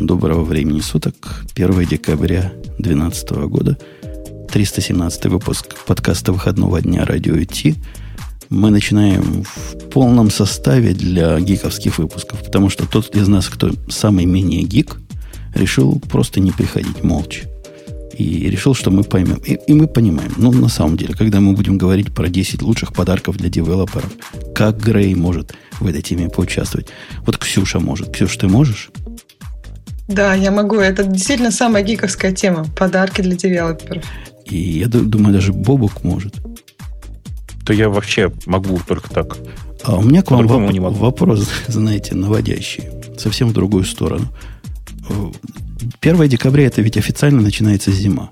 [0.00, 1.44] Доброго времени суток.
[1.54, 3.76] 1 декабря 2012 года.
[4.50, 7.76] 317 выпуск подкаста выходного дня радио IT.
[8.48, 14.24] Мы начинаем в полном составе для гиковских выпусков, потому что тот из нас, кто самый
[14.24, 14.96] менее гик,
[15.54, 17.42] решил просто не приходить молча.
[18.16, 19.42] И решил, что мы поймем.
[19.44, 20.32] И, и мы понимаем.
[20.38, 24.10] Ну, на самом деле, когда мы будем говорить про 10 лучших подарков для девелоперов,
[24.54, 26.88] как Грей может в этой теме поучаствовать.
[27.26, 28.10] Вот Ксюша может.
[28.10, 28.90] Ксюша, ты можешь?
[30.10, 30.76] Да, я могу.
[30.76, 32.66] Это действительно самая гиковская тема.
[32.76, 34.04] Подарки для девелоперов.
[34.44, 36.34] И я думаю, даже Бобук может.
[37.64, 39.38] То я вообще могу только так.
[39.84, 40.96] А у меня к вам воп- не могу.
[40.96, 42.84] вопрос, знаете, наводящий.
[43.16, 44.26] Совсем в другую сторону.
[46.00, 48.30] 1 декабря это ведь официально начинается зима.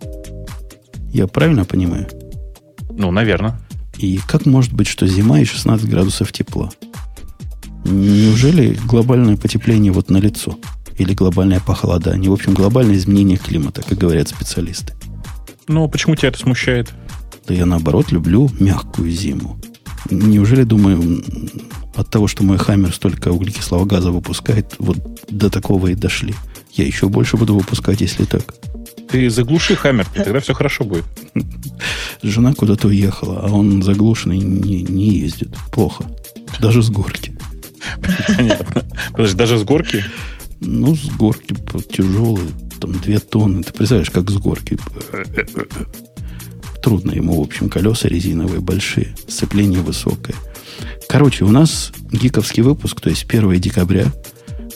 [1.13, 2.09] Я правильно понимаю?
[2.91, 3.59] Ну, наверное.
[3.97, 6.71] И как может быть, что зима и 16 градусов тепла?
[7.85, 10.59] Неужели глобальное потепление вот на лицо?
[10.99, 12.31] Или глобальное похолодание.
[12.31, 14.95] В общем, глобальное изменение климата, как говорят специалисты.
[15.69, 16.93] Ну, почему тебя это смущает?
[17.47, 19.61] Да я, наоборот, люблю мягкую зиму.
[20.11, 21.25] Неужели, думаю,
[21.95, 26.35] от того, что мой хаммер столько углекислого газа выпускает, вот до такого и дошли.
[26.73, 28.55] Я еще больше буду выпускать, если так.
[29.11, 31.05] Ты заглуши хаммер, тогда все хорошо будет.
[32.23, 35.57] Жена куда-то уехала, а он заглушенный не, не ездит.
[35.73, 36.05] Плохо.
[36.61, 37.37] Даже с горки.
[38.37, 38.85] Понятно.
[39.13, 40.05] Подожди, даже с горки?
[40.61, 41.55] Ну, с горки
[41.91, 42.49] тяжелые,
[42.81, 43.63] там две тонны.
[43.63, 44.79] Ты представляешь, как с горки.
[46.83, 50.37] Трудно ему, в общем, колеса резиновые большие, сцепление высокое.
[51.09, 54.13] Короче, у нас гиковский выпуск, то есть 1 декабря,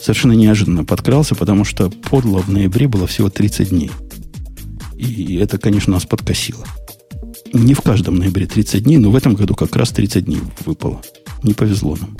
[0.01, 3.91] совершенно неожиданно подкрался, потому что подло в ноябре было всего 30 дней.
[4.95, 6.65] И это, конечно, нас подкосило.
[7.53, 11.01] Не в каждом ноябре 30 дней, но в этом году как раз 30 дней выпало.
[11.43, 12.17] Не повезло нам.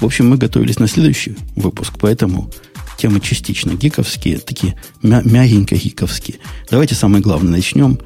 [0.00, 2.50] В общем, мы готовились на следующий выпуск, поэтому
[2.98, 6.38] темы частично гиковские, такие мя- мягенько гиковские.
[6.70, 7.98] Давайте самое главное начнем.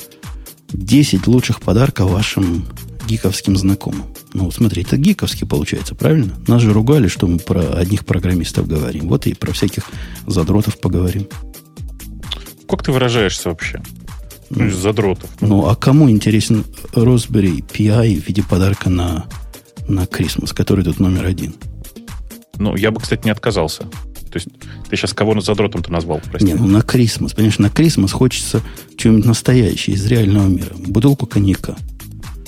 [0.72, 2.66] 10 лучших подарков вашим
[3.06, 4.06] гиковским знакомым.
[4.32, 6.32] Ну, смотри, это гиковский получается, правильно?
[6.46, 9.08] Нас же ругали, что мы про одних программистов говорим.
[9.08, 9.84] Вот и про всяких
[10.26, 11.26] задротов поговорим.
[12.68, 13.82] Как ты выражаешься вообще?
[14.48, 15.28] Ну, задротов.
[15.40, 16.64] Ну, а кому интересен
[16.94, 19.26] Raspberry Pi в виде подарка на,
[19.88, 21.54] на Christmas, который тут номер один?
[22.62, 23.82] Ну, я бы, кстати, не отказался.
[23.82, 24.46] То есть
[24.88, 26.46] ты сейчас кого задротом-то назвал, прости?
[26.46, 27.32] Не, ну на Крисмас.
[27.32, 28.62] Понимаешь, на Крисмас хочется
[28.96, 30.72] чего-нибудь настоящее, из реального мира.
[30.76, 31.76] Бутылку коньяка.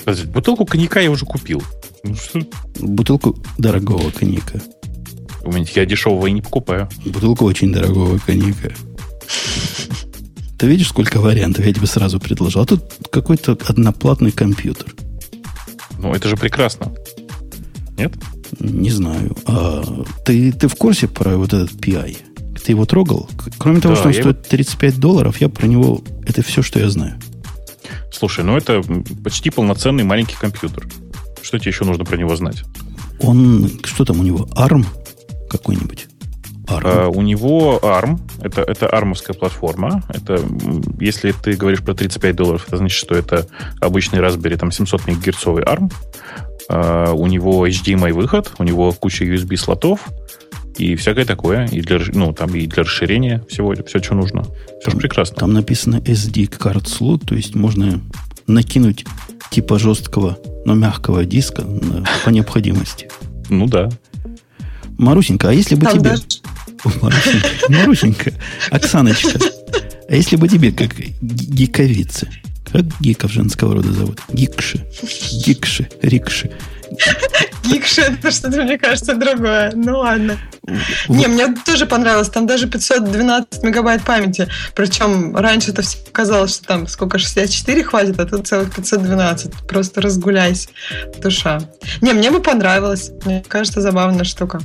[0.05, 1.65] Подожди, бутылку коньяка я уже купил.
[2.05, 2.47] Ну, что?
[2.79, 4.63] Бутылку дорогого коньяка.
[5.43, 6.89] У меня я дешевого и не покупаю.
[7.05, 8.73] Бутылку очень дорогого коньяка.
[10.59, 12.61] Ты видишь, сколько вариантов я тебе сразу предложил?
[12.61, 14.95] А тут какой-то одноплатный компьютер.
[15.99, 16.93] Ну, это же прекрасно.
[17.99, 18.13] Нет?
[18.61, 19.37] Не знаю.
[19.47, 19.83] А
[20.25, 22.17] ты, ты в курсе про вот этот PI?
[22.65, 23.29] Ты его трогал?
[23.59, 26.03] Кроме того, да, что он стоит 35 долларов, я про него...
[26.27, 27.19] Это все, что я знаю.
[28.13, 28.83] Слушай, ну это
[29.23, 30.87] почти полноценный маленький компьютер.
[31.43, 32.65] Что тебе еще нужно про него знать?
[33.21, 33.71] Он...
[33.85, 34.49] Что там у него?
[34.55, 34.87] ARM
[35.51, 36.07] какой-нибудь?
[36.67, 36.83] ARM.
[36.85, 38.19] А, у него ARM.
[38.41, 40.03] Это, это армовская платформа.
[40.09, 40.41] Это,
[40.99, 43.47] если ты говоришь про 35 долларов, это значит, что это
[43.81, 45.93] обычный Raspberry там 700 мегагерцовый ARM.
[46.69, 50.01] Uh, у него HDMI выход, у него куча USB слотов
[50.79, 54.45] и всякое такое, и для, ну, там и для расширения всего, все, что нужно.
[54.81, 55.37] Все там, прекрасно.
[55.37, 58.01] Там написано SD card slot, то есть можно
[58.47, 59.05] накинуть
[59.51, 63.09] типа жесткого, но мягкого диска на, по необходимости.
[63.51, 63.91] Ну да.
[64.97, 66.15] Марусенька, а если бы тебе...
[67.69, 68.33] Марусенька,
[68.71, 69.39] Оксаночка,
[70.09, 72.31] а если бы тебе, как гиковице,
[72.75, 74.21] как гиков женского рода зовут?
[74.33, 74.85] Гикши.
[75.47, 75.89] Гикши.
[76.03, 76.51] Рикши.
[77.65, 79.73] Гикши, это что-то, мне кажется, другое.
[79.75, 80.39] Ну ладно.
[81.09, 82.29] Не, мне тоже понравилось.
[82.29, 84.49] Там даже 512 мегабайт памяти.
[84.75, 89.53] Причем раньше это все казалось, что там сколько, 64 хватит, а тут целых 512.
[89.69, 90.69] Просто разгуляйся,
[91.23, 91.61] душа.
[92.01, 93.11] Не, мне бы понравилось.
[93.25, 94.61] Мне кажется, забавная штука.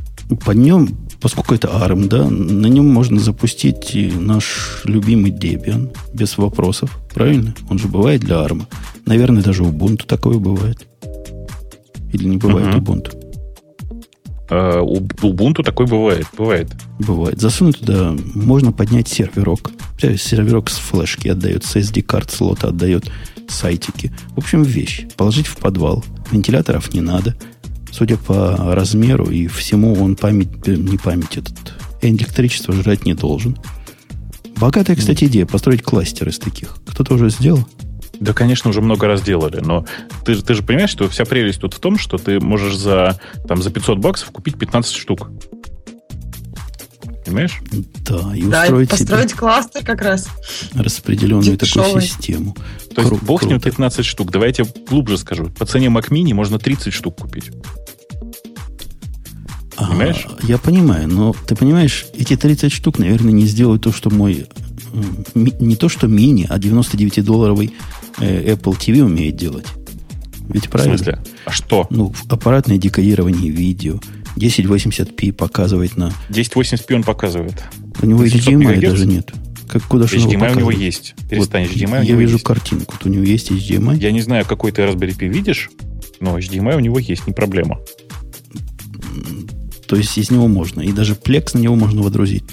[0.45, 6.97] По нем поскольку это ARM, да, на нем можно запустить наш любимый Debian без вопросов,
[7.13, 7.53] правильно?
[7.69, 8.65] Он же бывает для ARM.
[9.05, 10.88] Наверное, даже Ubuntu такое бывает.
[12.11, 12.81] Или не бывает uh-huh.
[12.81, 13.29] Ubuntu?
[14.49, 14.83] Uh,
[15.21, 16.71] Ubuntu такой бывает, бывает.
[16.99, 17.39] Бывает.
[17.39, 19.71] Засунуть туда можно поднять серверок.
[19.99, 23.11] Серверок с флешки отдает, с SD-карт слота отдает
[23.47, 24.11] сайтики.
[24.31, 25.05] В общем, вещь.
[25.17, 26.03] Положить в подвал.
[26.31, 27.35] Вентиляторов не надо.
[27.91, 33.57] Судя по размеру и всему, он память, э, не память, этот электричество жрать не должен.
[34.57, 36.75] Богатая, кстати, идея построить кластер из таких.
[36.87, 37.67] Кто-то уже сделал?
[38.19, 39.85] Да, конечно, уже много раз делали, но
[40.25, 43.61] ты, ты же понимаешь, что вся прелесть тут в том, что ты можешь за, там,
[43.61, 45.29] за 500 баксов купить 15 штук.
[47.25, 47.61] Понимаешь?
[48.05, 50.27] Да, и Да, устроить построить себе кластер как раз.
[50.73, 52.01] распределенную такую дешевый.
[52.01, 52.55] систему.
[52.95, 53.69] То есть Кру- бог с ним круто.
[53.71, 54.31] 15 штук.
[54.31, 55.49] Давай я тебе глубже скажу.
[55.57, 57.51] По цене Mac Mini можно 30 штук купить.
[59.77, 60.27] Ага, Понимаешь?
[60.43, 64.47] Я понимаю, но ты понимаешь, эти 30 штук, наверное, не сделают то, что мой
[65.35, 67.71] не то что мини, а 99-долларовый э,
[68.19, 69.65] Apple TV умеет делать.
[70.49, 70.97] Ведь В правильно?
[70.97, 71.19] смысле?
[71.45, 71.87] А что?
[71.89, 73.99] Ну, в- аппаратное декодирование видео,
[74.35, 76.11] 1080p показывать на...
[76.29, 77.63] 1080p он показывает.
[78.01, 78.91] У него 700 HDMI мегагерц?
[78.91, 79.31] даже нет.
[79.67, 80.77] Как, куда HDMI у него показывать?
[80.79, 81.15] есть.
[81.29, 82.45] Перестань, Вот HDMI у я него вижу есть.
[82.45, 82.95] картинку.
[82.97, 83.97] Вот у него есть HDMI.
[83.99, 85.69] Я не знаю, какой ты Raspberry Pi видишь,
[86.19, 87.79] но HDMI у него есть, не проблема.
[89.87, 90.81] То есть из него можно.
[90.81, 92.43] И даже Plex на него можно водрузить.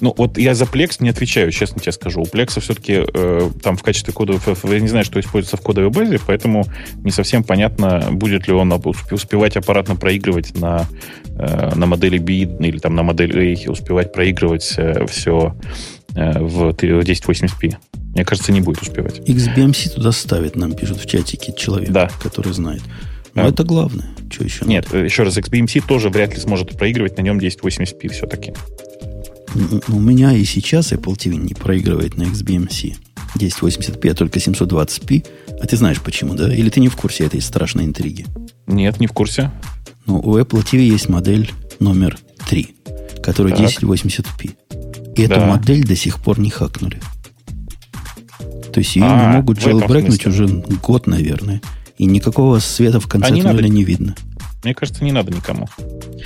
[0.00, 2.20] Ну, вот я за Plex не отвечаю, честно тебе скажу.
[2.20, 4.40] У Plex все-таки э, там в качестве кодовой...
[4.64, 6.64] Я не знаю, что используется в кодовой базе, поэтому
[7.02, 10.86] не совсем понятно, будет ли он усп- успевать аппаратно проигрывать на,
[11.38, 12.32] э, на модели B
[12.64, 15.54] или там на модели A, успевать проигрывать все
[16.14, 17.76] в 1080p.
[18.14, 19.20] Мне кажется, не будет успевать.
[19.20, 22.08] XBMC туда ставит, нам пишет в чатике человек, Да.
[22.22, 22.82] который знает.
[23.34, 23.48] Но Да.
[23.50, 24.06] это главное.
[24.30, 24.64] Что еще?
[24.64, 28.52] Нет, э, еще раз, XBMC тоже вряд ли сможет проигрывать на нем 1080p все-таки.
[29.88, 32.96] У меня и сейчас Apple TV не проигрывает на XBMC
[33.36, 35.26] 1080p, а только 720p.
[35.60, 36.52] А ты знаешь почему, да?
[36.54, 38.26] Или ты не в курсе этой страшной интриги?
[38.66, 39.50] Нет, не в курсе.
[40.06, 41.50] Ну, у Apple TV есть модель
[41.80, 42.18] номер
[42.48, 42.74] 3,
[43.22, 43.66] которая Так.
[43.66, 44.50] 1080p.
[45.16, 45.46] И эту Да.
[45.46, 47.00] модель до сих пор не хакнули.
[48.72, 49.58] То есть ее А, не могут
[50.22, 50.44] смысле.
[50.44, 50.46] уже
[50.82, 51.60] год, наверное.
[51.96, 53.56] И никакого света в конце А не надо.
[53.58, 54.14] туннеля не видно.
[54.64, 55.68] Мне кажется, не надо никому.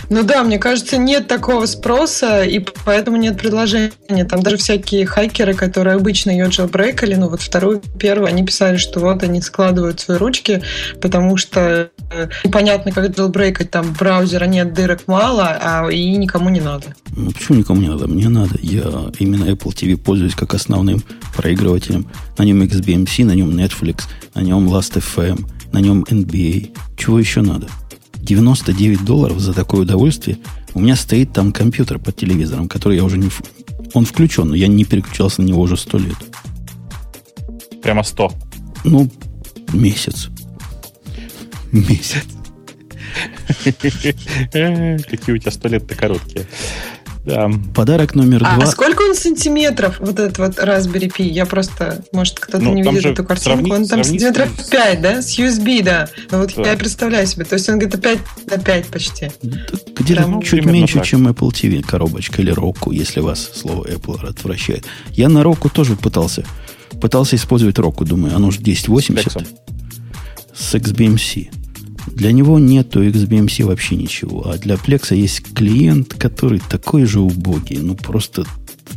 [0.08, 3.92] Ну да, мне кажется, нет такого спроса, и поэтому нет предложения.
[4.28, 9.00] Там даже всякие хакеры, которые обычно ее джелбрейкали, ну вот вторую, первую, они писали, что
[9.00, 10.62] вот они складывают свои ручки,
[11.00, 16.60] потому что э, непонятно, как джелбрейкать, там браузера нет, дырок мало, а и никому не
[16.60, 16.94] надо.
[17.14, 18.08] Ну, почему никому не надо?
[18.08, 18.58] Мне надо.
[18.62, 21.02] Я именно Apple TV пользуюсь как основным
[21.36, 22.06] проигрывателем.
[22.38, 24.04] На нем XBMC, на нем Netflix,
[24.34, 26.74] на нем Last.fm, на нем NBA.
[26.96, 27.68] Чего еще надо?
[28.22, 30.38] 99 долларов за такое удовольствие.
[30.74, 33.28] У меня стоит там компьютер под телевизором, который я уже не...
[33.94, 36.16] Он включен, но я не переключался на него уже сто лет.
[37.82, 38.32] Прямо 100.
[38.84, 39.10] Ну,
[39.72, 40.28] месяц.
[41.72, 42.24] Месяц.
[43.64, 46.46] Какие у тебя сто лет-то короткие.
[47.24, 47.48] Да.
[47.74, 48.66] Подарок номер А, два.
[48.66, 51.22] сколько он сантиметров, вот этот вот Raspberry Pi?
[51.22, 53.58] Я просто, может, кто-то Ну, не видит эту картинку.
[53.58, 55.22] сравни- он там сравни с- сантиметров 5, да?
[55.22, 56.08] С USB, да.
[56.32, 56.70] Ну вот Да.
[56.70, 57.44] я представляю себе.
[57.44, 58.18] То есть он где-то 5
[58.50, 59.30] на 5 почти.
[59.40, 61.06] Где-то Прям, ну, чуть примерно меньше, так.
[61.06, 64.84] чем Apple TV коробочка или Roku, если вас слово Apple отвращает.
[65.12, 66.44] Я на Roku тоже пытался.
[67.00, 69.46] Пытался использовать Roku, думаю, оно же 1080
[70.54, 71.50] С с XBMC.
[72.06, 74.48] Для него нету XBMC вообще ничего.
[74.48, 77.78] А для Plex есть клиент, который такой же убогий.
[77.78, 78.44] Ну, просто...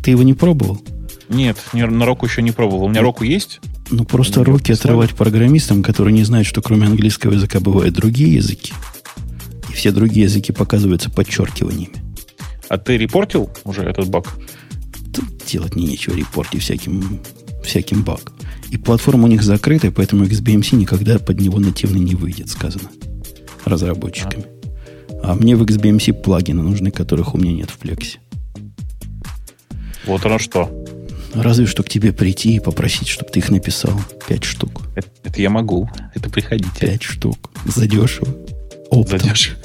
[0.03, 0.81] Ты его не пробовал?
[1.29, 2.85] Нет, не- на Року еще не пробовал.
[2.85, 3.61] У меня Року есть.
[3.91, 8.33] Ну, просто Ну, руки отрывать программистам, которые не знают, что кроме английского языка бывают другие
[8.35, 8.73] языки.
[9.69, 11.93] И все другие языки показываются подчеркиваниями.
[12.67, 14.35] А ты репортил уже этот баг?
[15.13, 17.19] Тут делать не нечего, репорти всяким,
[17.63, 18.31] всяким баг.
[18.69, 22.89] И платформа у них закрытая, поэтому XBMC никогда под него нативно не выйдет, сказано
[23.65, 24.45] разработчиками.
[25.23, 28.17] А мне в XBMC плагины нужны, которых у меня нет в Plex.
[30.05, 30.69] Вот оно что.
[31.33, 33.99] Разве что к тебе прийти и попросить, чтобы ты их написал.
[34.27, 34.83] Пять штук.
[34.95, 35.89] Это, это я могу.
[36.13, 36.69] Это приходите.
[36.79, 37.51] Пять штук.
[37.65, 38.27] Задешево.
[38.89, 39.19] Оптом.
[39.19, 39.55] Задешь.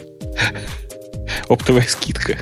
[1.49, 2.38] Оптовая скидка.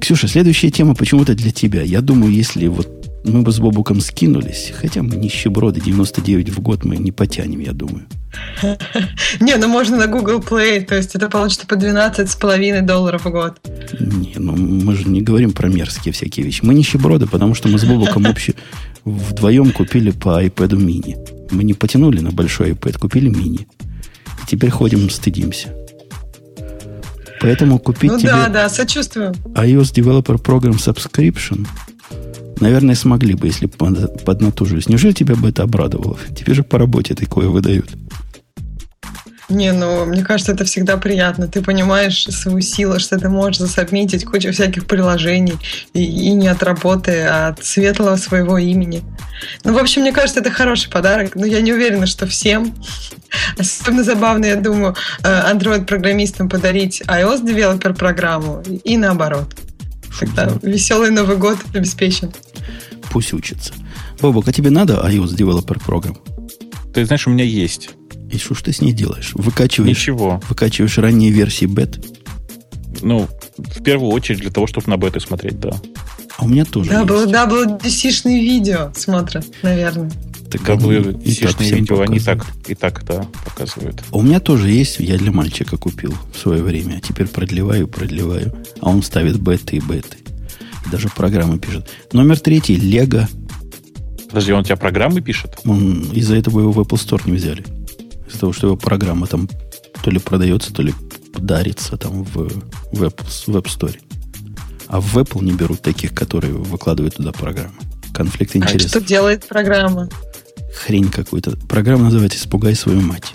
[0.00, 1.82] Ксюша, следующая тема почему-то для тебя.
[1.82, 6.84] Я думаю, если вот мы бы с Бобуком скинулись, хотя мы нищеброды, 99 в год
[6.84, 8.06] мы не потянем, я думаю.
[9.40, 13.24] Не, ну можно на Google Play, то есть это получится по 12 с половиной долларов
[13.24, 13.60] в год.
[14.00, 16.60] Не, ну мы же не говорим про мерзкие всякие вещи.
[16.62, 18.54] Мы нищеброды, потому что мы с Бобуком вообще
[19.04, 21.16] вдвоем купили по iPad мини.
[21.50, 23.68] Мы не потянули на большой iPad, купили мини.
[24.42, 25.68] И теперь ходим, стыдимся.
[27.40, 29.32] Поэтому купить ну тебе да, да, сочувствую.
[29.54, 31.66] iOS Developer Program Subscription,
[32.60, 34.88] наверное, смогли бы, если бы под- поднатужились.
[34.88, 36.18] Неужели тебя бы это обрадовало?
[36.36, 37.90] Тебе же по работе такое выдают.
[39.52, 41.46] Не, ну, мне кажется, это всегда приятно.
[41.46, 45.58] Ты понимаешь свою силу, что ты можешь засобмитить кучу всяких приложений
[45.92, 49.02] и, и не от работы, а от светлого своего имени.
[49.64, 52.74] Ну, в общем, мне кажется, это хороший подарок, но я не уверена, что всем.
[53.58, 59.54] Особенно забавно, я думаю, э, Android-программистам подарить iOS-девелопер программу и наоборот.
[60.18, 62.32] Тогда веселый Новый год обеспечен.
[63.10, 63.72] Пусть учится.
[64.20, 66.16] Бобок, а тебе надо iOS Developer Program?
[66.92, 67.90] Ты знаешь, у меня есть.
[68.30, 69.32] И что ж ты с ней делаешь?
[69.34, 70.40] Выкачиваешь, Ничего.
[70.48, 72.02] выкачиваешь ранние версии бет?
[73.02, 73.28] Ну,
[73.58, 75.72] в первую очередь для того, чтобы на беты смотреть, да.
[76.38, 80.10] А у меня тоже WWDC-шные видео смотрят, наверное.
[80.52, 84.02] Так WWDC-шные видео они так и так, да, показывают.
[84.10, 86.96] А у меня тоже есть, я для мальчика купил в свое время.
[86.96, 88.54] А теперь продлеваю, продлеваю.
[88.80, 90.18] А он ставит беты и беты.
[90.90, 91.88] Даже программы пишет.
[92.12, 93.28] Номер третий, Лего.
[94.28, 95.58] Подожди, он у тебя программы пишет?
[95.64, 97.64] Он, из-за этого его в Apple Store не взяли.
[98.28, 99.48] Из-за того, что его программа там
[100.02, 100.92] то ли продается, то ли
[101.38, 102.50] дарится там в,
[102.92, 103.98] в, App, в App Store.
[104.88, 107.74] А в Apple не берут таких, которые выкладывают туда программы.
[108.12, 108.86] Конфликт интересов.
[108.86, 110.10] А что делает программа?
[110.74, 111.56] Хрень какую-то.
[111.68, 113.32] Программа называется «Испугай свою мать».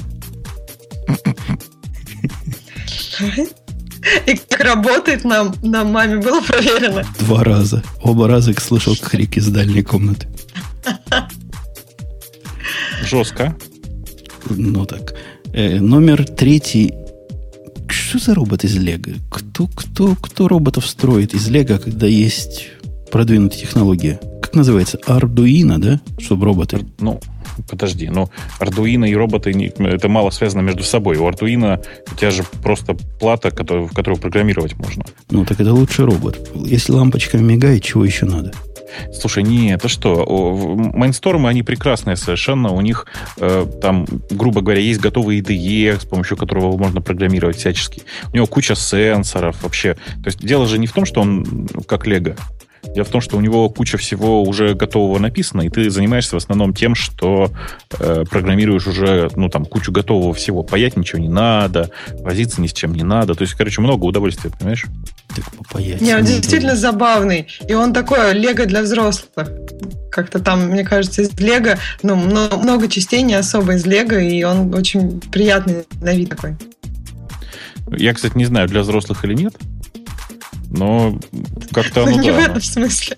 [4.26, 7.06] И как работает нам, на маме было проверено?
[7.20, 7.84] Два раза.
[8.02, 10.28] Оба раза я слышал крик из дальней комнаты.
[13.04, 13.56] Жестко.
[14.50, 15.16] Ну так.
[15.54, 16.94] Э, номер третий.
[17.90, 19.14] Что за робот из Лего?
[19.30, 22.70] Кто, кто, кто роботов строит из Лего, когда есть
[23.12, 24.20] продвинутая технология?
[24.58, 24.98] Называется?
[25.06, 26.02] Ардуино, да?
[26.18, 26.80] Чтобы роботы.
[26.98, 27.20] Ну,
[27.70, 31.18] подожди, но Arduino и роботы, это мало связано между собой.
[31.18, 31.80] У Arduino
[32.12, 35.06] у тебя же просто плата, которую, в которую программировать можно.
[35.30, 36.50] Ну, так это лучший робот.
[36.56, 38.52] Если лампочка мигает, чего еще надо?
[39.14, 40.26] Слушай, не, это что?
[40.94, 42.72] Майнстормы, они прекрасные совершенно.
[42.72, 43.06] У них
[43.38, 48.02] э, там, грубо говоря, есть готовый IDE, с помощью которого можно программировать всячески.
[48.34, 49.94] У него куча сенсоров вообще.
[49.94, 52.36] То есть дело же не в том, что он как Лего.
[52.94, 56.38] Дело в том, что у него куча всего уже готового написано, и ты занимаешься в
[56.38, 57.52] основном тем, что
[58.00, 60.64] э, программируешь уже, ну, там, кучу готового всего.
[60.64, 63.36] Паять ничего не надо, возиться ни с чем не надо.
[63.36, 64.86] То есть, короче, много удовольствия, понимаешь?
[65.36, 66.02] Так попаять.
[66.02, 67.48] Не, он действительно забавный.
[67.68, 69.50] И он такой лего для взрослых.
[70.12, 74.74] Как-то там, мне кажется, из лего, ну, много частей не особо из лего, и он
[74.74, 76.56] очень приятный на вид такой.
[77.92, 79.54] Я, кстати, не знаю, для взрослых или нет.
[80.78, 81.20] Но
[81.72, 83.18] как-то оно, ну, не да, в этом смысле.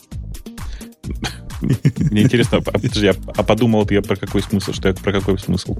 [1.61, 4.71] Мне интересно, а, подожди, а, а подумал я про какой смысл?
[4.71, 5.77] Что я про какой смысл?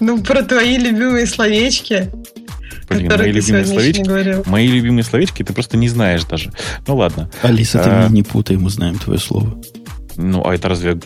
[0.00, 2.10] Ну, про твои любимые словечки.
[2.88, 4.48] Блин, мои любимые словечки.
[4.48, 6.52] Мои любимые словечки ты просто не знаешь даже.
[6.86, 7.30] Ну ладно.
[7.42, 9.60] Алиса, ты а, не путай, мы знаем твое слово.
[10.16, 10.98] Ну, а это разве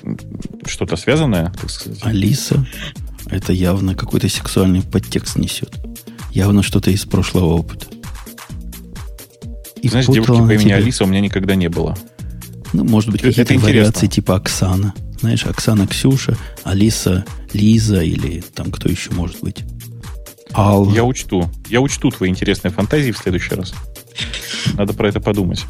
[0.67, 2.01] что-то связанное, так сказать?
[2.03, 2.67] Алиса,
[3.27, 5.75] это явно какой-то сексуальный подтекст несет.
[6.33, 7.87] Явно что-то из прошлого опыта.
[9.83, 10.75] И Знаешь, девушки по имени тебе...
[10.75, 11.97] Алиса у меня никогда не было.
[12.73, 14.95] Ну, может быть, какие-то вариации типа Оксана.
[15.21, 19.65] Знаешь, Оксана Ксюша, Алиса Лиза или там кто еще может быть.
[20.53, 20.93] Алла.
[20.93, 21.51] Я учту.
[21.69, 23.75] Я учту твои интересные фантазии в следующий раз.
[24.75, 25.65] Надо про это подумать.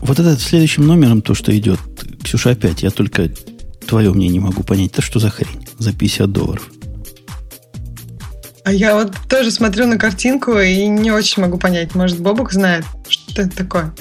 [0.00, 1.80] Вот это следующим номером, то, что идет,
[2.22, 3.30] Ксюша, опять, я только
[3.86, 4.92] твое мне не могу понять.
[4.92, 5.66] Это что за хрень?
[5.78, 6.70] За 50 долларов.
[8.70, 11.96] А я вот тоже смотрю на картинку и не очень могу понять.
[11.96, 13.92] Может, Бобук знает, что это такое?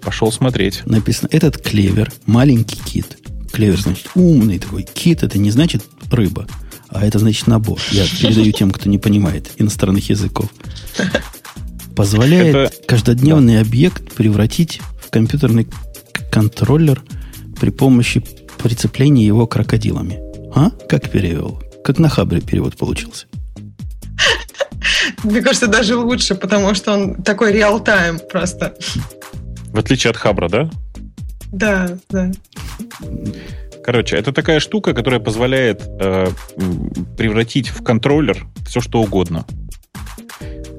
[0.00, 0.82] Пошел смотреть.
[0.86, 3.18] Написано, этот клевер, маленький кит.
[3.52, 4.84] Клевер, значит, умный такой.
[4.84, 5.82] Кит это не значит
[6.12, 6.46] рыба,
[6.88, 7.80] а это значит набор.
[7.90, 10.50] Я передаю тем, кто не понимает иностранных языков.
[11.96, 12.86] Позволяет это...
[12.86, 15.66] каждодневный объект превратить в компьютерный
[16.30, 17.02] контроллер
[17.60, 18.24] при помощи
[18.62, 20.20] прицепления его крокодилами.
[20.54, 20.70] А?
[20.88, 21.60] Как перевел?
[21.84, 23.26] Как на Хабре перевод получился.
[25.24, 28.74] Мне кажется, даже лучше, потому что он такой реал-тайм просто.
[29.72, 30.70] В отличие от Хабра, да?
[31.52, 32.30] Да, да.
[33.84, 36.26] Короче, это такая штука, которая позволяет э,
[37.16, 39.44] превратить в контроллер все, что угодно.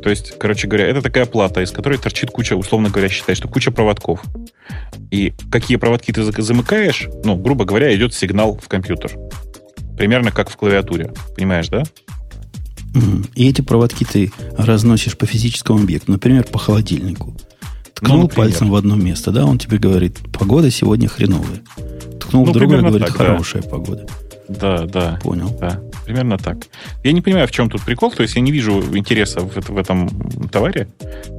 [0.03, 3.47] То есть, короче говоря, это такая плата, из которой торчит куча, условно говоря, считай, что
[3.47, 4.21] куча проводков.
[5.11, 9.11] И какие проводки ты замыкаешь, ну, грубо говоря, идет сигнал в компьютер.
[9.97, 11.11] Примерно как в клавиатуре.
[11.35, 11.83] Понимаешь, да?
[13.35, 17.35] И эти проводки ты разносишь по физическому объекту, например, по холодильнику.
[17.93, 21.61] Ткнул ну, пальцем в одно место, да, он тебе говорит, погода сегодня хреновая.
[22.19, 23.69] Ткнул ну, в другое, говорит, так, хорошая да.
[23.69, 24.07] погода.
[24.47, 25.19] Да, да.
[25.21, 25.55] Понял.
[25.59, 26.57] Да, примерно так.
[27.03, 29.77] Я не понимаю, в чем тут прикол, то есть я не вижу интереса в, в
[29.77, 30.09] этом
[30.51, 30.87] товаре,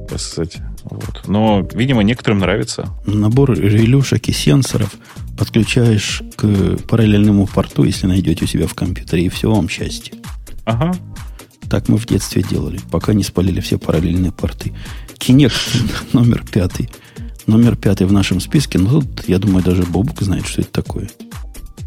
[0.09, 0.57] так сказать.
[0.83, 1.23] Вот.
[1.27, 2.89] Но, видимо, некоторым нравится.
[3.05, 4.95] Набор релюшек и сенсоров
[5.37, 10.13] подключаешь к параллельному порту, если найдете у себя в компьютере, и все вам счастье.
[10.65, 10.91] Ага.
[11.69, 14.73] Так мы в детстве делали, пока не спалили все параллельные порты.
[15.17, 15.55] Кинект
[16.13, 16.89] номер пятый.
[17.45, 18.79] Номер пятый в нашем списке.
[18.79, 21.09] Но тут, я думаю, даже Бобук знает, что это такое.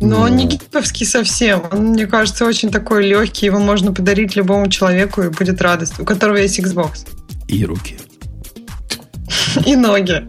[0.01, 1.62] Но он не гиковский совсем.
[1.71, 3.47] Он, мне кажется, очень такой легкий.
[3.47, 5.99] Его можно подарить любому человеку, и будет радость.
[6.01, 7.07] У которого есть Xbox.
[7.49, 7.99] И руки.
[9.67, 10.27] И ноги.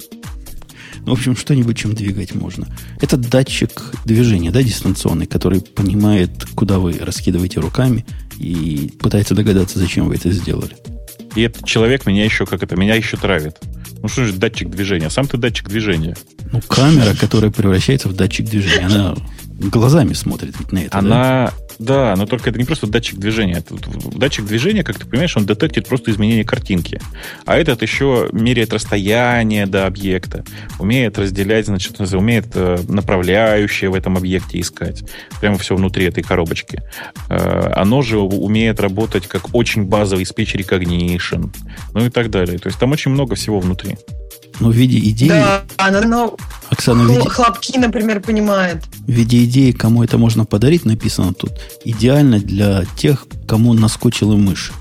[1.05, 2.67] Ну, в общем, что-нибудь, чем двигать можно.
[3.01, 3.71] Это датчик
[4.05, 8.05] движения, да, дистанционный, который понимает, куда вы раскидываете руками
[8.37, 10.75] и пытается догадаться, зачем вы это сделали.
[11.35, 13.57] И этот человек меня еще, как это, меня еще травит.
[14.01, 15.09] Ну что же датчик движения?
[15.09, 16.15] Сам ты датчик движения.
[16.51, 19.15] Ну, камера, которая превращается в датчик движения, она
[19.59, 20.97] глазами смотрит на это.
[20.97, 21.53] Она, да?
[21.79, 23.57] Да, но только это не просто датчик движения.
[23.57, 23.75] Это,
[24.15, 26.99] датчик движения, как ты понимаешь, он детектит просто изменение картинки.
[27.45, 30.43] А этот еще меряет расстояние до объекта,
[30.79, 35.03] умеет разделять, значит, умеет э, направляющее в этом объекте искать.
[35.39, 36.81] Прямо все внутри этой коробочки.
[37.29, 41.53] Э, оно же умеет работать как очень базовый speech recognition,
[41.93, 42.59] ну и так далее.
[42.59, 43.97] То есть там очень много всего внутри.
[44.59, 45.29] Но в виде идеи...
[45.29, 46.35] Да, оно
[46.69, 48.83] Оксана, виде, хлопки, например, понимает.
[49.07, 51.51] В виде идеи, кому это можно подарить, написано тут.
[51.85, 54.71] Идеально для тех, кому наскучила мышь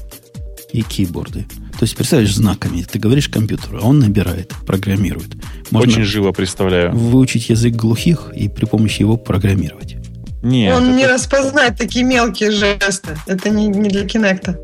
[0.73, 1.47] и кейборды.
[1.79, 2.83] То есть, представляешь, знаками.
[2.83, 5.35] Ты говоришь компьютеру, а он набирает, программирует.
[5.71, 6.93] Можно Очень живо представляю.
[6.95, 9.97] Выучить язык глухих и при помощи его программировать.
[10.43, 10.93] Нет, он это...
[10.97, 13.17] не распознает такие мелкие жесты.
[13.27, 14.59] Это не, не для Кинекта.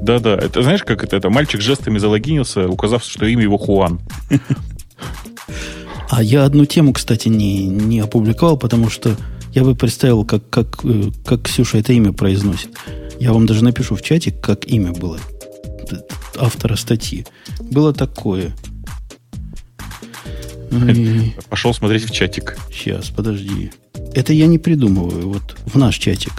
[0.00, 1.30] Да-да, это знаешь, как это, это?
[1.30, 4.00] Мальчик жестами залогинился, указав, что имя его Хуан.
[6.10, 9.16] А я одну тему, кстати, не, не опубликовал, потому что
[9.54, 12.70] я бы представил, как, как, э, как Ксюша это имя произносит.
[13.18, 15.18] Я вам даже напишу в чате, как имя было
[16.38, 17.26] автора статьи.
[17.60, 18.52] Было такое.
[21.48, 22.56] Пошел смотреть в чатик.
[22.72, 23.70] Сейчас, подожди.
[24.14, 25.28] Это я не придумываю.
[25.28, 26.32] Вот в наш чатик.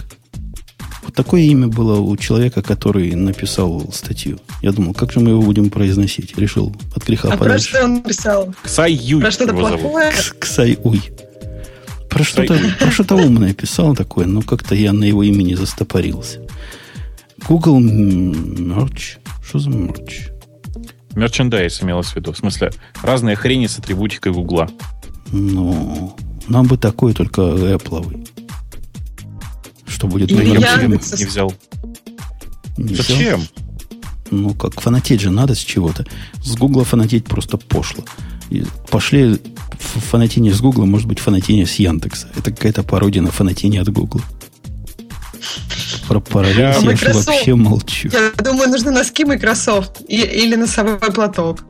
[1.14, 4.40] Такое имя было у человека, который написал статью.
[4.62, 6.36] Я думал, как же мы его будем произносить?
[6.36, 7.70] Решил от греха а подальше.
[7.70, 8.54] про что он написал?
[8.64, 9.20] Ксай Юй.
[9.20, 10.12] Про что-то плохое?
[10.40, 11.00] Ксай Уй.
[12.10, 16.40] Про что-то, про что-то умное писал такое, но как-то я на его имени застопорился.
[17.48, 19.18] Google Merch.
[19.44, 20.30] Что за мерч?
[21.14, 22.32] Мерчендайз имелось в виду.
[22.32, 24.68] В смысле, разные хрени с атрибутикой Гугла.
[25.30, 26.16] Ну,
[26.48, 28.26] нам бы такой, только Apple
[29.94, 31.54] что будет Или номером я не взял.
[32.76, 33.16] Не Зачем?
[33.16, 33.40] Взял?
[34.30, 36.04] Ну, как фанатеть же надо с чего-то.
[36.42, 38.04] С Гугла фанатеть просто пошло.
[38.50, 39.40] И пошли
[39.78, 42.28] фанатение с Гугла, может быть, фанатение с Яндекса.
[42.36, 44.22] Это какая-то пародия на фанатение от Гугла.
[46.08, 48.10] Про параллель я, я вообще молчу.
[48.12, 51.64] Я думаю, нужны носки Microsoft или носовой платок.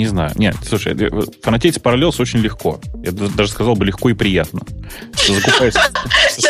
[0.00, 0.32] Не знаю.
[0.36, 0.96] Нет, слушай,
[1.42, 2.80] фанатеть с Parallels очень легко.
[3.04, 4.62] Я даже сказал бы легко и приятно.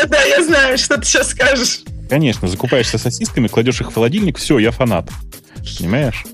[0.07, 1.81] Да, я знаю, что ты сейчас скажешь.
[2.09, 5.11] Конечно, закупаешься сосисками, кладешь их в холодильник, все, я фанат.
[5.79, 6.25] Понимаешь?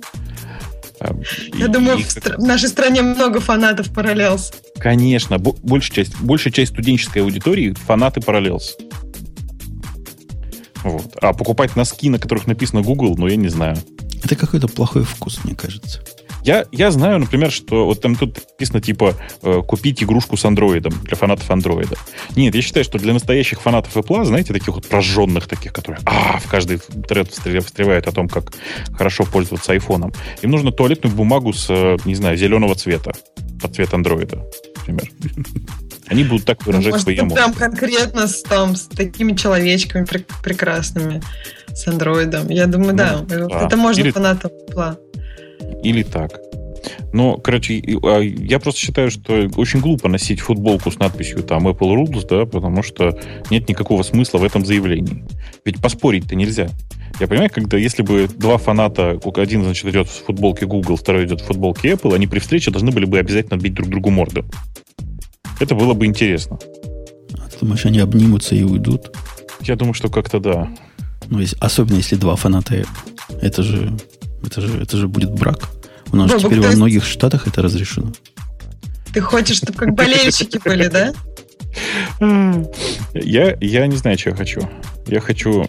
[1.01, 1.17] А,
[1.55, 4.55] я думаю, в, нашей стране много фанатов Parallels.
[4.79, 8.73] Конечно, большая часть, большая часть студенческой аудитории фанаты Parallels.
[10.85, 11.17] Вот.
[11.23, 13.79] А покупать носки, на которых написано Google, ну, я не знаю.
[14.23, 16.03] Это какой-то плохой вкус, мне кажется.
[16.47, 20.93] Я, я знаю, например, что вот там тут написано типа э, купить игрушку с андроидом
[21.03, 21.97] для фанатов андроида.
[22.37, 26.39] Нет, я считаю, что для настоящих фанатов Apple, знаете, таких вот прожженных таких, которые а,
[26.39, 28.53] в каждый тред встревают о том, как
[28.93, 33.11] хорошо пользоваться айфоном, им нужно туалетную бумагу с, э, не знаю, зеленого цвета,
[33.61, 34.45] под цвет андроида,
[34.77, 35.11] например.
[36.07, 37.35] Они будут так выражать Может, свои эмоции.
[37.35, 41.21] Прям конкретно с, там, с такими человечками пр- прекрасными,
[41.75, 42.49] с андроидом.
[42.49, 43.67] Я думаю, ну, да, да.
[43.67, 44.13] это можно Или...
[44.13, 44.97] фанатам Apple.
[45.83, 46.41] Или так.
[47.13, 51.95] Но, короче, а, я просто считаю, что очень глупо носить футболку с надписью там Apple
[51.95, 53.19] Rules, да, потому что
[53.51, 55.25] нет никакого смысла в этом заявлении.
[55.65, 56.69] Ведь поспорить-то нельзя.
[57.19, 61.41] Я понимаю, когда если бы два фаната, один, значит, идет в футболке Google, второй идет
[61.41, 64.45] в футболке Apple, они при встрече должны были бы обязательно бить друг другу морду.
[65.59, 66.59] Это было бы интересно.
[67.39, 69.17] А ты думаешь, они обнимутся и уйдут?
[69.63, 70.69] Я думаю, что как-то да.
[71.29, 73.39] Ну, особенно если два фаната Apple.
[73.41, 73.97] Это же
[74.45, 75.69] это же, это же будет брак.
[76.13, 78.13] У нас Бобок, теперь во многих штатах это разрешено.
[79.13, 81.13] Ты хочешь, чтобы как болельщики были, да?
[83.15, 84.69] Я, я не знаю, что я хочу.
[85.07, 85.67] Я хочу...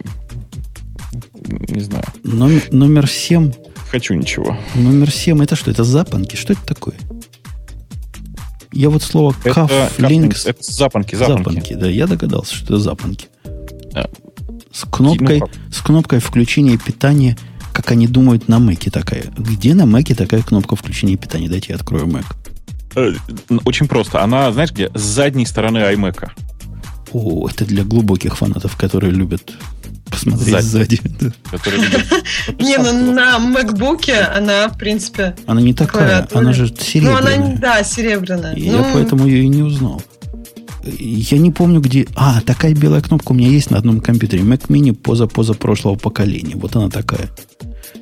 [1.69, 2.03] Не знаю.
[2.23, 3.51] Номер, номер 7.
[3.89, 4.57] Хочу ничего.
[4.75, 5.71] Номер 7 это что?
[5.71, 6.35] Это запонки?
[6.35, 6.95] Что это такое?
[8.71, 10.47] Я вот слово cuff links...
[10.47, 11.43] Это запонки, запонки.
[11.43, 11.87] Запонки, да.
[11.87, 13.27] Я догадался, что это запонки.
[13.93, 14.09] А,
[14.71, 17.37] с кнопкой, ну, с кнопкой включения питания
[17.77, 19.25] как они думают на Маке такая.
[19.37, 21.47] Где на Маке такая кнопка включения питания?
[21.47, 22.25] Дайте я открою Mac.
[22.95, 23.13] Э,
[23.65, 24.23] очень просто.
[24.23, 24.89] Она, знаешь где?
[24.95, 26.27] С задней стороны iMac.
[27.13, 29.53] О, это для глубоких фанатов, которые любят
[30.09, 30.99] посмотреть сзади.
[32.59, 35.35] Не, ну на MacBook она, в принципе...
[35.45, 37.37] Она не такая, она же серебряная.
[37.37, 38.55] Ну, она, да, серебряная.
[38.55, 38.87] Я ну.
[38.91, 40.01] поэтому ее и не узнал.
[40.83, 42.07] Я не помню, где...
[42.15, 44.41] А, такая белая кнопка у меня есть на одном компьютере.
[44.41, 46.55] Mac Mini поза-поза прошлого поколения.
[46.55, 47.29] Вот она такая.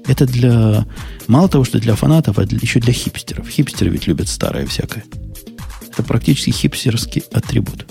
[0.08, 0.86] Это для...
[1.28, 3.48] Мало того, что для фанатов, а для, еще для хипстеров.
[3.48, 5.04] Хипстеры ведь любят старое всякое.
[5.92, 7.86] Это практически хипстерский атрибут.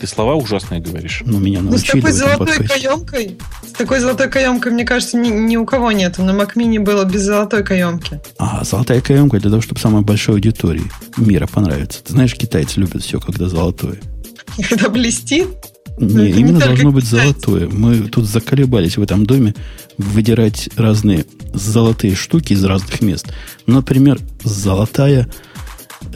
[0.00, 1.22] ты слова ужасные говоришь.
[1.26, 2.88] Ну, меня Ну, с научили такой золотой подкасте.
[2.88, 6.18] каемкой, с такой золотой каемкой, мне кажется, ни, ни у кого нет.
[6.18, 8.20] На Mac Mini было без золотой каемки.
[8.38, 10.84] А, золотая каемка для того, чтобы самой большой аудитории
[11.16, 12.02] мира понравиться.
[12.02, 13.98] Ты знаешь, китайцы любят все, когда золотое.
[14.56, 15.48] И когда блестит,
[16.00, 17.68] Не, это не именно только должно быть золотое.
[17.68, 19.54] Мы тут заколебались в этом доме
[19.96, 23.32] выдирать разные золотые штуки из разных мест.
[23.66, 25.28] Например, золотая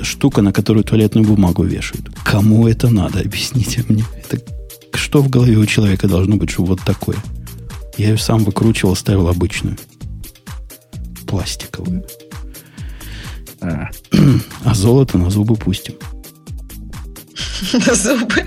[0.03, 2.09] штука, на которую туалетную бумагу вешают.
[2.25, 3.21] Кому это надо?
[3.25, 4.05] Объясните мне.
[4.23, 4.43] Это
[4.95, 7.17] что в голове у человека должно быть, чтобы вот такое?
[7.99, 9.77] Я ее сам выкручивал, ставил обычную.
[11.27, 12.05] Пластиковую.
[13.61, 13.89] А.
[14.65, 15.95] А золото на зубы пустим.
[17.87, 18.45] на зубы.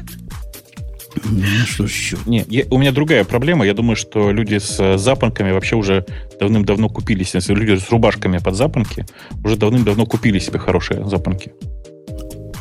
[1.26, 2.18] Ну, что ж еще?
[2.26, 3.66] Не, я- у меня другая проблема.
[3.66, 6.06] Я думаю, что люди с э, запонками вообще уже
[6.40, 9.06] давным-давно купили себе, люди с рубашками под запонки
[9.44, 11.52] уже давным-давно купили себе хорошие запонки.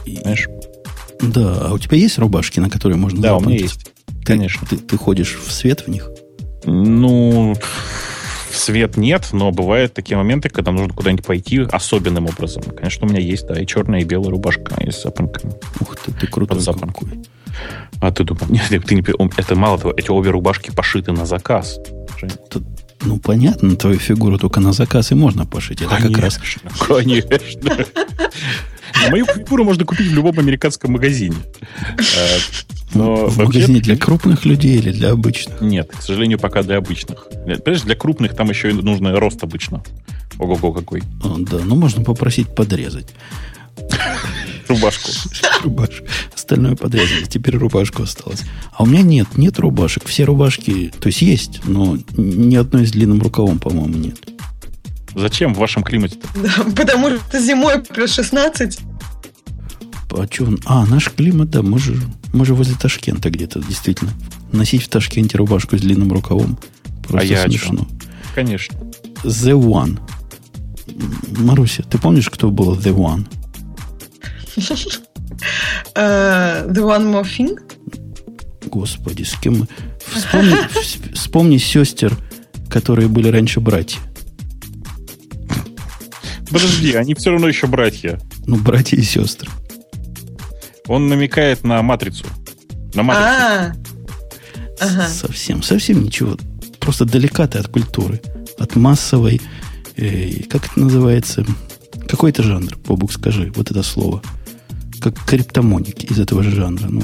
[0.06, 0.48] И- Знаешь?
[1.20, 3.62] Да, а у тебя есть рубашки, на которые можно Да, у меня запонки?
[3.62, 3.84] есть.
[3.84, 4.66] Ты- Конечно.
[4.68, 6.10] Ты, ты ходишь в свет в них?
[6.64, 7.54] Ну,
[8.50, 12.62] в свет нет, но бывают такие моменты, когда нужно куда-нибудь пойти особенным образом.
[12.62, 15.52] Конечно, у меня есть, да, и черная, и белая рубашка, и с запонками.
[15.80, 17.04] Ух ты, ты крутой Под запонку.
[17.06, 17.22] какой.
[18.00, 19.02] А ты думал, нет, ты не,
[19.36, 21.78] это мало того, эти обе рубашки пошиты на заказ.
[23.02, 25.82] Ну, понятно, твою фигуру только на заказ и можно пошить.
[25.82, 26.40] Это как раз
[26.86, 27.86] Конечно.
[29.10, 31.36] Мою фигуру можно купить в любом американском магазине.
[31.98, 32.38] Э,
[32.94, 35.60] Но в магазине для крупных людей или для обычных.
[35.60, 37.26] Нет, к сожалению, пока для обычных.
[37.30, 39.82] Понимаешь, для крупных там еще и нужно рост обычно.
[40.38, 41.02] Ого-го какой.
[41.22, 43.08] А, да, ну можно попросить подрезать
[44.68, 45.10] Рубашку.
[45.62, 46.06] рубашку.
[46.34, 47.24] Остальное подрезали.
[47.24, 48.42] Теперь рубашку осталось.
[48.72, 50.04] А у меня нет, нет рубашек.
[50.06, 54.16] Все рубашки, то есть есть, но ни одной с длинным рукавом, по-моему, нет.
[55.14, 56.26] Зачем в вашем климате-то?
[56.42, 58.80] Да, потому что зимой плюс 16.
[60.16, 62.00] А, чё он- а, наш климат, да, мы же,
[62.32, 64.12] мы же возле Ташкента где-то, действительно.
[64.52, 66.58] Носить в Ташкенте рубашку с длинным рукавом
[67.02, 67.86] просто А я о смешно.
[68.34, 68.76] Конечно.
[69.24, 69.98] The One.
[71.38, 73.26] Маруся, ты помнишь, кто был The One?
[75.94, 77.58] Э, The One More Thing.
[78.66, 79.68] Господи, с кем мы...
[80.14, 82.16] Вспомни, вс- вспомни сестер,
[82.70, 84.00] которые были раньше братья.
[86.50, 88.20] Подожди, они все равно еще братья.
[88.46, 89.50] Ну, братья и сестры.
[90.86, 92.26] Он намекает на матрицу.
[92.94, 93.28] На матрицу.
[93.28, 93.74] А,
[94.80, 95.08] ага.
[95.08, 96.36] Совсем, совсем ничего.
[96.78, 98.20] Просто далека ты от культуры.
[98.58, 99.40] От массовой...
[99.96, 101.44] э, как это называется?
[102.08, 104.22] Какой это жанр, Бобук, скажи, вот это слово.
[105.04, 106.86] Как криптомоники из этого же жанра.
[106.88, 107.02] Ну,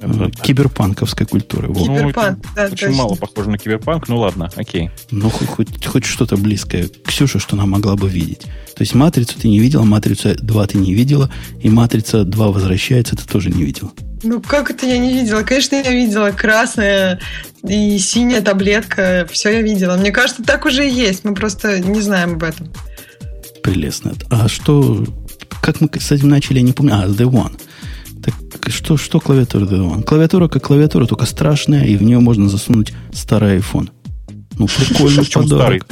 [0.00, 1.66] э, киберпанковской культуры.
[1.66, 1.84] во.
[1.86, 2.92] Ну, Киберпанк, это да, Очень точно.
[2.92, 4.06] мало похоже на киберпанк.
[4.06, 4.90] Ну ладно, окей.
[5.10, 6.88] Ну, хоть, хоть, хоть что-то близкое.
[7.04, 8.42] Ксюша, что она могла бы видеть.
[8.76, 11.28] То есть матрицу ты не видела, матрицу 2 ты не видела,
[11.60, 13.90] и матрица 2 возвращается, ты тоже не видела.
[14.22, 15.42] Ну, как это я не видела?
[15.42, 16.30] Конечно, я видела.
[16.30, 17.18] Красная
[17.66, 19.26] и синяя таблетка.
[19.32, 19.96] Все я видела.
[19.96, 21.24] Мне кажется, так уже и есть.
[21.24, 22.72] Мы просто не знаем об этом.
[23.64, 24.12] Прелестно.
[24.30, 25.04] А что...
[25.62, 26.94] Как мы с этим начали, я не помню.
[26.94, 27.58] А, The One.
[28.22, 28.34] Так
[28.72, 30.02] что, что клавиатура The One?
[30.02, 33.90] Клавиатура как клавиатура, только страшная, и в нее можно засунуть старый iPhone.
[34.58, 35.80] Ну, прикольный Почему старый?
[35.80, 35.86] подарок.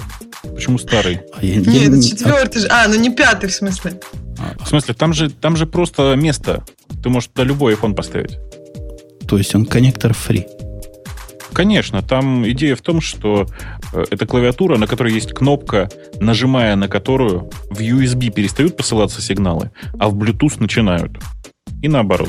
[0.55, 1.21] Почему старый?
[1.39, 2.69] А я- Нет, я это не- четвертый же.
[2.69, 4.01] А, ну не пятый в смысле.
[4.39, 6.65] а, В смысле, там же, там же просто место.
[7.03, 8.35] Ты можешь туда любой iPhone поставить.
[8.37, 10.47] а, то есть он коннектор free.
[11.57, 13.47] Конечно, там идея в том, что
[13.95, 15.89] э, это клавиатура, на которой есть кнопка,
[16.21, 21.13] нажимая на которую в USB перестают посылаться сигналы, а в Bluetooth начинают.
[21.81, 22.29] И наоборот.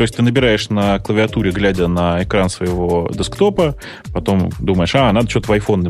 [0.00, 3.76] То есть ты набираешь на клавиатуре, глядя на экран своего десктопа,
[4.14, 5.82] потом думаешь, а, надо что-то в iPhone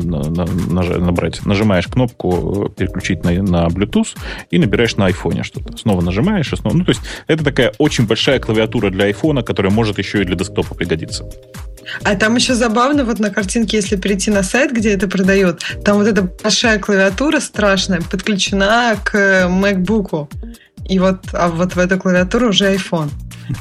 [0.99, 1.45] набрать.
[1.45, 4.09] Нажимаешь кнопку переключить на, на Bluetooth
[4.49, 5.77] и набираешь на iPhone что-то.
[5.77, 6.75] Снова нажимаешь и снова.
[6.75, 10.35] Ну, то есть это такая очень большая клавиатура для iPhone, которая может еще и для
[10.35, 11.25] десктопа пригодиться.
[12.03, 15.99] А там еще забавно, вот на картинке, если перейти на сайт, где это продают, там
[15.99, 20.27] вот эта большая клавиатура страшная подключена к MacBook.
[20.87, 23.09] И вот, а вот в эту клавиатуру уже iPhone.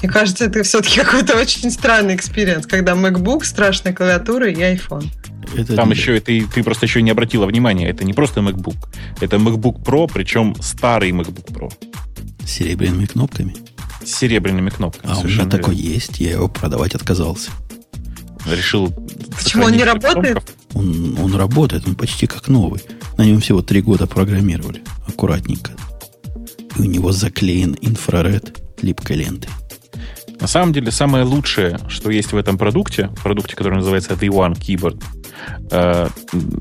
[0.03, 5.09] Мне кажется, это все-таки какой-то очень странный experience, когда MacBook, страшная клавиатура и iPhone.
[5.57, 7.89] Это Там еще и ты, ты просто еще не обратила внимания.
[7.89, 8.77] Это не просто MacBook.
[9.21, 11.73] Это MacBook Pro, причем старый MacBook Pro.
[12.45, 13.55] с серебряными кнопками.
[14.05, 15.13] С серебряными кнопками.
[15.13, 17.51] А у меня такой есть, я его продавать отказался.
[18.47, 18.93] Решил...
[19.37, 20.39] Почему он не работает?
[20.75, 22.81] Он, он работает, он почти как новый.
[23.19, 24.83] На нем всего три года программировали.
[25.07, 25.73] Аккуратненько.
[26.77, 29.51] И у него заклеен инфраред липкой лентой.
[30.41, 34.55] На самом деле, самое лучшее, что есть в этом продукте, продукте, который называется The One
[34.55, 35.03] Keyboard,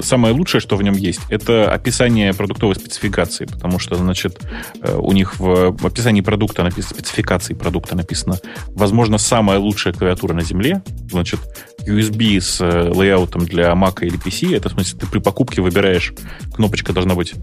[0.02, 4.40] самое лучшее, что в нем есть, это описание продуктовой спецификации, потому что, значит,
[4.82, 10.42] э, у них в описании продукта написано, спецификации продукта написано, возможно, самая лучшая клавиатура на
[10.42, 11.40] земле, значит,
[11.88, 16.14] USB с э, лейаутом для Mac или PC, это в смысле, ты при покупке выбираешь,
[16.54, 17.34] кнопочка должна быть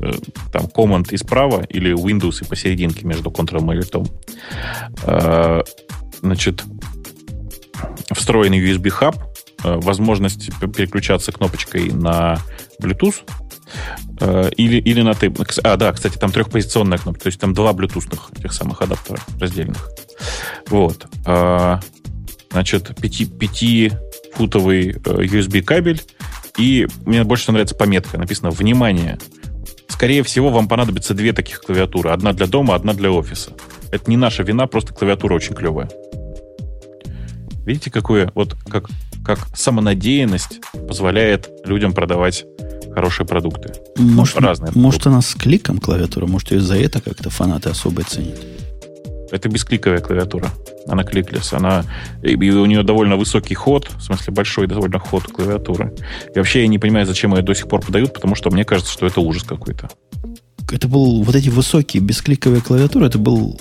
[0.52, 5.66] там Command и справа, или Windows и посерединке между Ctrl и Alt.
[6.22, 6.64] Значит,
[8.12, 12.38] встроенный USB-хаб, Э, возможность переключаться кнопочкой на
[12.80, 13.22] Bluetooth
[14.20, 15.32] э, или, или на ты.
[15.62, 19.88] А, да, кстати, там трехпозиционная кнопка, то есть там два блютусных этих самых адаптера раздельных.
[20.68, 21.06] Вот.
[21.24, 21.80] А,
[22.50, 26.02] значит, 5-футовый э, USB кабель,
[26.58, 29.18] и мне больше всего нравится пометка, написано «Внимание!»
[29.88, 32.10] Скорее всего, вам понадобится две таких клавиатуры.
[32.10, 33.52] Одна для дома, одна для офиса.
[33.90, 35.88] Это не наша вина, просто клавиатура очень клевая.
[37.64, 38.90] Видите, какое, вот как
[39.26, 42.44] как самонадеянность позволяет людям продавать
[42.94, 43.72] хорошие продукты.
[43.96, 44.72] Может, ну, разные.
[44.74, 45.08] Может, продукты.
[45.08, 46.26] она с кликом клавиатура?
[46.26, 48.38] Может, ее за это как-то фанаты особо ценят?
[49.32, 50.48] Это бескликовая клавиатура.
[50.86, 51.52] Она кликлес.
[51.52, 51.84] Она,
[52.22, 55.92] и у нее довольно высокий ход, в смысле большой довольно ход клавиатуры.
[56.32, 58.92] И вообще я не понимаю, зачем ее до сих пор подают, потому что мне кажется,
[58.92, 59.90] что это ужас какой-то.
[60.70, 63.60] Это был вот эти высокие бескликовые клавиатуры, это был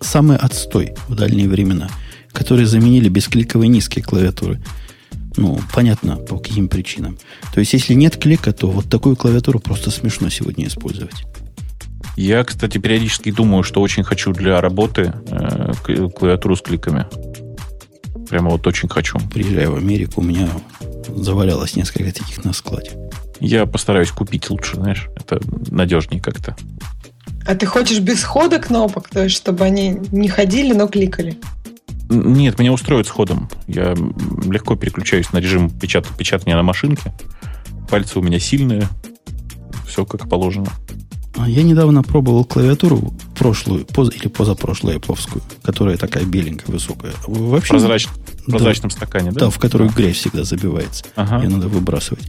[0.00, 1.88] самый отстой в дальние времена,
[2.32, 4.60] которые заменили бескликовые низкие клавиатуры.
[5.36, 7.18] Ну, понятно, по каким причинам.
[7.54, 11.24] То есть, если нет клика, то вот такую клавиатуру просто смешно сегодня использовать.
[12.16, 15.72] Я, кстати, периодически думаю, что очень хочу для работы э,
[16.14, 17.06] клавиатуру с кликами.
[18.28, 19.18] Прямо вот очень хочу.
[19.32, 20.48] Приезжая в Америку, у меня
[21.08, 22.90] завалялось несколько таких на складе.
[23.40, 25.08] Я постараюсь купить лучше, знаешь.
[25.16, 25.40] Это
[25.70, 26.54] надежнее как-то.
[27.46, 31.38] А ты хочешь без хода кнопок, то есть чтобы они не ходили, но кликали?
[32.12, 33.48] Нет, меня устроит сходом.
[33.66, 33.94] Я
[34.48, 36.06] легко переключаюсь на режим печат...
[36.16, 37.12] печатания на машинке.
[37.88, 38.88] Пальцы у меня сильные.
[39.86, 40.68] Все как положено.
[41.36, 47.12] А я недавно пробовал клавиатуру прошлую, поз, или позапрошлую яповскую, которая такая беленькая, высокая.
[47.26, 49.40] Вообще, Прозрач, в прозрачном да, стакане, да?
[49.40, 49.92] Да, в которую а.
[49.92, 51.04] грязь всегда забивается.
[51.16, 51.42] Ага.
[51.42, 52.24] Ее надо выбрасывать.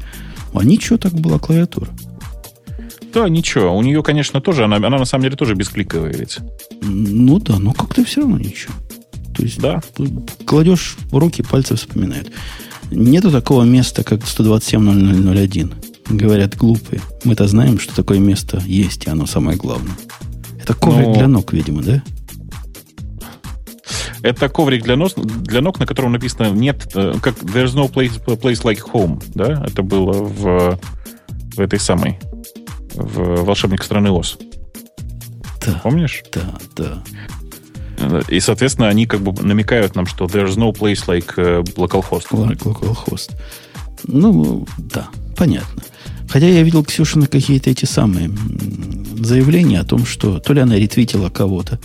[0.54, 1.90] А ничего, так была клавиатура.
[3.14, 3.76] Да, ничего.
[3.78, 6.40] У нее, конечно, тоже, она, она на самом деле тоже бескликовая ведь.
[6.82, 8.74] Ну да, но как-то все равно ничего.
[9.34, 9.82] То есть да.
[10.46, 12.32] кладешь руки, пальцы вспоминают.
[12.92, 15.74] Нету такого места, как 127.0001.
[16.10, 17.02] Говорят глупые.
[17.24, 19.96] Мы-то знаем, что такое место есть, и оно самое главное.
[20.62, 21.14] Это коврик Но...
[21.16, 22.04] для ног, видимо, да?
[24.22, 28.24] Это коврик для, нос, для ног, на котором написано нет, э, как there's no place,
[28.24, 29.62] place like home, да?
[29.68, 30.80] Это было в,
[31.56, 32.20] в этой самой,
[32.94, 34.38] в волшебник страны Оз.
[35.66, 35.82] Да.
[35.84, 36.24] Помнишь?
[36.32, 36.42] Да,
[36.76, 37.04] да.
[38.30, 42.28] И, соответственно, они как бы намекают нам, что there's no place like э, localhost.
[42.32, 43.32] Like localhost.
[44.08, 45.84] Ну, да, понятно.
[46.30, 48.32] Хотя я видел Ксюшина какие-то эти самые
[49.20, 51.80] заявления о том, что то ли она ретвитила кого-то.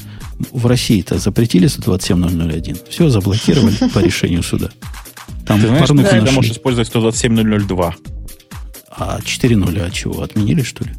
[0.52, 2.88] В России-то запретили 127.001.
[2.88, 4.70] Все, заблокировали по решению суда.
[5.46, 7.94] Там Ты знаешь, ты можешь использовать 127.002.
[8.90, 10.22] А 4.0 а чего?
[10.22, 10.90] Отменили, что ли?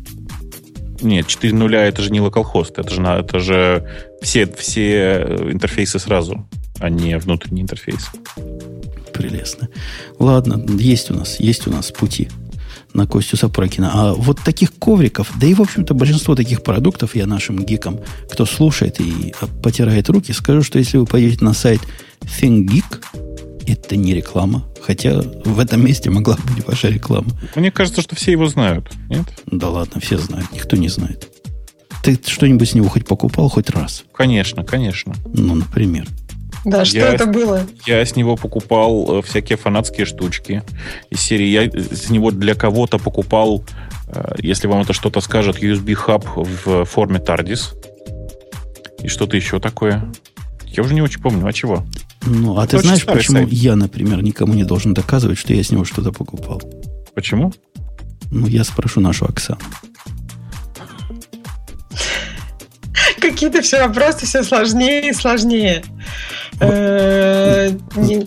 [1.01, 3.89] Нет, 4 нуля это же не localhost, это же, это же
[4.21, 6.47] все, все интерфейсы сразу,
[6.79, 8.09] а не внутренний интерфейс.
[9.13, 9.69] Прелестно.
[10.17, 12.29] Ладно, есть у нас, есть у нас пути
[12.93, 13.91] на Костю Сапракина.
[13.93, 17.99] А вот таких ковриков, да и, в общем-то, большинство таких продуктов я нашим гикам,
[18.31, 21.81] кто слушает и потирает руки, скажу, что если вы пойдете на сайт
[22.21, 23.03] ThinkGeek,
[23.67, 24.65] это не реклама.
[24.81, 27.29] Хотя в этом месте могла быть ваша реклама.
[27.55, 29.25] Мне кажется, что все его знают, нет?
[29.45, 30.51] Да ладно, все знают.
[30.51, 31.29] Никто не знает.
[32.03, 34.03] Ты что-нибудь с него хоть покупал хоть раз?
[34.13, 35.13] Конечно, конечно.
[35.33, 36.07] Ну, например.
[36.65, 37.65] Да, что я, это было?
[37.85, 40.63] Я с него покупал э, всякие фанатские штучки
[41.09, 41.47] из серии.
[41.47, 43.63] Я с него для кого-то покупал,
[44.07, 47.75] э, если вам это что-то скажет, USB-хаб в форме TARDIS.
[49.03, 50.11] И что-то еще такое.
[50.65, 51.85] Я уже не очень помню, а чего?
[52.29, 53.51] Ну, а ты знаешь, почему сайт.
[53.51, 56.61] я, например, никому не должен доказывать, что я с него что-то покупал?
[57.15, 57.51] Почему?
[58.31, 59.59] Ну, я спрошу нашу Оксану.
[63.19, 65.83] Какие-то все вопросы все сложнее и сложнее.
[66.59, 67.71] Э,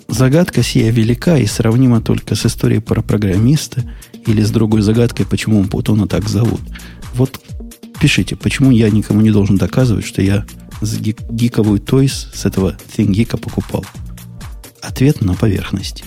[0.08, 3.82] загадка сия велика и сравнима только с историей про программиста
[4.26, 6.60] или с другой загадкой, почему Путона так зовут.
[7.14, 7.40] Вот
[8.00, 10.44] пишите, почему я никому не должен доказывать, что я
[10.82, 13.84] с гик, гиковую тойс с этого ThinkGeek покупал?
[14.80, 16.04] Ответ на поверхности.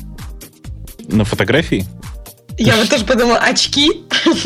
[1.08, 1.86] На фотографии?
[2.58, 3.92] Я вот тоже подумала, очки?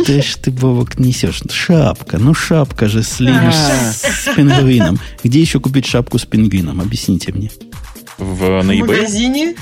[0.06, 1.42] Ты ж ты, Бобок, несешь.
[1.52, 2.18] Шапка.
[2.18, 5.00] Ну, шапка же с, с пингвином.
[5.24, 6.82] Где еще купить шапку с пингвином?
[6.82, 7.52] Объясните мне.
[8.18, 8.80] В, на В eBay?
[8.80, 9.56] магазине?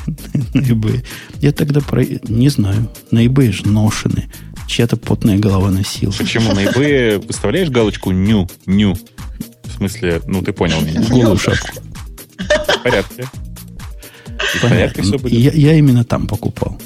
[0.54, 1.06] На eBay.
[1.42, 2.04] Я тогда про...
[2.04, 2.90] Не знаю.
[3.12, 4.32] На eBay же ношены.
[4.68, 6.12] Чья-то потная голова носила.
[6.12, 8.98] Почему на eBay выставляешь галочку «ню», «ню»?
[9.78, 11.02] В смысле, ну ты понял меня.
[11.08, 11.68] Голую шапку.
[12.40, 13.30] В порядке.
[14.56, 15.32] И в порядке все будет.
[15.32, 16.82] Я, я именно там покупал.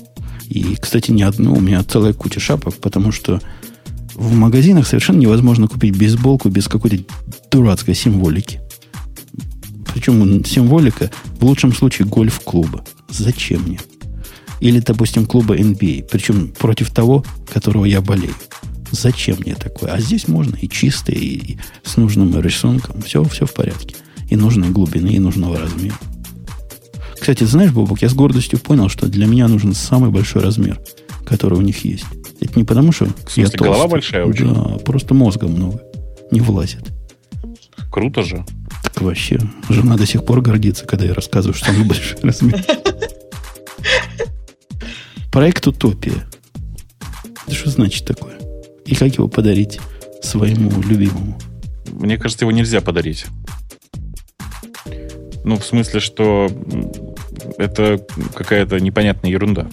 [0.50, 3.40] И, кстати, не одну, у меня целая куча шапок, потому что
[4.14, 6.98] в магазинах совершенно невозможно купить бейсболку без какой-то
[7.50, 8.60] дурацкой символики.
[9.94, 12.84] Причем символика в лучшем случае гольф-клуба.
[13.08, 13.80] Зачем мне?
[14.60, 16.10] Или, допустим, клуба NBA.
[16.12, 17.24] Причем против того,
[17.54, 18.36] которого я болею.
[18.92, 19.92] Зачем мне такое?
[19.94, 21.18] А здесь можно и чисто, и,
[21.54, 23.02] и с нужным рисунком.
[23.02, 23.96] Все, все в порядке.
[24.30, 25.96] И нужной глубины, и нужного размера.
[27.20, 30.80] Кстати, знаешь, Бобок, я с гордостью понял, что для меня нужен самый большой размер,
[31.26, 32.06] который у них есть.
[32.40, 33.58] Это не потому, что В смысле, я толстый.
[33.64, 34.54] голова большая очень?
[34.54, 35.82] Да, просто мозга много.
[36.32, 36.84] Не влазит.
[37.92, 38.44] Круто же.
[38.84, 42.66] Так вообще, жена до сих пор гордится, когда я рассказываю, что самый большой размер.
[45.32, 46.28] Проект «Утопия».
[47.48, 48.38] Это что значит такое?
[48.92, 49.80] И как его подарить
[50.22, 51.40] своему любимому?
[51.94, 53.26] Мне кажется, его нельзя подарить.
[55.46, 56.50] Ну, в смысле, что
[57.58, 59.70] это какая-то непонятная ерунда.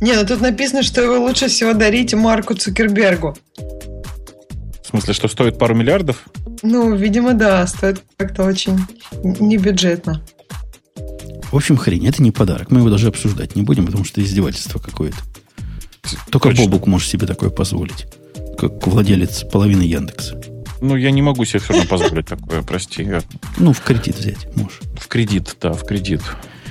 [0.00, 3.36] Не, ну тут написано, что его лучше всего дарить Марку Цукербергу.
[3.58, 6.24] В смысле, что стоит пару миллиардов?
[6.62, 8.78] Ну, видимо, да, стоит как-то очень
[9.22, 10.22] небюджетно.
[11.52, 12.70] В общем, хрень, это не подарок.
[12.70, 15.18] Мы его даже обсуждать не будем, потому что издевательство какое-то.
[16.30, 16.64] Только Точно.
[16.64, 18.06] Бобук может себе такое позволить.
[18.60, 20.38] Как владелец половины Яндекса.
[20.82, 23.08] Ну, я не могу себе все равно позволить такое, прости.
[23.58, 24.80] Ну, в кредит взять можешь.
[24.96, 26.20] в кредит, да, в кредит.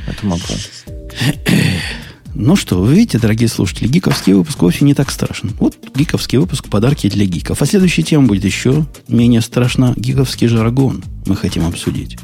[0.08, 0.43] Это могу.
[2.36, 5.52] Ну что, вы видите, дорогие слушатели, гиковский выпуск вовсе не так страшен.
[5.60, 7.60] Вот гиковский выпуск подарки для гиков.
[7.62, 9.93] А следующая тема будет еще менее страшна.
[9.97, 12.17] Гиковский жаргон мы хотим обсудить.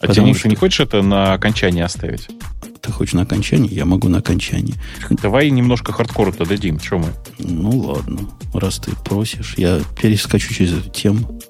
[0.00, 2.28] А Потому не- что- ты не хочешь это на окончание оставить?
[2.82, 3.72] Ты хочешь на окончании?
[3.72, 4.74] Я могу на окончании.
[5.08, 6.80] Давай немножко хардкору-то дадим.
[6.80, 7.12] Что мы?
[7.38, 11.40] Ну ладно, раз ты просишь, я перескочу через эту тему.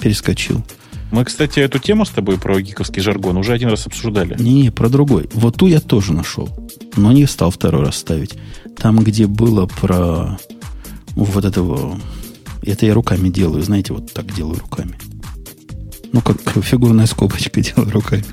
[0.00, 0.64] Перескочил.
[1.10, 4.34] Мы, кстати, эту тему с тобой про гиковский жаргон уже один раз обсуждали.
[4.42, 5.28] Не-не, про другой.
[5.34, 6.48] Вот ту я тоже нашел.
[6.96, 8.38] Но не стал второй раз ставить.
[8.78, 10.38] Там, где было про
[11.14, 12.00] вот этого...
[12.62, 14.94] Это я руками делаю, знаете, вот так делаю руками.
[16.12, 18.24] Ну, как фигурная скобочка делаю руками.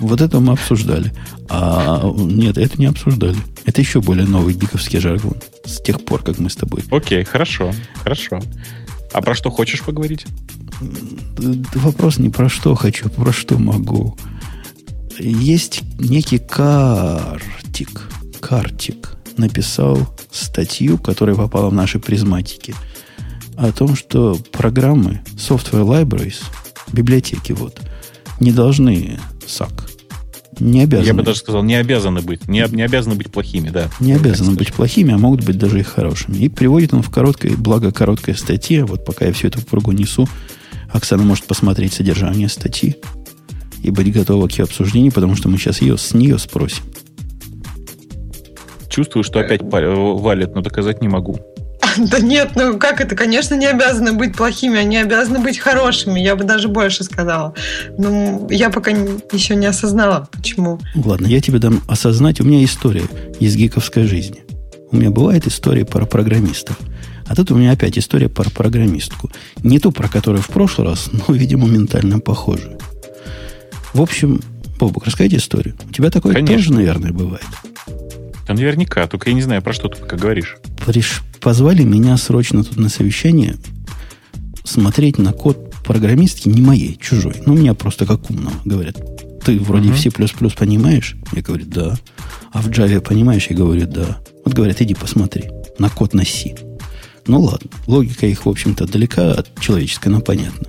[0.00, 1.12] Вот это мы обсуждали.
[1.48, 3.36] А нет, это не обсуждали.
[3.64, 5.36] Это еще более новый гиковский жаргон.
[5.64, 6.84] С тех пор, как мы с тобой.
[6.90, 8.40] Окей, хорошо, хорошо.
[9.12, 10.26] А про что хочешь поговорить?
[11.74, 14.16] Вопрос не про что хочу, про что могу.
[15.18, 18.08] Есть некий картик,
[18.40, 19.98] картик написал
[20.30, 22.74] статью, которая попала в наши призматики,
[23.56, 26.42] о том, что программы Software Libraries,
[26.92, 27.80] библиотеки вот,
[28.40, 29.70] не должны SAC.
[30.60, 31.06] Не обязаны.
[31.06, 32.48] Я бы даже сказал, не обязаны быть.
[32.48, 33.88] Не, не обязаны быть плохими, да.
[34.00, 36.36] Не обязаны быть плохими, а могут быть даже и хорошими.
[36.36, 39.92] И приводит он в короткой, благо короткой статье, вот пока я все это в пругу
[39.92, 40.28] несу,
[40.92, 42.96] Оксана может посмотреть содержание статьи
[43.82, 46.84] и быть готова к ее обсуждению, потому что мы сейчас ее с нее спросим.
[48.88, 51.40] Чувствую, что опять валит, но доказать не могу.
[52.10, 53.16] Да нет, ну как это?
[53.16, 56.20] Конечно, не обязаны быть плохими, они обязаны быть хорошими.
[56.20, 57.54] Я бы даже больше сказала.
[57.98, 60.80] Ну, я пока еще не осознала, почему.
[60.94, 62.40] Ладно, я тебе дам осознать.
[62.40, 63.04] У меня история
[63.40, 64.44] из гиковской жизни.
[64.90, 66.78] У меня бывает история про программистов.
[67.26, 69.30] А тут у меня опять история про программистку.
[69.62, 72.78] Не ту, про которую в прошлый раз, но, видимо, ментально похожую.
[73.92, 74.40] В общем,
[74.78, 75.74] Бобок, расскажите историю.
[75.88, 76.56] У тебя такое Конечно.
[76.56, 77.44] тоже, наверное, бывает.
[78.46, 80.56] Да наверняка, только я не знаю, про что ты пока говоришь.
[80.86, 83.56] Приш- Позвали меня срочно тут на совещание
[84.64, 87.34] смотреть на код программистки не моей, чужой.
[87.46, 88.54] Ну, меня просто как умного.
[88.64, 88.96] Говорят,
[89.44, 89.96] ты вроде Мгм.
[89.96, 91.16] в C++ понимаешь?
[91.32, 91.96] Я говорю, да.
[92.52, 93.46] А в Java понимаешь?
[93.50, 94.18] Я говорю, да.
[94.44, 95.44] Вот говорят, иди посмотри
[95.78, 96.54] на код на C.
[97.26, 97.70] Ну, ладно.
[97.86, 100.66] Логика их, в общем-то, далека от человеческой, но понятно.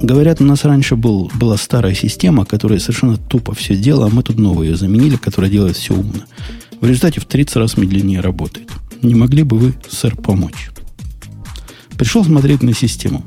[0.00, 4.22] Говорят, у нас раньше был, была старая система, которая совершенно тупо все делала, а мы
[4.22, 6.24] тут новую ее заменили, которая делает все умно.
[6.80, 8.70] В результате в 30 раз медленнее работает.
[9.02, 10.70] Не могли бы вы, сэр, помочь?
[11.96, 13.24] Пришел смотреть на систему.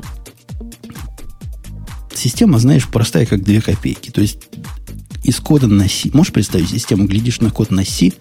[2.14, 4.10] Система, знаешь, простая, как две копейки.
[4.12, 4.48] То есть
[5.24, 6.10] из кода на C.
[6.14, 8.12] Можешь представить систему, глядишь на код на C,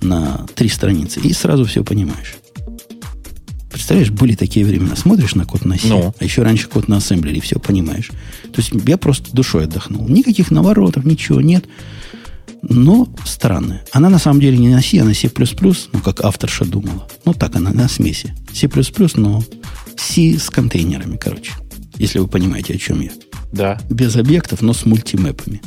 [0.00, 2.39] на три страницы, и сразу все понимаешь.
[3.70, 4.96] Представляешь, были такие времена.
[4.96, 6.14] Смотришь на код на C, Ну.
[6.18, 8.08] а еще раньше код на ассемблере, и все понимаешь.
[8.52, 10.08] То есть я просто душой отдохнул.
[10.08, 11.64] Никаких наворотов, ничего нет.
[12.62, 13.82] Но странная.
[13.92, 15.30] Она на самом деле не на C, а на C++,
[15.92, 17.08] ну, как авторша думала.
[17.24, 18.34] Ну, так она, на смеси.
[18.52, 18.68] C++,
[19.16, 19.42] но
[19.96, 21.52] C с контейнерами, короче.
[21.96, 23.10] Если вы понимаете, о чем я.
[23.52, 23.80] Да.
[23.88, 25.62] Без объектов, но с мультимэпами.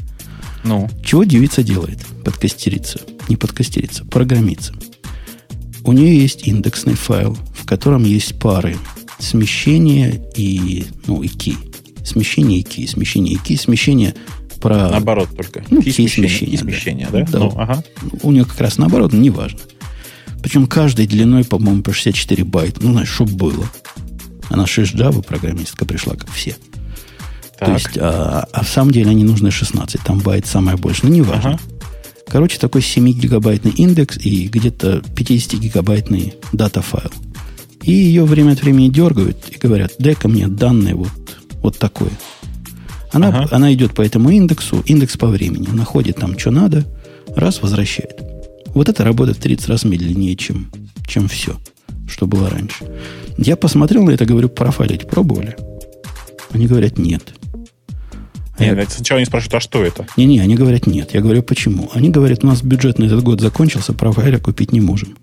[0.63, 0.89] Ну.
[1.03, 1.99] Чего девица делает?
[2.23, 2.99] Подкастерица.
[3.27, 4.73] Не подкастерица, программица.
[5.83, 8.77] У нее есть индексный файл, в котором есть пары
[9.19, 11.57] смещения и, ну, и key.
[12.05, 14.15] Смещение и key, смещение и key, смещение
[14.61, 14.89] про...
[14.89, 15.63] Наоборот только.
[15.69, 17.19] Ну, Key key смещение, смещение, да.
[17.19, 17.31] да?
[17.31, 17.39] Да.
[17.39, 17.83] Ну, ага.
[18.21, 19.59] У нее как раз наоборот, но неважно.
[20.41, 22.81] Причем каждой длиной, по-моему, по 64 байта.
[22.81, 23.65] Ну, знаешь, что было.
[24.49, 26.55] Она 6 Java программистка пришла, как все.
[27.59, 27.67] Так.
[27.67, 30.01] То есть, а, а в самом деле они нужны 16.
[30.01, 31.01] Там байт самое больше.
[31.03, 31.51] Ну, неважно.
[31.51, 31.59] Ага.
[32.33, 37.11] Короче, такой 7-гигабайтный индекс и где-то 50-гигабайтный дата-файл.
[37.83, 41.11] И ее время от времени дергают и говорят, дай-ка мне данные вот,
[41.61, 42.09] вот такое.
[43.11, 43.49] Она, Ага.
[43.51, 46.87] она идет по этому индексу, индекс по времени, находит там, что надо,
[47.35, 48.19] раз, возвращает.
[48.69, 50.71] Вот это работает в 30 раз медленнее, чем,
[51.05, 51.59] чем все,
[52.07, 52.83] что было раньше.
[53.37, 55.55] Я посмотрел на это, говорю, профайлить пробовали?
[56.51, 57.35] Они говорят, нет.
[58.59, 60.05] Нет, сначала они спрашивают, а что это?
[60.15, 61.13] не-не, они говорят нет.
[61.13, 61.89] Я говорю, почему?
[61.93, 65.17] Они говорят, у нас бюджет на этот год закончился, профайля купить не можем.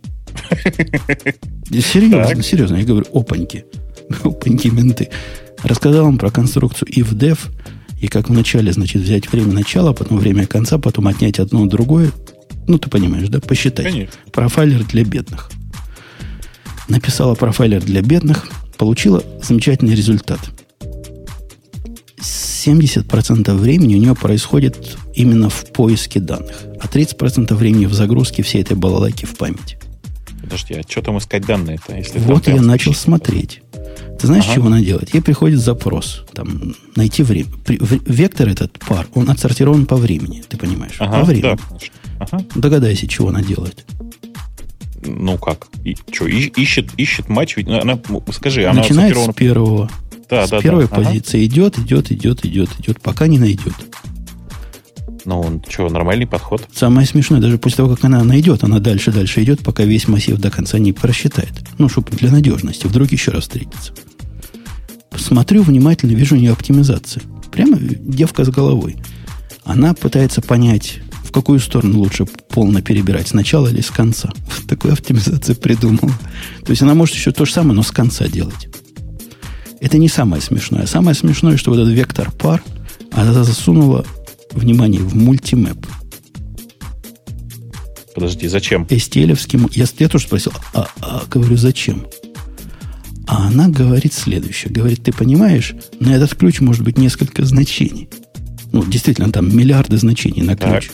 [1.70, 2.76] Серьезно, серьезно.
[2.76, 3.64] Я говорю, опаньки.
[4.24, 5.10] Опаньки менты.
[5.62, 7.38] Рассказал вам про конструкцию if def,
[8.00, 12.10] и как вначале, значит, взять время начала, потом время конца, потом отнять одно другое.
[12.66, 13.40] Ну, ты понимаешь, да?
[13.40, 13.86] Посчитать.
[13.86, 14.14] Конечно.
[14.32, 15.50] Профайлер для бедных.
[16.88, 20.40] Написала профайлер для бедных, получила замечательный результат.
[22.66, 28.62] 70% времени у нее происходит именно в поиске данных, а 30% времени в загрузке всей
[28.62, 29.76] этой балалайки в память.
[30.42, 31.96] Подожди, а что там искать данные-то?
[31.96, 33.62] Если Вот я начал смотреть.
[34.18, 34.54] Ты знаешь, Ага.
[34.54, 35.14] чего она делает?
[35.14, 37.48] Ей приходит запрос, там, найти время.
[37.64, 40.96] При- в- Вектор этот пар, он отсортирован по времени, ты понимаешь?
[40.98, 41.42] Ага, по времени.
[41.42, 41.94] да, конечно.
[42.18, 42.44] Ага.
[42.54, 43.84] Догадайся, чего она делает.
[45.02, 45.68] Ну как?
[45.84, 47.56] И, что, ищет, ищет матч?
[47.56, 47.98] Ведь Она,
[48.32, 49.90] скажи, она Начинает отсортирована- с первого.
[50.30, 50.62] Да, с да, да.
[50.62, 50.96] первой Ага.
[50.96, 53.74] позиции идет, идет, идет, идет, идет, пока не найдет.
[55.24, 56.66] Ну, он что, нормальный подход?
[56.72, 60.38] Самое смешное, даже после того, как она найдет, она дальше, дальше идет, пока весь массив
[60.38, 61.52] до конца не просчитает.
[61.78, 63.92] Ну, чтобы для надежности, вдруг еще раз встретится.
[65.16, 67.22] Смотрю внимательно, вижу у нее оптимизация.
[67.52, 68.96] Прямо девка с головой.
[69.64, 74.30] Она пытается понять, в какую сторону лучше полно перебирать, с начала или с конца.
[74.34, 76.12] Вот такую оптимизацию придумала.
[76.64, 78.68] То есть она может еще то же самое, но с конца делать.
[79.80, 80.86] Это не самое смешное.
[80.86, 82.62] Самое смешное, что вот этот вектор пар
[83.12, 84.04] она засунула,
[84.52, 85.86] внимание, в мультимэп.
[88.14, 88.84] Подожди, зачем?
[88.84, 89.58] STL-овский...
[89.58, 92.06] м- Я, я тоже спросил, а, а, говорю, зачем?
[93.26, 94.72] А она говорит следующее.
[94.72, 98.08] Говорит, ты понимаешь, на этот ключ может быть несколько значений.
[98.72, 100.84] Ну, действительно, там миллиарды значений на Так.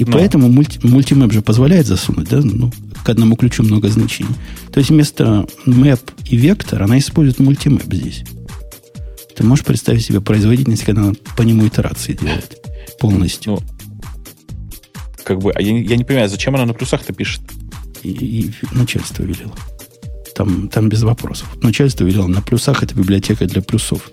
[0.00, 0.12] И Ну.
[0.12, 2.72] поэтому мульти, мультимэп же позволяет засунуть, да, ну,
[3.04, 4.34] к одному ключу много значений.
[4.72, 8.24] То есть вместо мэп и вектор она использует мультимэп здесь.
[9.36, 12.56] Ты можешь представить себе производительность, когда она по нему итерации делает
[12.98, 13.52] полностью.
[13.52, 13.60] Ну,
[15.22, 17.42] как бы, а я, не- я не понимаю, зачем она на плюсах-то пишет?
[18.02, 19.52] И, и начальство велело.
[20.34, 21.46] Там, там без вопросов.
[21.62, 24.10] Начальство велело на плюсах, это библиотека для плюсов.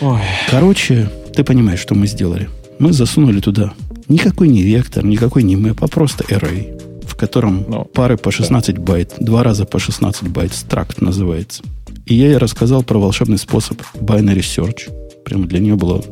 [0.00, 0.20] Ой.
[0.50, 2.48] Короче, ты понимаешь, что мы сделали.
[2.78, 3.72] Мы засунули туда
[4.08, 8.78] никакой не вектор, никакой не map, а просто array, в котором Ну, пары по 16
[8.78, 11.62] байт, два раза по 16 байт, struct называется.
[12.06, 14.90] И я ей рассказал про волшебный способ binary search.
[15.24, 16.02] Прямо для нее было,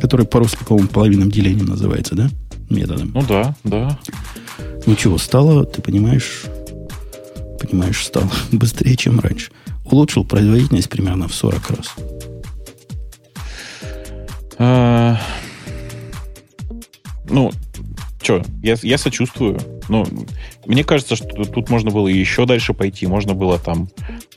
[0.00, 2.30] который по-русски, по-моему, половинным делением называется, да?
[2.70, 3.10] Методом.
[3.14, 3.98] Ну да, да.
[4.86, 6.44] Ну чего, стало, ты понимаешь,
[7.60, 9.50] понимаешь, стало быстрее, чем раньше.
[9.84, 11.94] Улучшил производительность примерно в 40 раз.
[17.28, 17.52] Ну,
[18.24, 19.60] что, я, я сочувствую.
[19.88, 20.06] Ну,
[20.66, 23.06] мне кажется, что тут можно было еще дальше пойти.
[23.06, 23.88] Можно было там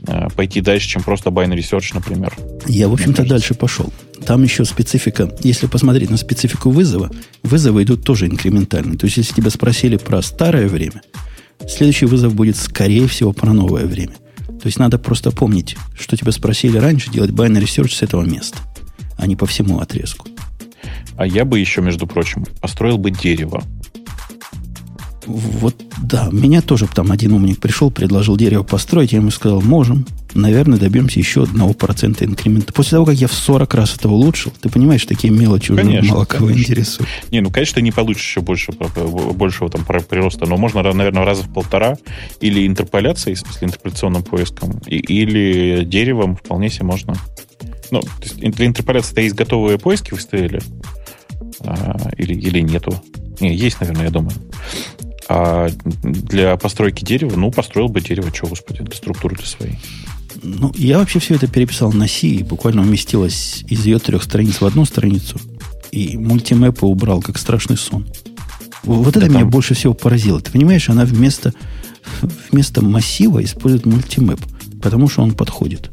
[0.06, 2.36] э, пойти дальше, чем просто binary search, например.
[2.66, 3.92] Я, в общем-то, дальше пошел.
[4.26, 7.10] Там еще специфика, если посмотреть на специфику вызова,
[7.44, 8.98] вызовы идут тоже инкрементально.
[8.98, 11.02] То есть, если тебя спросили про старое время,
[11.66, 14.16] следующий вызов будет, скорее всего, про новое время.
[14.48, 18.58] То есть, надо просто помнить, что тебя спросили раньше, делать binary search с этого места,
[19.18, 20.28] а не по всему отрезку.
[21.18, 23.64] А я бы еще, между прочим, построил бы дерево.
[25.26, 30.06] Вот, да, меня тоже там один умник пришел, предложил дерево построить, я ему сказал, можем,
[30.34, 32.72] наверное, добьемся еще одного процента инкремента.
[32.72, 36.14] После того, как я в 40 раз это улучшил, ты понимаешь, такие мелочи уже Конечно,
[36.14, 36.62] мало кого конечно.
[36.72, 37.10] интересуют.
[37.30, 41.44] Не, ну, конечно, ты не получишь еще больше, большего там прироста, но можно, наверное, раза
[41.44, 41.98] в полтора
[42.40, 47.16] или интерполяцией, в смысле интерполяционным поиском, и- или деревом вполне себе можно.
[47.92, 50.64] Ну, то есть ин- для интерполяции-то есть готовые поиски в STL?
[51.62, 53.02] А, или, или нету?
[53.40, 54.36] Не, есть, наверное, я думаю.
[55.30, 55.70] А
[56.04, 59.76] для постройки дерева, ну, построил бы дерево, что, господи, для структуры для своей.
[60.44, 64.62] Ну, я вообще все это переписал на C, и буквально уместилось из ее трех страниц
[64.62, 65.40] в одну страницу.
[65.92, 68.06] и мультимэпы убрал, как страшный сон.
[68.84, 70.40] Вот Да это меня там- больше всего поразило.
[70.42, 71.54] Ты понимаешь, она вместо,
[72.52, 74.40] вместо массива использует мультимэп,
[74.82, 75.92] потому что он подходит.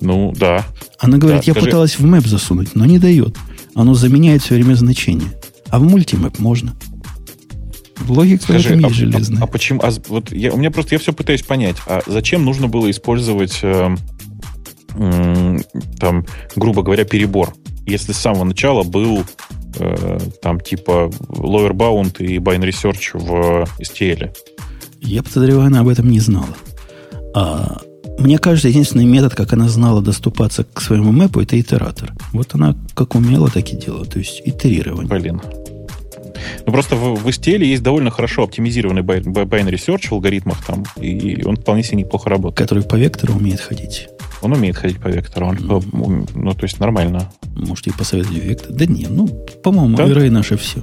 [0.00, 0.64] Ну, да.
[1.00, 3.36] Она говорит, Да, я скажи- пыталась в мэп засунуть, но не дает.
[3.74, 5.30] Оно заменяет все время значение.
[5.70, 6.74] А в мультимэп можно.
[8.08, 9.40] Логика в Скажи, этом а, есть железная.
[9.40, 9.80] а- а почему?
[9.82, 13.58] а вот я, у меня просто я все пытаюсь понять, а зачем нужно было использовать
[13.62, 13.94] э,
[14.96, 15.62] м,
[15.98, 16.26] там,
[16.56, 17.54] грубо говоря, перебор,
[17.86, 19.24] если с самого начала был
[19.78, 24.34] э, там типа lower bound и binary search в STL?
[25.00, 26.48] Я подозреваю, она об этом не знала.
[27.34, 27.80] А,
[28.20, 32.12] мне кажется, единственный метод, как она знала доступаться к своему мэпу, это итератор.
[32.32, 34.04] Вот она как умела, так и делала.
[34.04, 35.08] То есть итерирование.
[35.08, 35.40] Блин.
[36.66, 40.84] Ну, просто в, в STL есть довольно хорошо оптимизированный бай- binary search в алгоритмах там,
[41.00, 42.58] и он вполне себе неплохо работает.
[42.68, 44.08] Который по вектору умеет ходить.
[44.42, 45.48] Он умеет ходить по вектору.
[45.48, 45.82] Он, Ну.
[45.92, 47.30] ум- ну, то есть нормально.
[47.54, 48.72] Можете и посоветовать вектор.
[48.72, 49.26] Да не, ну,
[49.62, 50.06] по-моему, Да?
[50.06, 50.82] Array наше все.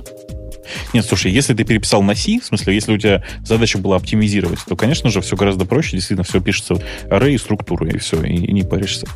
[0.94, 4.60] Нет, слушай, если ты переписал на C, в смысле, если у тебя задача была оптимизировать,
[4.68, 5.92] то, конечно же, все гораздо проще.
[5.98, 6.76] Действительно, все пишется
[7.10, 9.08] array и структуру, и все, и, и не паришься.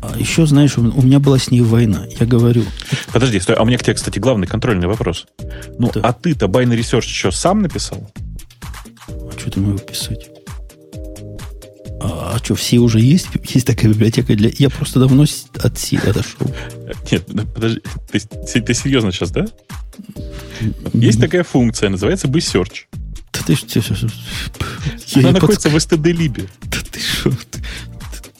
[0.00, 2.06] А еще, знаешь, у, меня была с ней война.
[2.18, 2.64] Я говорю,
[3.12, 5.26] Подожди, стой, а у меня к тебе, кстати, главный контрольный вопрос.
[5.78, 6.00] Ну, Да.
[6.02, 8.10] а ты-то binary search что, сам написал?
[9.08, 10.30] а что там его писать?
[12.00, 13.28] А, что, все уже есть?
[13.48, 14.50] Есть такая библиотека для...
[14.56, 15.24] Я просто давно
[15.54, 16.54] от Си отошел.
[17.10, 17.80] Нет, подожди,
[18.10, 19.46] ты, ты- ты серьезно сейчас, да?
[20.92, 22.84] Есть такая функция, называется bsearch.
[23.32, 23.80] Да ты что?
[25.16, 26.48] Она находится в std-lib.
[26.62, 27.32] Да ты что?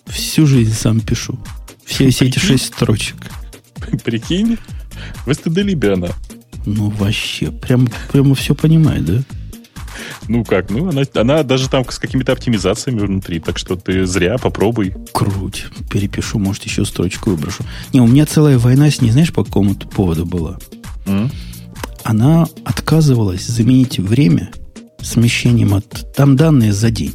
[0.07, 1.39] Всю жизнь сам пишу.
[1.85, 3.17] Все, все эти шесть строчек.
[4.05, 4.59] Прикинь,
[5.27, 6.09] в std-lib она.
[6.67, 9.23] Ну, вообще, прям, прямо все понимает, да?
[10.29, 14.39] Ну как, ну она, она даже там с какими-то оптимизациями внутри, так что ты зря
[14.39, 14.95] попробуй.
[15.13, 15.67] Круть.
[15.91, 17.65] Перепишу, может, еще строчку выброшу.
[17.93, 20.59] Не, у меня целая война с ней, знаешь, по какому поводу была?
[21.07, 21.31] М?
[22.05, 24.51] Она отказывалась заменить время
[25.03, 26.15] смещением от...
[26.15, 27.15] Там данные за день.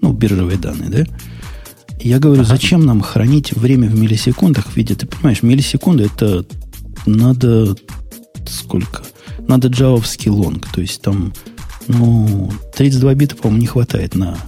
[0.00, 1.04] Ну, биржевые данные, да?
[2.00, 4.94] Я говорю, зачем нам хранить время в миллисекундах в виде...
[4.94, 6.44] Ты понимаешь, миллисекунды это
[7.06, 7.76] надо...
[8.46, 9.02] Сколько?
[9.48, 10.68] Надо джавовский лонг.
[10.72, 11.32] То есть там,
[11.88, 14.38] ну, 32 бита, по-моему, не хватает на...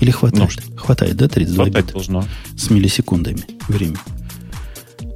[0.00, 0.50] Или хватает?
[0.76, 1.92] хватает, да, 32 Хватать бита?
[1.92, 2.24] должно.
[2.56, 3.96] с миллисекундами время.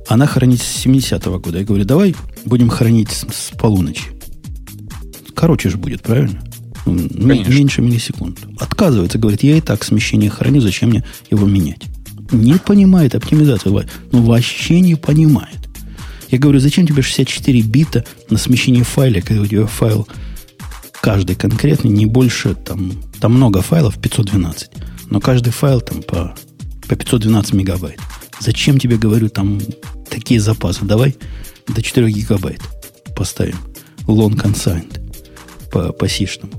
[0.08, 1.58] Она хранит с 70-го года.
[1.58, 2.14] Я говорю, давай
[2.44, 4.04] будем хранить с, с полуночи.
[5.34, 6.42] Короче же будет, правильно?
[6.86, 7.52] Ну, Конечно.
[7.52, 8.40] Меньше миллисекунд.
[8.60, 11.82] Отказывается, говорит, я и так смещение храню, зачем мне его менять?
[12.30, 13.86] Не понимает оптимизацию.
[14.12, 15.58] Ну, вообще не понимает.
[16.30, 20.06] Я говорю, зачем тебе 64 бита на смещение файля, когда у тебя файл
[21.04, 24.70] каждый конкретный не больше, там, там много файлов, 512,
[25.10, 26.34] но каждый файл там по,
[26.88, 28.00] по 512 мегабайт.
[28.40, 29.60] Зачем тебе, говорю, там
[30.08, 30.86] такие запасы?
[30.86, 31.14] Давай
[31.68, 32.62] до 4 гигабайт
[33.14, 33.58] поставим.
[34.06, 34.98] Long consigned
[35.70, 36.54] по, по сишному.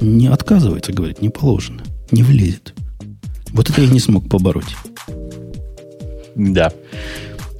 [0.00, 1.82] Не отказывается, говорит, не положено.
[2.12, 2.72] Не влезет.
[3.50, 4.74] Вот это я не смог побороть.
[6.34, 6.72] Да.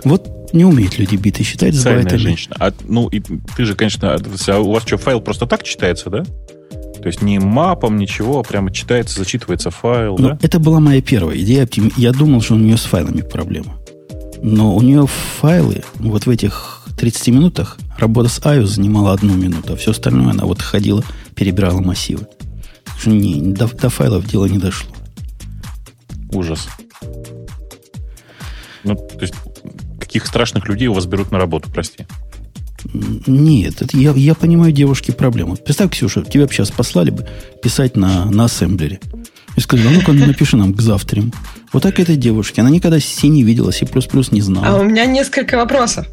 [0.05, 2.19] Вот не умеют люди биты считать с байтами.
[2.19, 2.57] женщина.
[2.59, 6.25] А, ну, и ты же, конечно, а у вас что, файл просто так читается, да?
[6.25, 10.39] То есть не мапом, ничего, а прямо читается, зачитывается файл, Ну, да?
[10.43, 11.67] это была моя первая идея.
[11.97, 13.77] Я думал, что у нее с файлами проблема.
[14.43, 15.07] Но у нее
[15.41, 20.31] файлы вот в этих 30 минутах работа с iOS занимала одну минуту, а все остальное
[20.31, 21.03] она вот ходила,
[21.35, 22.27] перебирала массивы.
[23.07, 24.91] Не, до, до файлов дело не дошло.
[26.33, 26.69] Ужас.
[28.85, 29.35] Ну, то есть,
[30.11, 32.05] каких страшных людей у вас берут на работу, прости.
[33.29, 35.55] Нет, это я, я понимаю девушки проблему.
[35.55, 37.29] Представь, Ксюша, тебя бы сейчас послали бы
[37.63, 38.99] писать на, на ассемблере.
[39.55, 41.23] И сказали, а ну-ка напиши нам к завтра.
[41.73, 42.61] Вот так этой девушке.
[42.61, 43.87] Она никогда C не видела, C++
[44.33, 44.67] не знала.
[44.67, 46.09] А у меня несколько вопросов.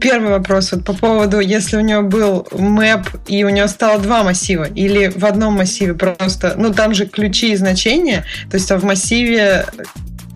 [0.00, 4.22] Первый вопрос вот по поводу, если у нее был мэп и у нее стало два
[4.22, 8.78] массива, или в одном массиве просто, ну там же ключи и значения, то есть а
[8.78, 9.66] в массиве,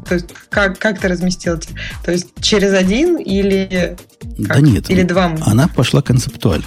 [0.05, 1.59] то есть как, как ты разместил?
[2.05, 3.97] То есть через один или,
[4.39, 4.63] Да как?
[4.63, 4.91] нет.
[4.91, 5.35] или два?
[5.45, 6.65] Она пошла концептуально.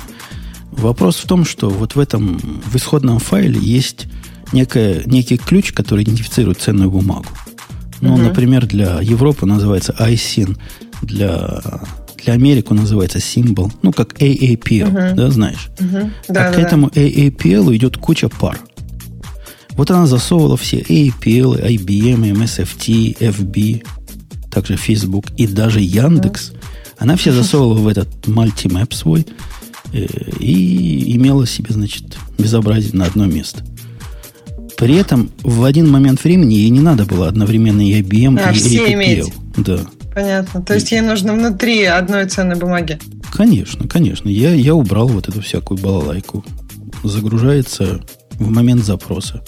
[0.72, 4.08] Вопрос в том, что вот в этом, в исходном файле есть
[4.54, 7.26] некая, некий ключ, который идентифицирует ценную бумагу.
[8.02, 8.26] Ну, Мгм.
[8.26, 10.56] например, для Европы называется ISIN,
[11.02, 11.62] для,
[12.24, 15.16] для Америки называется Symbol, ну, как AAPL, Мгм.
[15.16, 15.70] да, знаешь?
[15.80, 16.62] А Да, к да, да.
[16.62, 18.60] этому AAPL идет куча пар.
[19.78, 23.86] Вот она засовывала все AAPL, IBM, MSFT, FB,
[24.52, 26.52] также Facebook и даже Яндекс.
[26.98, 29.28] Она все засовывала в этот мультимэп свой
[29.94, 30.08] э,
[30.40, 33.64] и имела себе, значит, безобразие на одно место.
[34.78, 38.56] При этом в один момент времени ей не надо было одновременно и IBM, А, и
[38.56, 39.32] все иметь.
[39.58, 39.80] Да.
[40.14, 40.64] Понятно.
[40.64, 43.00] То есть ей нужно внутри одной ценной бумаги.
[43.32, 44.28] Конечно, конечно.
[44.30, 46.44] Я, я убрал вот эту всякую балалайку.
[47.04, 48.02] Загружается
[48.40, 49.44] в момент запроса.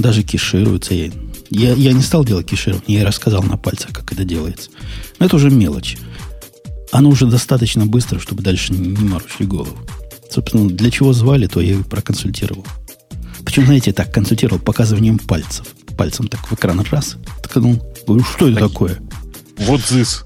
[0.00, 0.94] Даже кешируется.
[0.94, 1.10] Я,
[1.50, 4.70] я, я не стал делать кеширование, я рассказал на пальцах, как это делается.
[5.18, 5.98] Но это уже мелочь.
[6.90, 9.76] Оно уже достаточно быстро, чтобы дальше не, морочили голову.
[10.30, 12.64] Собственно, для чего звали, то я и проконсультировал.
[13.44, 15.66] Причем, знаете, так консультировал показыванием пальцев.
[15.98, 17.16] Пальцем так в экран раз.
[17.42, 17.82] Ткнул.
[18.06, 18.98] Говорю, что это такое?
[19.58, 20.24] Вот this.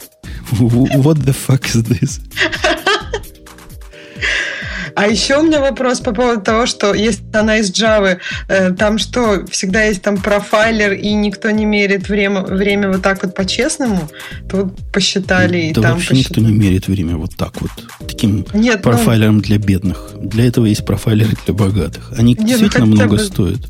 [0.52, 2.20] What the fuck is this?
[4.96, 8.18] А еще у меня вопрос по поводу того, что если она из Java,
[8.48, 13.22] э, там что, всегда есть там профайлер, и никто не мерит время, время вот так
[13.24, 14.08] вот по-честному,
[14.48, 16.40] то вот посчитали и да там вообще посчитали.
[16.40, 17.70] никто не меряет время вот так вот.
[18.06, 20.10] Таким Нет, ну- профайлером для бедных.
[20.20, 22.12] Для этого есть профайлеры для богатых.
[22.16, 23.60] Они ну действительно хотя много бы- стоят.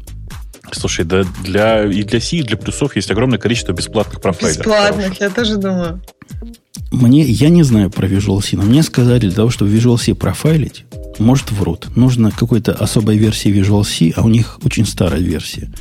[0.72, 4.58] Слушай, да для, и для C, и для плюсов есть огромное количество бесплатных профайлеров.
[4.58, 6.02] Бесплатных, я тоже думаю.
[6.90, 10.14] Мне, я не знаю про Visual C, но мне сказали, для того, чтобы Visual C
[10.14, 10.84] профайлить,
[11.18, 11.88] может врут.
[11.96, 15.72] Нужно какой-то особой версии Visual C, а у них очень старая версия.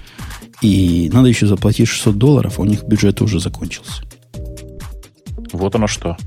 [0.61, 4.03] И надо еще заплатить 600 долларов, а у них бюджет уже закончился.
[5.51, 6.17] Вот оно что.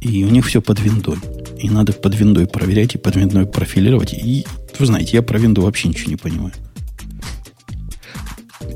[0.00, 1.18] И у них все под виндой.
[1.58, 4.12] И надо под виндой проверять и под виндой профилировать.
[4.14, 4.46] И
[4.78, 6.52] вы знаете, я про винду вообще ничего не понимаю.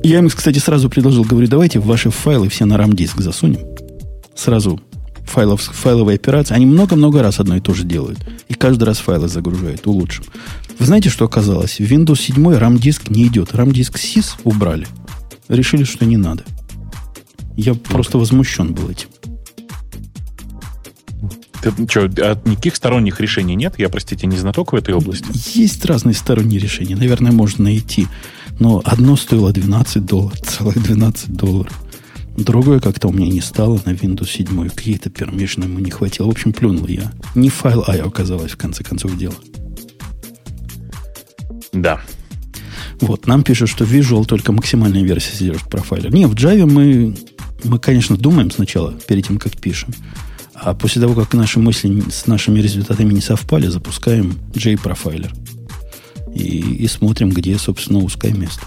[0.02, 3.60] Я им, кстати, сразу предложил, говорю, давайте ваши файлы все на RAM-диск засунем.
[4.36, 4.80] Сразу
[5.26, 6.54] файлов, файловые операции.
[6.54, 8.18] Они много-много раз одно и то же делают.
[8.48, 10.24] И каждый раз файлы загружают, улучшим.
[10.78, 11.78] Вы знаете, что оказалось?
[11.78, 13.52] В Windows 7 RAM-диск не идет.
[13.52, 14.86] RAM-диск SIS убрали.
[15.48, 16.44] Решили, что не надо.
[17.56, 19.08] Я просто возмущен был этим.
[21.62, 23.74] Ты, что, а никаких сторонних решений нет?
[23.78, 25.26] Я, простите, не знаток в этой области.
[25.58, 26.96] Есть разные сторонние решения.
[26.96, 28.06] Наверное, можно найти.
[28.58, 31.72] Но одно стоило 12 долларов, целых 12 долларов.
[32.36, 34.68] Другое как-то у меня не стало на Windows 7.
[34.68, 36.26] Какие-то пермишины ему не хватило.
[36.26, 37.12] В общем, плюнул я.
[37.34, 39.34] Не файл А оказалось, в конце концов, дело.
[41.72, 42.00] Да.
[43.00, 46.12] Вот, нам пишут, что Visual только максимальная версия содержит профайлер.
[46.12, 47.16] Не, в Java мы,
[47.64, 49.92] мы, конечно, думаем сначала, перед тем, как пишем.
[50.54, 55.32] А после того, как наши мысли с нашими результатами не совпали, запускаем J-профайлер.
[56.34, 58.62] И, и смотрим, где, собственно, узкое место.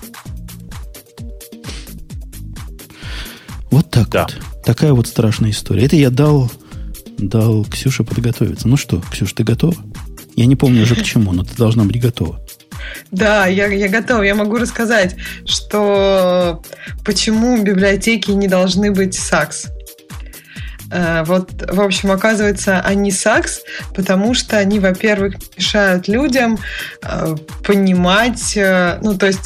[3.72, 4.28] Вот так Да.
[4.28, 4.64] вот.
[4.66, 5.86] Такая вот страшная история.
[5.86, 6.52] Это я дал,
[7.18, 8.68] дал Ксюше подготовиться.
[8.68, 9.76] Ну что, Ксюша, ты готова?
[10.36, 12.40] Я не помню уже к чему, но ты должна быть готова.
[13.12, 14.22] Да, я, я готова.
[14.22, 15.16] Я могу рассказать,
[15.46, 16.62] что
[17.04, 19.68] почему библиотеки не должны быть САКС.
[20.92, 23.62] Э, Вот, в общем, оказывается, они САКС,
[23.96, 26.58] потому что они, во-первых, мешают людям
[27.04, 29.42] э, понимать, э, ну, то есть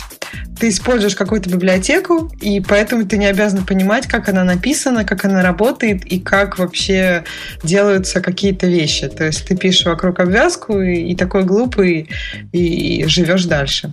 [0.63, 5.43] ты используешь какую-то библиотеку, и поэтому ты не обязан понимать, как она написана, как она
[5.43, 7.25] работает и как вообще
[7.63, 9.09] делаются какие-то вещи.
[9.09, 12.07] То есть ты пишешь вокруг обвязку и, и такой глупый,
[12.53, 13.91] и, и живешь дальше.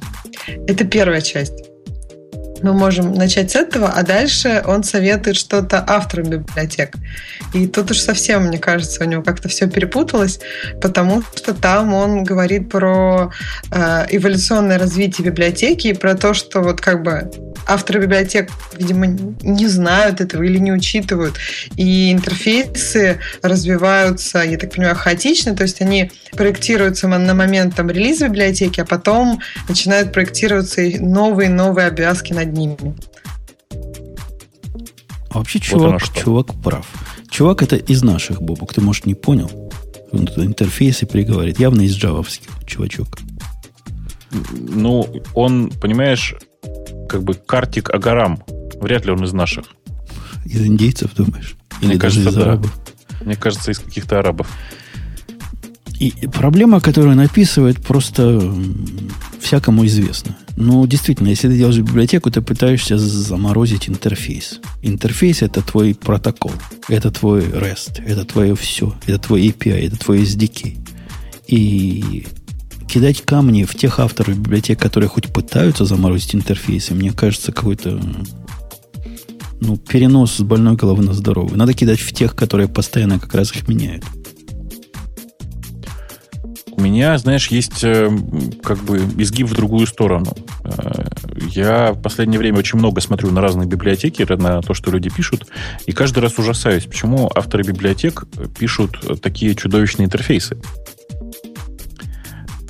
[0.68, 1.69] Это первая часть.
[2.62, 6.94] Мы можем начать с этого, а дальше он советует что-то авторам библиотек.
[7.54, 10.40] И тут уж совсем, мне кажется, у него как-то все перепуталось,
[10.80, 13.32] потому что там он говорит про
[13.70, 17.30] э, эволюционное развитие библиотеки и про то, что вот как бы
[17.66, 21.34] авторы библиотек, видимо, не знают этого или не учитывают.
[21.76, 28.28] И интерфейсы развиваются, я так понимаю, хаотично, то есть они проектируются на момент там, релиза
[28.28, 32.94] библиотеки, а потом начинают проектироваться и новые-новые обвязки над ними.
[35.30, 36.20] А вообще Вот чувак, что.
[36.20, 36.86] чувак прав.
[37.30, 38.74] Чувак это из наших, Бобок.
[38.74, 39.50] Ты, может, не понял?
[40.11, 41.61] Он тут интерфейсы приговорит.
[41.61, 43.18] Явно из джавовских, чувачок.
[44.52, 46.34] Ну, он, понимаешь,
[47.11, 48.40] как бы Картик Агарам.
[48.80, 49.64] Вряд ли он из наших.
[50.44, 51.56] Из индейцев, думаешь?
[51.80, 52.42] Или Мне кажется, из да.
[52.42, 52.80] арабов?
[53.24, 54.48] Мне кажется, из каких-то арабов.
[55.98, 58.40] И проблема, которую он описывает, просто
[59.40, 60.36] всякому известна.
[60.56, 64.61] Ну, действительно, если ты делаешь библиотеку, ты пытаешься заморозить интерфейс.
[64.80, 66.52] Интерфейс– это твой протокол,
[66.88, 70.78] это твой REST, это твое все, это твой API, это твой SDK.
[71.48, 72.26] И
[72.91, 78.01] кидать камни в тех авторов библиотек, которые хоть пытаются заморозить интерфейсы, мне кажется, какой-то
[79.61, 81.57] ну, перенос с больной головы на здоровую.
[81.57, 84.05] Надо кидать в тех, которые постоянно как раз их меняют.
[86.72, 88.11] У меня, знаешь, есть э,
[88.62, 90.34] как бы изгиб в другую сторону.
[90.64, 91.05] Э,
[91.47, 95.47] Я в последнее время очень много смотрю на разные библиотеки, на то, что люди пишут,
[95.86, 98.24] и каждый раз ужасаюсь, почему авторы библиотек
[98.59, 100.57] пишут такие чудовищные интерфейсы.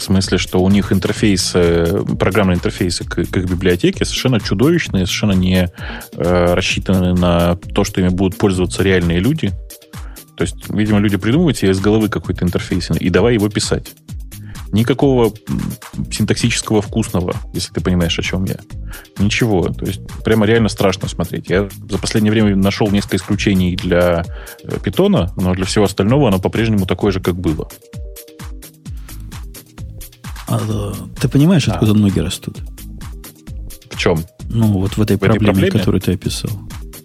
[0.01, 5.33] В смысле, что у них интерфейсы, программные интерфейсы к, к их библиотеке совершенно чудовищные, совершенно
[5.33, 5.69] не
[6.15, 9.53] э, рассчитаны на то, что ими будут пользоваться реальные люди.
[10.39, 13.93] То есть, видимо, люди придумывают себе из головы какой-то интерфейс и давай его писать.
[14.73, 15.35] Никакого
[16.11, 18.57] синтаксического вкусного, если ты понимаешь, о чем я.
[19.19, 19.65] Ничего.
[19.69, 21.51] То есть прямо реально страшно смотреть.
[21.51, 24.25] Я за последнее время нашел несколько исключений для
[24.83, 27.69] питона, но для всего остального оно по-прежнему такое же, как было.
[30.51, 31.95] А, ты понимаешь, откуда а.
[31.95, 32.59] ноги растут?
[33.91, 34.25] В чем?
[34.49, 36.51] Ну, вот в этой в проблеме, проблеме, которую ты описал.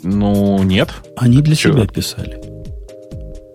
[0.03, 0.89] Ну, нет.
[1.15, 1.73] Они для Чего?
[1.73, 2.41] себя писали.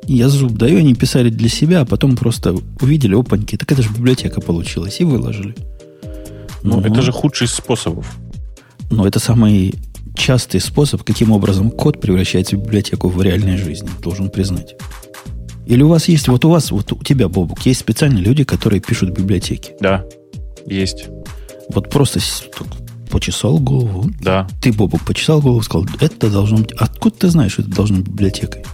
[0.07, 3.91] Я зуб даю, они писали для себя, а потом просто увидели, опаньки, так это же
[3.91, 5.55] библиотека получилась, и выложили.
[6.63, 8.07] Ну, ну это же худший из способов.
[8.91, 9.75] Но это самый
[10.17, 14.75] частый способ, каким образом код превращается в библиотеку в реальной жизни, должен признать.
[15.67, 18.81] Или у вас есть, вот у вас, вот у тебя, Бобук, есть специальные люди, которые
[18.81, 19.73] пишут библиотеки?
[19.81, 20.05] Да,
[20.67, 21.09] есть.
[21.69, 22.21] Вот просто
[23.11, 24.11] почесал голову.
[24.21, 24.49] Да.
[24.63, 26.73] Ты, Бобук, почесал голову, сказал, это должно быть...
[26.73, 28.65] Откуда ты знаешь, что это должно быть библиотекой?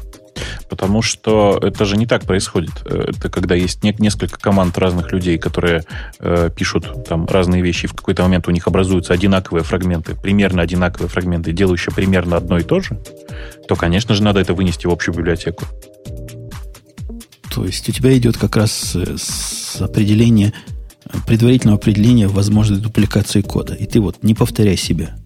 [0.68, 2.72] Потому что это же не так происходит.
[2.84, 5.84] Это когда есть не, несколько команд разных людей, которые
[6.18, 10.62] э, пишут там разные вещи, и в какой-то момент у них образуются одинаковые фрагменты, примерно
[10.62, 12.98] одинаковые фрагменты, делающие примерно одно и то же,
[13.66, 15.64] то, конечно же, надо это вынести в общую библиотеку.
[17.56, 20.52] То есть у тебя идет как раз э, с определения,
[21.26, 23.72] предварительного определения возможной дупликации кода.
[23.72, 25.16] И ты вот не повторяй себя.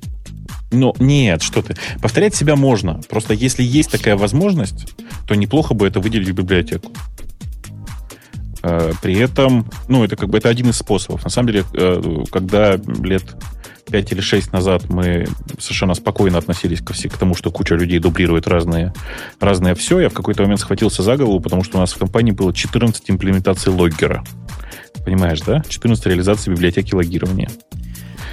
[0.70, 1.74] Ну, нет, что ты.
[2.01, 3.01] Повторять себя можно.
[3.09, 4.87] Просто если есть такая возможность,
[5.26, 6.93] то неплохо бы это выделить в библиотеку.
[8.63, 11.25] Э, при этом, ну, это как бы это один из способов.
[11.25, 13.25] На самом деле, э, когда лет
[13.91, 15.27] 5 или 6 назад мы
[15.59, 18.93] совершенно спокойно относились ко к тому, что куча людей дублирует разные,
[19.41, 20.01] разное все.
[20.01, 23.11] Я в какой-то момент схватился за голову, потому что у нас в компании было 14
[23.11, 24.25] имплементаций логгера.
[25.05, 25.63] Понимаешь, да?
[25.67, 27.51] 14 реализаций библиотеки логирования.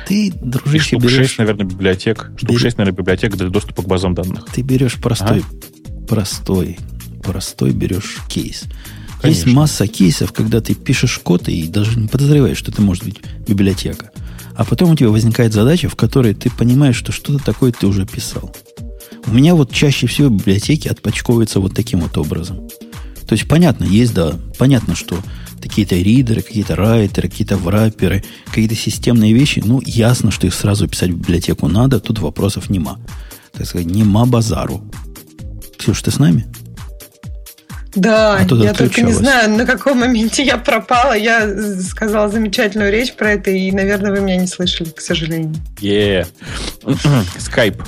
[0.08, 1.28] Ты, дружище, И штук берешь...
[1.28, 2.32] 6, наверное, библиотек.
[2.38, 2.60] Штук Бер...
[2.60, 4.46] 6, наверное, библиотек для доступа к базам данных.
[4.54, 6.08] Ты берешь простой, а?
[6.08, 6.78] простой,
[7.24, 8.66] простой берешь кейс.
[9.22, 9.46] Конечно.
[9.46, 13.18] Есть масса кейсов, когда ты пишешь код и даже не подозреваешь, что это может быть
[13.48, 14.12] библиотека.
[14.56, 18.06] А потом у тебя возникает задача, в которой ты понимаешь, что что-то такое ты уже
[18.06, 18.56] писал.
[19.26, 22.68] У меня вот чаще всего библиотеки отпочковываются вот таким вот образом.
[23.28, 25.18] То есть понятно, есть, да, понятно, что
[25.62, 31.10] какие-то ридеры, какие-то райтеры, какие-то врапперы, какие-то системные вещи, ну, ясно, что их сразу писать
[31.10, 33.00] в библиотеку надо, тут вопросов нема.
[33.52, 34.82] Так сказать, нема базару.
[35.78, 36.48] Ксюш, ты с нами?
[37.98, 41.18] Да, а я только не знаю, на каком моменте я пропала.
[41.18, 41.50] Я
[41.82, 45.56] сказала замечательную речь про это, и, наверное, вы меня не слышали, к сожалению.
[45.82, 46.28] Е,
[47.40, 47.82] скайп.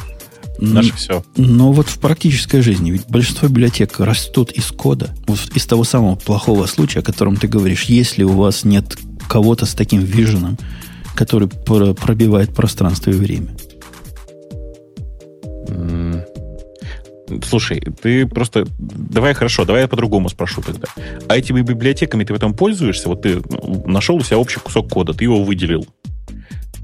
[0.58, 1.24] Наше все.
[1.38, 6.16] Но вот в практической жизни, ведь большинство библиотек растут из кода, вот из того самого
[6.16, 8.98] плохого случая, о котором ты говоришь, если у вас нет
[9.30, 10.58] кого-то с таким виженом,
[11.16, 13.50] который пробивает пространство и время.
[17.48, 18.66] Слушай, ты просто...
[18.78, 20.88] Давай хорошо, давай я по-другому спрошу тогда.
[21.28, 23.10] А этими библиотеками ты в этом пользуешься?
[23.10, 25.86] Вот ты ну, нашел у себя общий кусок кода, ты его выделил.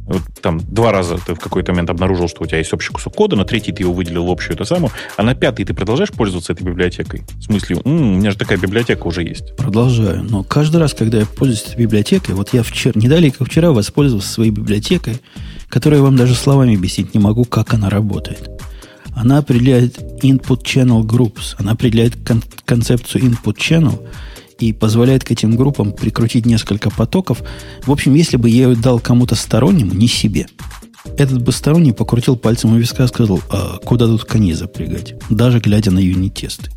[0.07, 3.15] Вот там два раза ты в какой-то момент обнаружил, что у тебя есть общий кусок
[3.15, 6.11] кода, на третий ты его выделил в общую эту самую, а на пятый ты продолжаешь
[6.11, 7.23] пользоваться этой библиотекой?
[7.39, 9.55] В смысле, м-м, у меня же такая библиотека уже есть.
[9.55, 10.23] Продолжаю.
[10.23, 13.71] Но каждый раз, когда я пользуюсь этой библиотекой, вот я вчера, не далее, как вчера,
[13.71, 15.19] воспользовался своей библиотекой,
[15.69, 18.51] которую я вам даже словами объяснить не могу, как она работает.
[19.15, 24.05] Она определяет input channel groups, она определяет кон- концепцию input channel
[24.59, 27.41] и позволяет к этим группам прикрутить несколько потоков.
[27.85, 30.47] В общем, если бы я ее дал кому-то стороннему, не себе,
[31.17, 35.59] этот бы сторонний покрутил пальцем у виска и сказал, а куда тут кони запрягать, даже
[35.59, 36.71] глядя на юнит-тесты.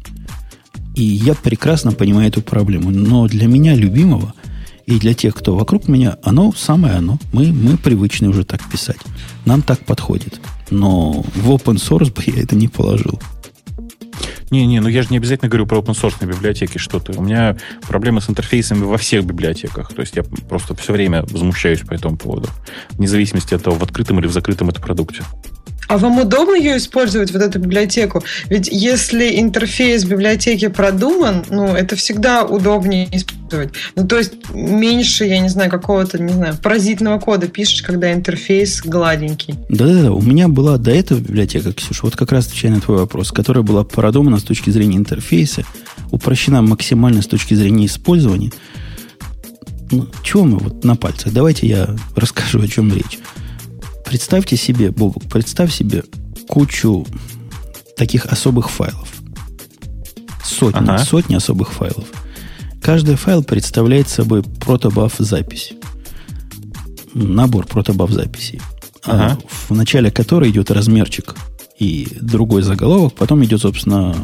[0.95, 2.91] И я прекрасно понимаю эту проблему.
[2.91, 4.35] Но для меня, любимого,
[4.87, 7.19] и для тех, кто вокруг меня, оно самое оно.
[7.33, 8.99] Мы, мы привычны уже так писать.
[9.45, 10.41] Нам так подходит.
[10.71, 13.21] Но в open source бы я это не положил.
[14.51, 17.13] Не-не, ну я же не обязательно говорю про open source библиотеки что-то.
[17.19, 17.57] У меня
[17.87, 19.93] проблемы с интерфейсами во всех библиотеках.
[19.93, 22.49] То есть я просто все время возмущаюсь по этому поводу.
[22.93, 25.25] Вне зависимости от того, в открытом или в закрытом это продукте.
[25.89, 28.23] А вам удобно ее использовать, вот эту библиотеку?
[28.51, 33.71] Ведь если интерфейс библиотеки продуман, ну, это всегда удобнее использовать.
[33.97, 38.83] Ну, то есть меньше, я не знаю, какого-то, не знаю, паразитного кода пишешь, когда интерфейс
[38.83, 39.55] гладенький.
[39.71, 43.33] Да-да-да, у меня была до этого библиотека, Ксюша, вот как раз отвечая на твой вопрос,
[43.33, 45.65] которая была продумана с точки зрения интерфейса,
[46.11, 48.53] упрощена максимально с точки зрения использования.
[49.91, 51.33] Ну, чего мы вот на пальцах?
[51.33, 53.19] Давайте я расскажу, о чем речь.
[54.09, 56.03] Представьте себе, Бобук, представь себе
[56.49, 57.07] кучу
[57.95, 59.07] таких особых файлов.
[60.43, 60.97] Сотни, ага.
[60.97, 62.07] сотни особых файлов.
[62.81, 65.75] Каждый файл представляет собой протобаф запись.
[67.13, 68.63] Набор протобаф записей.
[69.05, 69.39] А ага.
[69.69, 71.37] В начале которой идет размерчик
[71.79, 74.17] и другой заголовок, потом идет, собственно,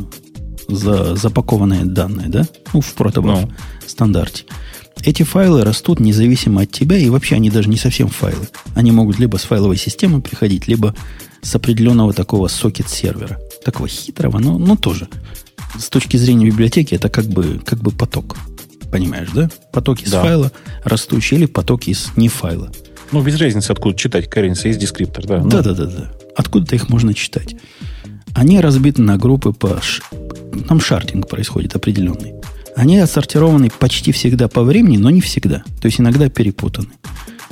[0.67, 2.49] за запакованные данные, да?
[2.73, 3.53] Ну, в протобаф no.
[3.87, 4.45] стандарте.
[5.05, 8.49] Эти файлы растут независимо от тебя, и вообще они даже не совсем файлы.
[8.75, 10.95] Они могут либо с файловой системы приходить, либо
[11.43, 13.39] с определенного такого сокет-сервера.
[13.63, 15.09] Такого хитрого, но, но тоже.
[15.79, 18.37] С точки зрения библиотеки это как бы, как бы поток.
[18.91, 19.51] Понимаешь, да?
[19.73, 20.23] Поток из да.
[20.23, 20.53] файла
[20.85, 22.71] растущий или поток из не файла.
[23.13, 24.31] Ну, без разницы, откуда читать.
[24.31, 25.39] Коренится есть дескриптор, да.
[25.41, 26.13] Да, да, да, да.
[26.35, 27.57] Откуда-то их можно читать.
[28.35, 29.81] Они разбиты на группы по...
[30.67, 32.33] Там шардинг происходит определенный.
[32.77, 35.63] Они отсортированы почти всегда по времени, но не всегда.
[35.81, 36.89] То есть иногда перепутаны.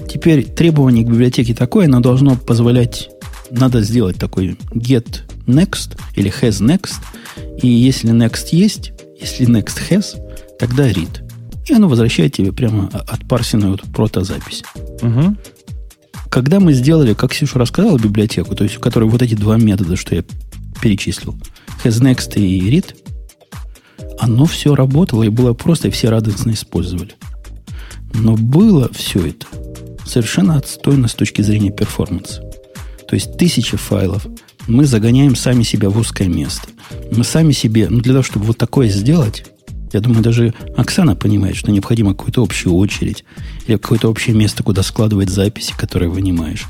[0.08, 3.08] Теперь требование к библиотеке такое, оно должно позволять,
[3.50, 6.94] надо сделать такой get next или has next.
[7.62, 10.16] И если next есть, если next has,
[10.58, 11.22] тогда read.
[11.66, 14.64] И оно возвращает тебе прямо отпарсенную вот протозапись.
[15.00, 15.36] Угу.
[16.28, 19.96] Когда мы сделали, как Ксюша рассказала, библиотеку, то есть у которой вот эти два метода,
[19.96, 20.24] что я
[20.80, 21.36] перечислил,
[21.84, 22.96] has next и read,
[24.22, 27.14] оно все работало и было просто, и все радостно использовали.
[28.14, 29.46] Но было все это
[30.06, 32.40] совершенно отстойно с точки зрения перформанса.
[33.08, 34.24] То есть тысячи файлов
[34.68, 36.68] мы загоняем сами себя в узкое место.
[37.10, 39.44] Мы сами себе, ну для того, чтобы вот такое сделать,
[39.92, 43.24] я думаю, даже Оксана понимает, что необходимо какую-то общую очередь
[43.66, 46.66] или какое-то общее место, куда складывать записи, которые вынимаешь.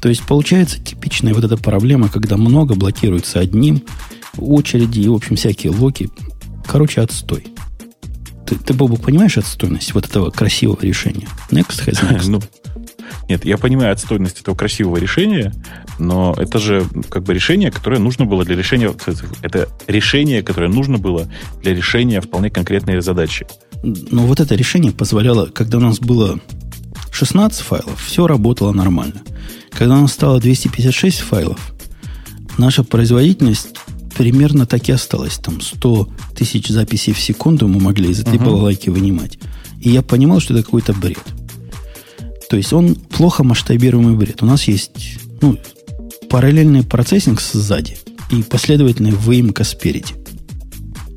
[0.00, 3.82] То есть получается типичная вот эта проблема, когда много блокируется одним,
[4.38, 6.08] очереди и, в общем, всякие локи.
[6.68, 7.46] Короче, отстой.
[8.46, 11.28] Ты, ты Бобу, понимаешь отстойность вот этого красивого решения?
[11.50, 12.28] Next has next.
[12.28, 12.40] ну,
[13.28, 15.52] нет, я понимаю отстойность этого красивого решения,
[15.98, 18.94] но это же как бы решение, которое нужно было для решения...
[19.42, 21.28] Это решение, которое нужно было
[21.62, 23.46] для решения вполне конкретной задачи.
[23.82, 26.38] Но вот это решение позволяло, когда у нас было
[27.12, 29.22] 16 файлов, все работало нормально.
[29.70, 31.74] Когда у нас стало 256 файлов,
[32.56, 33.74] наша производительность
[34.18, 35.38] примерно так и осталась.
[35.38, 38.44] Там 100 тысяч записей в секунду мы могли из этой uh-huh.
[38.44, 39.38] балалайки вынимать.
[39.80, 41.22] И я понимал, что это какой-то бред.
[42.50, 44.42] То есть он плохо масштабируемый бред.
[44.42, 45.56] У нас есть ну,
[46.28, 47.96] параллельный процессинг сзади
[48.32, 50.14] и последовательная выемка спереди.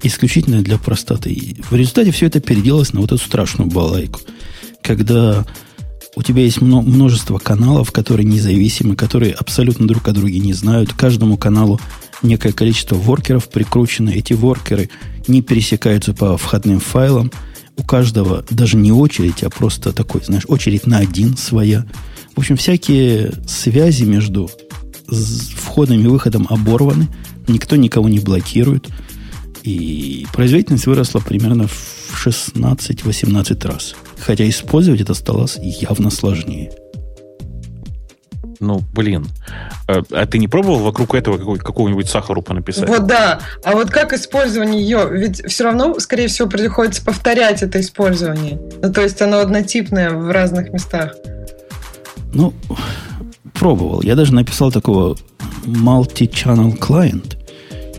[0.03, 1.31] Исключительно для простоты.
[1.31, 4.19] И в результате все это переделалось на вот эту страшную балайку.
[4.83, 5.45] Когда
[6.15, 10.93] у тебя есть множество каналов, которые независимы, которые абсолютно друг о друге не знают.
[10.93, 11.79] Каждому каналу
[12.23, 14.09] некое количество воркеров прикручено.
[14.09, 14.89] Эти воркеры
[15.27, 17.31] не пересекаются по входным файлам–
[17.77, 21.85] у каждого даже не очередь, а просто такой, знаешь, очередь на один своя.
[22.35, 24.49] В общем, всякие связи между
[25.07, 27.07] входом и выходом оборваны,
[27.47, 28.87] никто никого не блокирует.
[29.63, 33.95] И производительность выросла примерно в 16-18 раз.
[34.19, 36.71] Хотя использовать это стало явно сложнее.
[38.61, 39.25] Ну, блин.
[39.87, 42.87] А, а ты не пробовал вокруг этого какого-нибудь сахару понаписать?
[42.87, 43.39] Вот да.
[43.63, 45.09] А вот как использование ее?
[45.11, 48.61] Ведь все равно, скорее всего, приходится повторять это использование.
[48.81, 51.15] Ну, то есть оно однотипное в разных местах.
[52.33, 52.53] Ну,
[53.53, 54.03] пробовал.
[54.03, 55.17] Я даже написал такого
[55.65, 57.37] multi-channel client,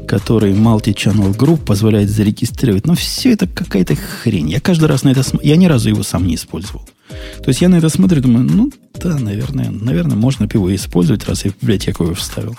[0.07, 2.87] который multi-channel group позволяет зарегистрировать.
[2.87, 4.49] Но все это какая-то хрень.
[4.49, 5.23] Я каждый раз на это...
[5.43, 6.89] Я ни разу его сам не использовал.
[7.09, 11.27] То есть я на это смотрю и думаю, ну, да, наверное, наверное, можно его использовать,
[11.29, 12.57] раз я в библиотеку его вставил.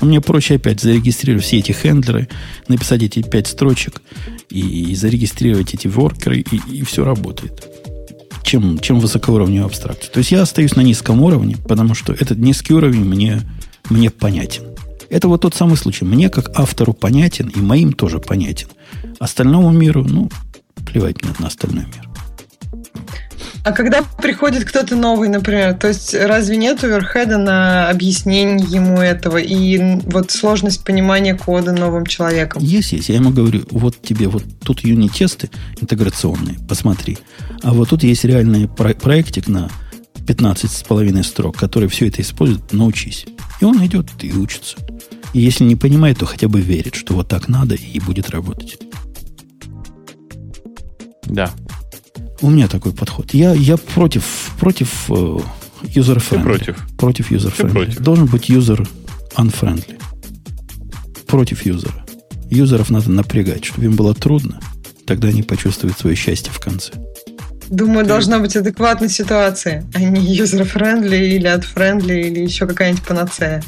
[0.00, 2.28] Но мне проще опять зарегистрировать все эти хендлеры,
[2.68, 4.00] написать эти пять строчек
[4.48, 7.68] и, и зарегистрировать эти воркеры, и, и все работает.
[8.42, 10.10] Чем, чем высокоуровневая абстракция.
[10.10, 13.40] То есть я остаюсь на низком уровне, потому что этот низкий уровень мне,
[13.88, 14.64] мне понятен.
[15.10, 16.04] Это вот тот самый случай.
[16.04, 18.68] Мне, как автору, понятен, и моим тоже понятен.
[19.20, 20.30] Остальному миру, ну,
[20.86, 22.11] плевать мне на остальной мир.
[23.64, 29.36] А когда приходит кто-то новый, например, то есть разве нет оверхеда на объяснение ему этого
[29.36, 32.60] и вот сложность понимания кода новым человеком?
[32.60, 33.08] Есть, есть.
[33.08, 35.48] Я ему говорю, вот тебе вот тут юнит-тесты
[35.80, 37.18] интеграционные, посмотри.
[37.62, 39.70] А вот тут есть реальный про- проектик на
[40.26, 43.26] 15 с половиной строк, который все это использует, научись.
[43.60, 44.76] И он идет и учится.
[45.34, 48.78] И если не понимает, то хотя бы верит, что вот так надо и будет работать.
[51.24, 51.50] Да,
[52.42, 53.32] у меня такой подход.
[53.32, 55.12] Я, я против, против э,
[55.82, 56.42] user friendly.
[56.42, 56.76] против.
[56.98, 57.70] Против user friendly.
[57.70, 58.00] Против.
[58.00, 58.86] Должен быть user
[59.36, 60.00] unfriendly.
[61.26, 62.04] Против юзера.
[62.50, 64.60] Юзеров надо напрягать, чтобы им было трудно.
[65.06, 66.92] Тогда они почувствуют свое счастье в конце.
[67.70, 73.62] Думаю, должна быть адекватная ситуация, а не user-friendly или ad-friendly или еще какая-нибудь панацея.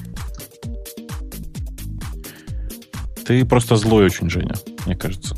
[3.24, 4.54] Ты просто злой очень, Женя,
[4.84, 5.34] мне кажется.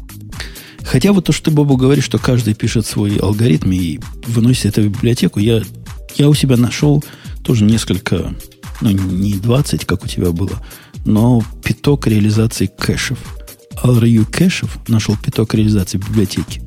[0.86, 4.88] Хотя вот то, что Бобу говорит, что каждый пишет свой алгоритм и выносит это в
[4.88, 5.62] библиотеку, я,
[6.14, 7.04] я у себя нашел
[7.42, 8.34] тоже несколько,
[8.80, 10.62] ну, не 20, как у тебя было,
[11.04, 13.18] но пяток реализаций кэшев
[13.82, 16.62] RU кэшев, нашел пяток реализации библиотеки.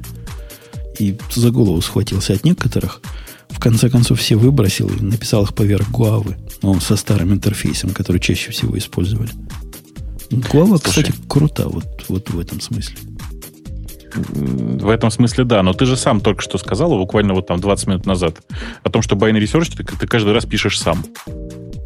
[0.99, 3.01] И за голову схватился от некоторых.
[3.49, 6.37] В конце концов, все выбросил и написал их поверх Гуавы.
[6.61, 9.31] Но со старым интерфейсом, который чаще всего использовали.
[10.29, 12.97] Гуава, кстати, крута вот, вот в этом смысле.
[14.15, 17.87] В этом смысле да, но ты же сам только что сказал, буквально вот там 20
[17.87, 18.37] минут назад,
[18.83, 21.03] о том, что binary search ты, ты каждый раз пишешь сам.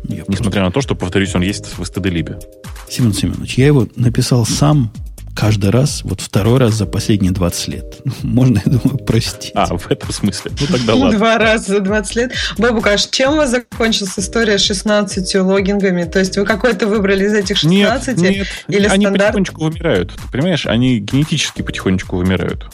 [0.04, 0.62] Я Несмотря просто...
[0.62, 2.44] на то, что, повторюсь, он есть в std
[2.90, 4.92] Семен Семенович, я его написал сам
[5.36, 8.02] каждый раз, вот второй раз за последние 20 лет.
[8.24, 9.52] Можно, я думаю, простить.
[9.56, 10.52] А, в этом смысле.
[10.60, 11.18] Ну, тогда ладно.
[11.18, 12.34] Два раза за 20 лет.
[12.58, 16.04] Бабука, а чем у вас закончилась история с 16 логингами?
[16.04, 18.18] То есть вы какой-то выбрали из этих 16?
[18.18, 18.48] Нет, нет.
[18.68, 19.34] Или они стандарт?
[19.34, 20.14] потихонечку вымирают.
[20.14, 22.70] Ты понимаешь, они генетически потихонечку вымирают.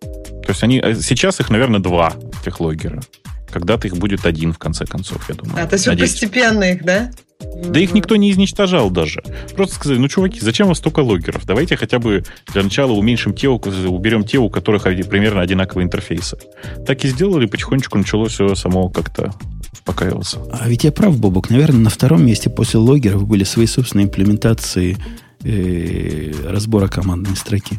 [0.00, 3.02] То есть они, э, сейчас их, наверное, два, этих логера.
[3.50, 5.64] Когда-то их будет один, в конце концов, я думаю.
[5.64, 7.10] А, то есть вы постепенно их, да?
[7.40, 9.22] Да их никто не изничтожал даже.
[9.54, 11.44] Просто сказали, ну, чуваки, зачем у вас столько логеров?
[11.46, 16.38] Давайте хотя бы для начала уменьшим те, уберем те, у которых примерно одинаковые интерфейсы.
[16.86, 19.32] Так и сделали, потихонечку началось все само как-то
[19.72, 20.40] успокаиваться.
[20.52, 21.50] А ведь я прав, Бобок.
[21.50, 24.96] Наверное, на втором месте после логеров были свои собственные имплементации
[25.42, 27.78] э, разбора командной строки.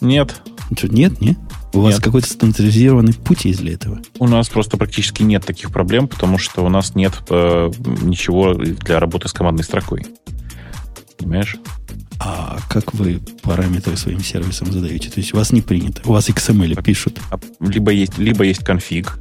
[0.00, 0.42] Нет.
[0.76, 1.38] Что, нет, нет?
[1.72, 1.84] У Нет.
[1.84, 4.00] вас какой-то стандартизированный путь есть для этого?
[4.18, 7.70] У нас просто практически нет таких проблем, потому что у нас нет э,
[8.02, 10.06] ничего для работы с командной строкой.
[11.16, 11.56] Понимаешь?
[12.20, 15.10] А как вы параметры своим сервисам задаете?
[15.10, 16.02] То есть у вас не принято.
[16.04, 17.18] У вас XML пишут.
[17.30, 19.18] А, либо есть, либо есть конфиг,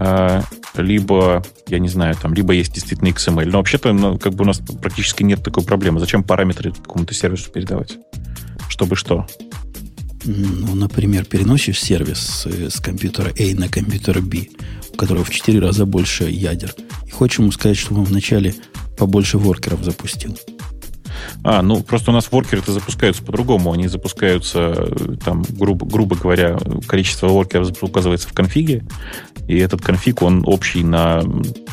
[0.00, 0.42] а,
[0.74, 3.44] либо, я не знаю, там, либо есть действительно XML.
[3.46, 6.00] Но вообще-то ну, как бы у нас практически нет такой проблемы.
[6.00, 7.98] Зачем параметры какому-то сервису передавать?
[8.68, 9.26] Чтобы что?
[10.24, 14.46] Ну, например, переносишь сервис с, с компьютера A на компьютер B,
[14.92, 16.74] у которого в 4 раза больше ядер,
[17.06, 18.54] и хочешь ему сказать, чтобы он вначале
[18.96, 20.36] побольше воркеров запустил.
[21.44, 23.72] А, ну просто у нас воркеры-то запускаются по-другому.
[23.72, 24.88] Они запускаются,
[25.24, 28.84] там, грубо, грубо говоря, количество воркеров указывается в конфиге,
[29.48, 31.22] и этот конфиг, он общий на,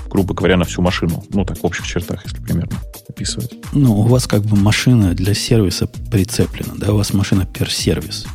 [0.10, 1.24] грубо говоря, на всю машину.
[1.30, 2.78] Ну, так, в общих чертах, если примерно
[3.08, 3.54] описывать.
[3.74, 6.93] Ну, у вас как бы машина для сервиса прицеплена, да?
[6.93, 8.26] У вас машина per сервис.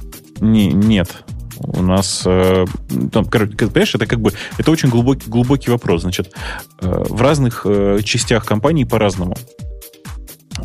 [0.44, 1.24] Не, нет.
[1.58, 2.66] У нас, э,
[3.10, 6.02] там, понимаешь, это как бы, это очень глубокий, глубокий вопрос.
[6.02, 6.32] Значит,
[6.80, 9.36] э, в разных э, частях компании по-разному.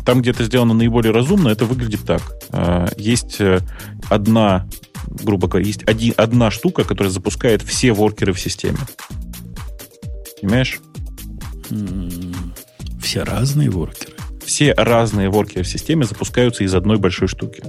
[0.04, 2.22] Там, где это сделано наиболее разумно, это выглядит так.
[2.50, 3.40] Э, есть
[4.10, 4.68] одна,
[5.06, 8.78] грубо говоря, есть один, одна штука, которая запускает все воркеры в системе.
[10.42, 10.80] Понимаешь?
[13.02, 14.12] Все разные воркеры?
[14.44, 17.62] Все разные воркеры в системе запускаются из одной большой штуки.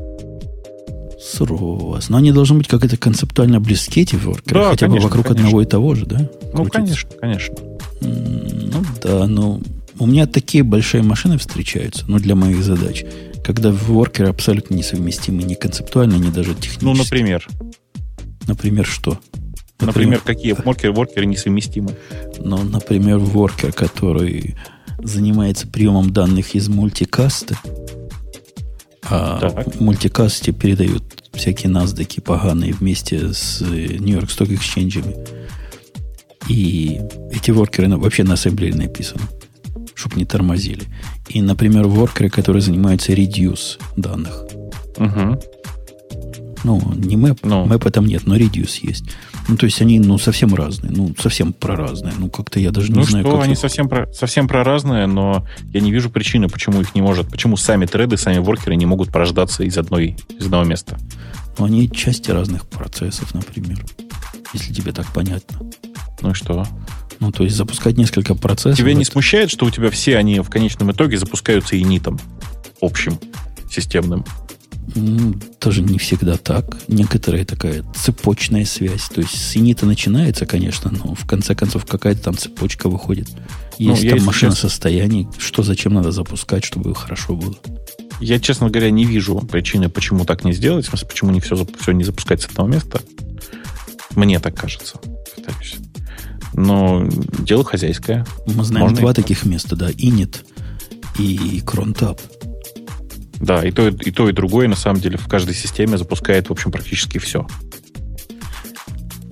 [1.32, 2.00] Сурово.
[2.10, 5.48] Но они должны быть как-то концептуально близки, эти воркеры, да, хотя конечно, бы вокруг конечно.
[5.48, 6.30] одного и того же, да?
[6.54, 7.56] Ну, конечно, конечно.
[8.02, 9.62] Ну, да, ну,
[10.00, 13.06] у меня такие большие машины встречаются, ну, для моих задач,
[13.44, 16.84] когда воркеры абсолютно несовместимы ни концептуально, ни даже технически.
[16.84, 17.48] Ну, например?
[18.48, 19.20] Например, что?
[19.80, 21.96] Например, например какие воркеры, воркеры несовместимы?
[22.40, 24.56] Ну, например, воркер, который
[25.04, 27.58] занимается приемом данных из мультикаста,
[29.04, 29.76] а так.
[29.76, 35.04] в мультикасте передают всякие NASDAQ поганые вместе с Нью-Йорк Stock Exchange.
[36.48, 39.24] И эти воркеры вообще на ассемблере написаны,
[39.96, 40.84] чтобы не тормозили.
[41.30, 44.46] И, например, воркеры, которые занимаются reduce данных.
[44.98, 45.42] Угу.
[46.64, 47.66] Ну, не мэп, ну.
[47.66, 49.06] мэпа там нет, но reduce есть.
[49.48, 50.92] Ну, то есть они, ну, совсем разные.
[50.92, 52.14] Ну, совсем про разные.
[52.18, 53.46] Ну, как-то я даже не ну, знаю, что, как...
[53.46, 57.30] они совсем про, совсем про разные, но я не вижу причины, почему их не может...
[57.30, 60.98] Почему сами треды, сами воркеры не могут порождаться из, одной, из одного места.
[61.58, 63.84] Ну, они части разных процессов, например.
[64.54, 65.60] Если тебе так понятно.
[66.22, 66.66] Ну и что?
[67.20, 68.78] Ну, то есть запускать несколько процессов...
[68.78, 72.20] Тебя не смущает, что у тебя все они в конечном итоге запускаются инитом
[72.82, 73.20] общим,
[73.70, 74.26] системным?
[75.60, 76.78] Тоже не всегда так.
[76.88, 79.10] Некоторая такая цепочная связь.
[79.10, 83.30] То есть с инита начинается, конечно, но в конце концов какая-то там цепочка выходит.
[83.80, 84.72] Ну, есть ну, там машина сейчас...
[84.72, 87.56] состояний, что зачем надо запускать, чтобы хорошо было.
[88.20, 90.86] Я, честно говоря, не вижу причины, почему так не сделать.
[90.86, 93.02] В смысле, почему не все, все не запускать с одного места.
[94.16, 94.98] Мне так кажется.
[95.36, 95.76] Повторюсь.
[96.54, 97.08] Но
[97.40, 98.26] дело хозяйское.
[98.46, 99.90] Мы знаем Можно два таких места, да.
[99.90, 100.42] Init
[101.18, 102.20] и Crontab.
[103.42, 106.52] Да, и то, и то, и другое, на самом деле, в каждой системе запускает, в
[106.52, 107.48] общем, практически все.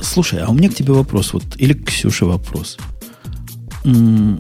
[0.02, 2.78] Слушай, а у меня к тебе вопрос, вот, или к Ксюше вопрос.
[3.86, 4.40] М-м-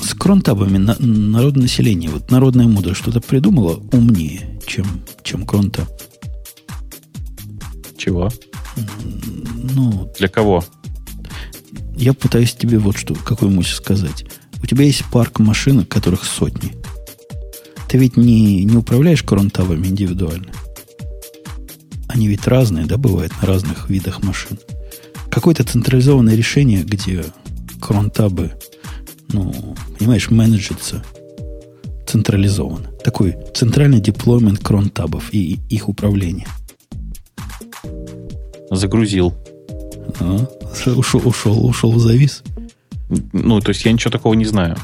[0.00, 4.86] с кронтабами на, народное население, вот народная мудрость что-то придумала умнее, чем,
[5.22, 5.88] чем кронтаб?
[7.96, 8.30] Чего?
[9.74, 10.62] Ну, Для кого?
[11.96, 14.26] Я пытаюсь тебе вот что, какую мысль сказать.
[14.62, 16.74] У тебя есть парк машин, которых сотни.
[17.88, 20.52] Ты ведь не, не управляешь кронтабами индивидуально.
[22.08, 24.58] Они ведь разные, да, бывают на разных видах машин.
[25.30, 27.24] Какое-то централизованное решение, где
[27.80, 28.52] кронтабы,
[29.28, 31.04] ну, понимаешь, менеджится
[32.06, 32.90] централизованно.
[33.04, 36.46] Такой центральный деплоймент кронтабов и их управление.
[38.70, 39.34] Загрузил.
[40.20, 40.48] А,
[40.96, 42.42] ушел, ушел, ушел в завис.
[43.32, 44.76] Ну, то есть я ничего такого не знаю.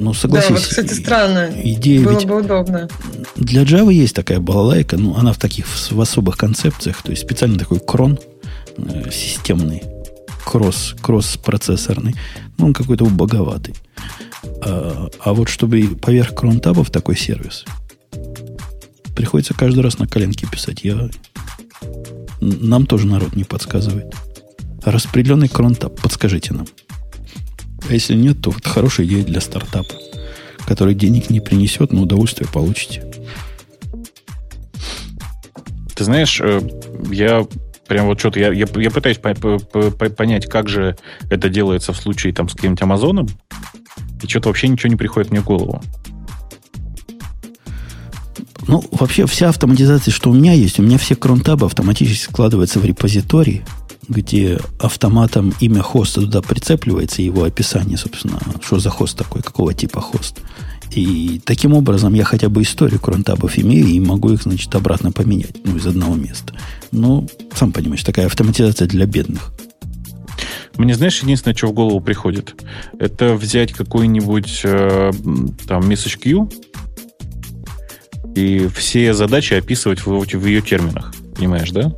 [0.00, 0.48] Ну, согласись.
[0.48, 1.50] Да, вот, кстати, странно.
[1.62, 2.26] Идея Было ведь...
[2.26, 2.88] бы удобно.
[3.36, 7.58] Для Java есть такая балалайка, ну, она в таких в особых концепциях, то есть специально
[7.58, 8.18] такой крон
[8.78, 9.82] э, системный,
[10.42, 12.14] кросс, кросс-процессорный,
[12.56, 13.74] ну, он какой-то убоговатый.
[14.62, 17.66] А, а вот чтобы поверх кронтабов такой сервис,
[19.14, 20.82] приходится каждый раз на коленке писать.
[20.82, 21.10] Я...
[22.40, 24.14] Нам тоже народ не подсказывает.
[24.82, 26.66] Распределенный кронтаб, подскажите нам.
[27.88, 29.94] А если нет, то это хорошая идея для стартапа,
[30.66, 33.04] который денег не принесет, но удовольствие получите.
[35.94, 36.60] Ты знаешь, э,
[37.10, 37.46] я
[37.86, 40.96] прям вот что-то, я, я, я пытаюсь по, по, по, понять, как же
[41.28, 43.28] это делается в случае там с каким-нибудь Амазоном,
[44.22, 45.82] и что-то вообще ничего не приходит мне в голову.
[48.68, 52.84] Ну, вообще вся автоматизация, что у меня есть, у меня все кронтабы автоматически складываются в
[52.84, 53.62] репозиторий,
[54.10, 60.00] где автоматом имя хоста туда прицепливается, его описание, собственно, что за хост такой, какого типа
[60.00, 60.40] хост.
[60.90, 65.64] И таким образом я хотя бы историю кронтабов имею и могу их, значит, обратно поменять,
[65.64, 66.52] ну, из одного места.
[66.90, 69.52] Ну, сам понимаешь, такая автоматизация для бедных.
[70.76, 72.54] Мне, знаешь, единственное, что в голову приходит,
[72.98, 75.12] это взять какой-нибудь э,
[75.68, 76.50] там message
[78.34, 81.12] и все задачи описывать в, в ее терминах.
[81.36, 81.92] Понимаешь, да?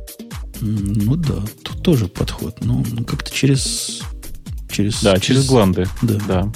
[0.61, 2.57] Ну да, тут тоже подход.
[2.61, 4.01] Ну, как-то через...
[4.69, 5.87] через да, через, через гланды.
[6.01, 6.19] Да.
[6.27, 6.53] да.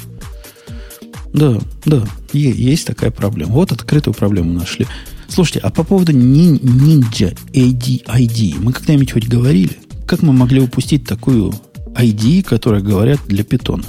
[1.34, 3.54] Да, да, есть такая проблема.
[3.54, 4.88] Вот открытую проблему нашли.
[5.28, 9.78] Слушайте, а по поводу Ninja AD, ID, мы когда-нибудь хоть говорили?
[10.08, 11.54] Как мы могли упустить такую
[11.96, 13.84] IDE, которая говорят для питона?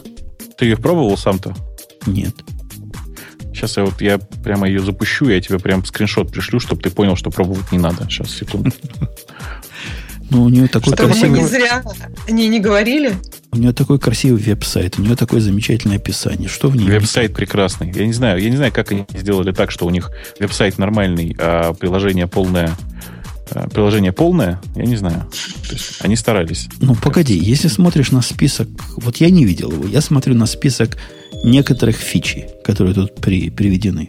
[0.59, 1.55] Ты ее пробовал сам-то?
[2.07, 2.35] Нет.
[3.55, 7.17] Сейчас я вот я прямо ее запущу, я тебе прям скриншот пришлю, чтобы ты понял,
[7.17, 8.05] что пробовать не надо.
[8.09, 8.73] Сейчас, секунду.
[10.31, 11.31] Ну, у нее такой Чтобы красивый...
[11.31, 11.83] мы не зря
[12.29, 13.15] не, не говорили.
[13.51, 16.49] У нее такой красивый веб-сайт, у нее такое замечательное описание.
[16.49, 16.87] Что в ней?
[16.87, 17.91] Веб-сайт прекрасный.
[17.95, 21.35] Я не знаю, я не знаю, как они сделали так, что у них веб-сайт нормальный,
[21.39, 22.77] а приложение полное.
[23.51, 25.31] А, приложение полное, я не знаю.
[25.67, 26.69] То есть они старались.
[26.81, 30.99] Ну, погоди, если смотришь на список, вот я не видел его, я смотрю на список
[31.43, 34.09] некоторых фичей, которые тут при, приведены.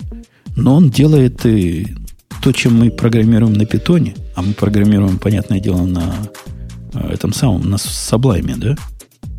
[0.55, 1.87] Но он делает и
[2.41, 6.13] то, чем мы программируем на питоне, а мы программируем, понятное дело, на
[6.93, 8.75] э, этом самом, на Sublime, да?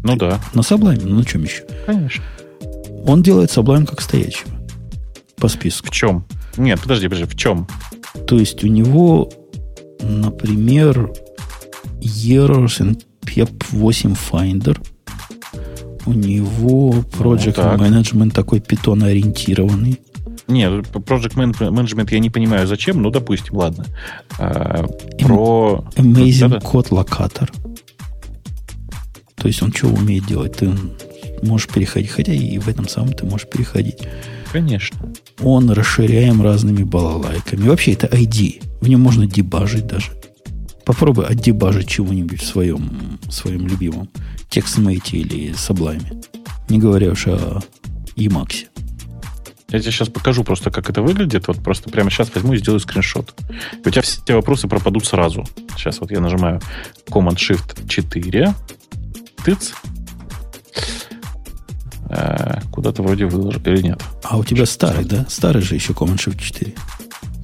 [0.02, 0.40] Ну да.
[0.54, 1.64] На Sublime, ну на чем еще?
[1.86, 2.22] Конечно.
[3.06, 4.50] Он делает Sublime как стоячего.
[5.36, 5.88] По списку.
[5.88, 6.24] В чем?
[6.56, 7.66] Нет, подожди, подожди, в чем?
[8.26, 9.30] То есть у него,
[10.02, 11.10] например,
[12.00, 14.78] Errors in PEP8 Finder.
[16.06, 20.00] У него Project ну, Management такой питон ориентированный.
[20.50, 23.86] Нет, Project Management я не понимаю зачем, ну, допустим, ладно.
[24.38, 24.86] А,
[25.18, 25.84] про...
[25.96, 27.50] Amazing да, Code Locator.
[29.36, 30.56] То есть он что умеет делать?
[30.56, 30.70] Ты
[31.42, 33.98] можешь переходить, хотя и в этом самом ты можешь переходить.
[34.52, 34.98] Конечно.
[35.40, 37.68] Он расширяем разными балалайками.
[37.68, 38.62] Вообще это ID.
[38.80, 40.10] В нем можно дебажить даже.
[40.84, 44.08] Попробуй отдебажить чего-нибудь в своем, своем любимом
[44.50, 46.24] TextMate или Sublime.
[46.68, 47.60] Не говоря уж о
[48.16, 48.66] Emacs.
[49.70, 51.46] Я тебе сейчас покажу просто, как это выглядит.
[51.46, 53.34] Вот просто прямо сейчас возьму и сделаю скриншот.
[53.84, 55.46] И у тебя все вопросы пропадут сразу.
[55.76, 56.60] Сейчас вот я нажимаю
[57.08, 58.54] Command-Shift 4.
[59.44, 59.72] Тыц.
[62.06, 64.02] А, куда-то вроде выложил или нет.
[64.24, 65.24] А у тебя старый, да?
[65.28, 66.74] Старый же еще Command-Shift 4.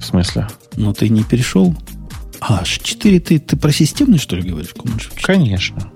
[0.01, 0.47] В смысле?
[0.75, 1.73] Но ты не перешел?
[2.41, 4.73] А, 4 ты, ты про системный, что ли, говоришь?
[4.73, 5.21] Command-Shift 4?
[5.23, 5.91] Конечно.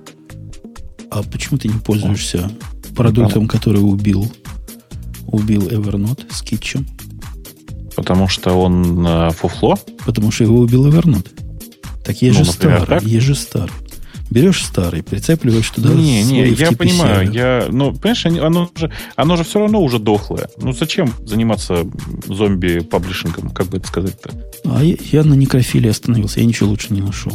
[1.10, 2.49] А почему ты не пользуешься
[2.95, 4.32] продуктом, который убил
[5.32, 6.88] убил Evernote с китчем?
[7.95, 9.78] Потому что он э, фуфло?
[10.06, 11.28] Потому что его убил Evernote.
[12.03, 13.08] Так есть ну, же например, старый, так?
[13.08, 13.72] есть же старый.
[14.32, 17.30] Берешь старый, прицепливаешь туда Не, не, я понимаю.
[17.30, 20.48] Я, ну, понимаешь, оно же, оно же все равно уже дохлое.
[20.58, 21.86] Ну, зачем заниматься
[22.28, 24.32] зомби-паблишингом, как бы это сказать-то?
[24.64, 27.34] А я, я на некрофиле остановился, я ничего лучше не нашел.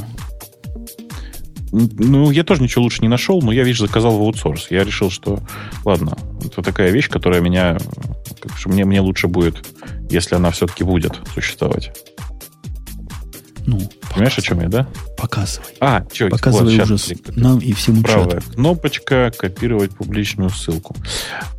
[1.73, 4.71] Ну, я тоже ничего лучше не нашел, но я, видишь, заказал в аутсорс.
[4.71, 5.41] Я решил, что,
[5.85, 7.79] ладно, это такая вещь, которая меня...
[8.41, 9.67] Как, что мне, мне лучше будет,
[10.09, 11.93] если она все-таки будет существовать.
[13.67, 13.81] Ну,
[14.17, 14.89] Понимаешь, о чем я, да?
[15.19, 15.67] Показывай.
[15.81, 18.53] А, что, Показывай вот, ужас сейчас, нам и всему Правая чату.
[18.55, 20.97] кнопочка, копировать публичную ссылку.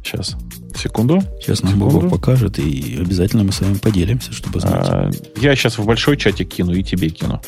[0.04, 0.36] Сейчас,
[0.76, 1.22] секунду.
[1.40, 1.78] Сейчас нам.
[1.78, 4.88] Бог покажет, и обязательно мы с вами поделимся, чтобы знать.
[4.90, 7.42] А, я сейчас в большой чатик кину и тебе кину.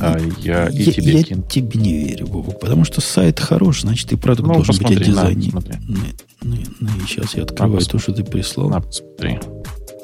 [0.00, 1.42] А я и я, тебе я кину.
[1.48, 5.06] тебе не верю, Бобок, потому что сайт хорош, значит, и продукт Ну, должен быть посмотри,
[5.06, 5.42] дизайна.
[5.44, 5.74] посмотри.
[5.88, 5.98] Ну,
[6.42, 8.70] ну, ну, и сейчас я открываю На, то, что ты прислал.
[8.70, 9.38] На, посмотри.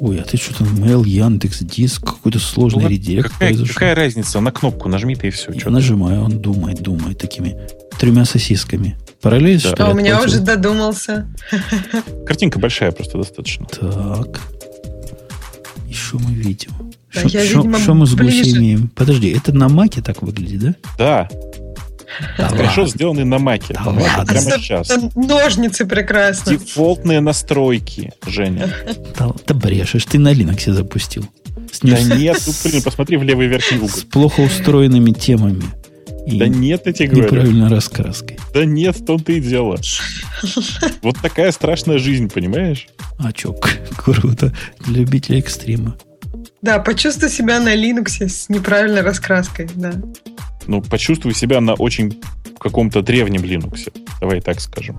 [0.01, 3.75] Ой, а ты что-то Mail, Яндекс, Диск, какой-то сложный Ну, редирект какая, произошел.
[3.75, 4.41] какая разница?
[4.41, 5.53] На кнопку нажми ты и все.
[5.53, 7.57] Я нажимаю, он думает, думает такими
[8.01, 8.97] тремя сосисками.
[9.21, 9.69] Параллель, Да.
[9.75, 10.39] что А у меня отплатил?
[10.39, 11.29] уже додумался.
[12.27, 13.67] Картинка большая просто достаточно.
[13.67, 14.41] Так.
[15.89, 16.73] И что мы видим?
[17.13, 18.59] Что видимо, мы с гусей ближе.
[18.59, 18.89] имеем?
[18.95, 20.75] Подожди, это на маке так выглядит, да?
[20.99, 21.29] Да,
[22.39, 22.87] Да скриншот ладно.
[22.89, 23.75] сделанный на маке.
[23.75, 24.03] Да ладно.
[24.03, 24.93] Прямо Особенно сейчас.
[25.15, 26.53] Ножницы прекрасно.
[26.53, 28.69] Дефолтные настройки, Женя.
[29.19, 31.27] Да, да брешешь, ты на Linux запустил.
[31.73, 33.89] С, Да не- нет, ну, блин, посмотри в левый верхний угол.
[33.89, 35.63] с плохо устроенными темами.
[36.27, 37.25] И Да нет, я тебе говорю.
[37.25, 38.39] неправильной раскраской.
[38.55, 39.79] Да нет, в том-то и дело.
[41.03, 42.89] Вот такая страшная жизнь, понимаешь?
[43.19, 43.55] А чё,
[43.97, 44.53] круто.
[44.87, 45.97] Для любителей экстрима.
[46.63, 49.69] Да, почувствуй себя на Linux с неправильной раскраской.
[49.75, 49.93] Да.
[50.67, 52.23] Ну, почувствуй себя на очень
[52.59, 53.93] каком-то древнем Linux.
[54.21, 54.97] Давай так скажем.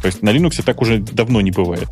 [0.00, 1.88] То есть на Linux так уже давно не бывает.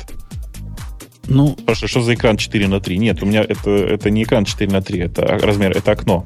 [1.27, 2.97] Ну, Паша, что за экран 4 на 3?
[2.97, 6.25] Нет, у меня это, это не экран 4 на 3, это размер, это окно.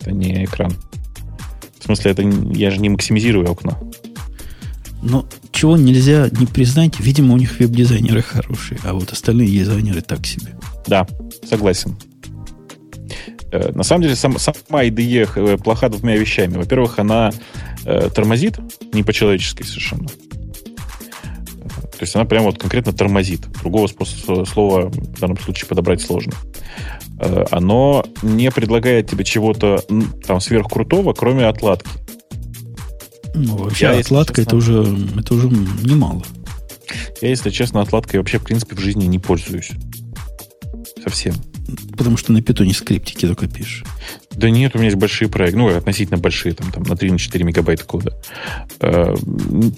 [0.00, 0.76] Это не экран.
[1.80, 3.78] В смысле, это я же не максимизирую окно.
[5.02, 10.26] но чего нельзя не признать, видимо, у них веб-дизайнеры хорошие, а вот остальные дизайнеры так
[10.26, 10.56] себе.
[10.86, 11.06] Да,
[11.48, 11.96] согласен.
[13.52, 16.56] Э, На самом деле, сам- сама IDE э, плоха двумя вещами.
[16.56, 17.30] Во-первых, она
[17.84, 18.58] э, тормозит
[18.92, 20.08] не по-человечески совершенно.
[20.08, 23.40] То есть она прямо вот конкретно тормозит.
[23.62, 26.32] Другого способа слова в данном случае подобрать сложно.
[27.20, 29.82] Э, Оно не предлагает тебе чего-то
[30.26, 31.88] там сверхкрутого, кроме отладки.
[33.36, 36.22] Ну, вообще, Я, отладка честно- это уже, это уже немало.
[37.20, 39.70] Я, если честно, отладкой вообще, в принципе, в жизни не пользуюсь.
[41.04, 41.34] Совсем.
[41.96, 43.84] Потому что на питоне скриптики только пишешь.
[44.32, 47.84] Да нет, у меня есть большие проекты, ну, относительно большие, там, там на 3-4 мегабайта
[47.84, 48.16] кода.
[48.80, 49.14] Э,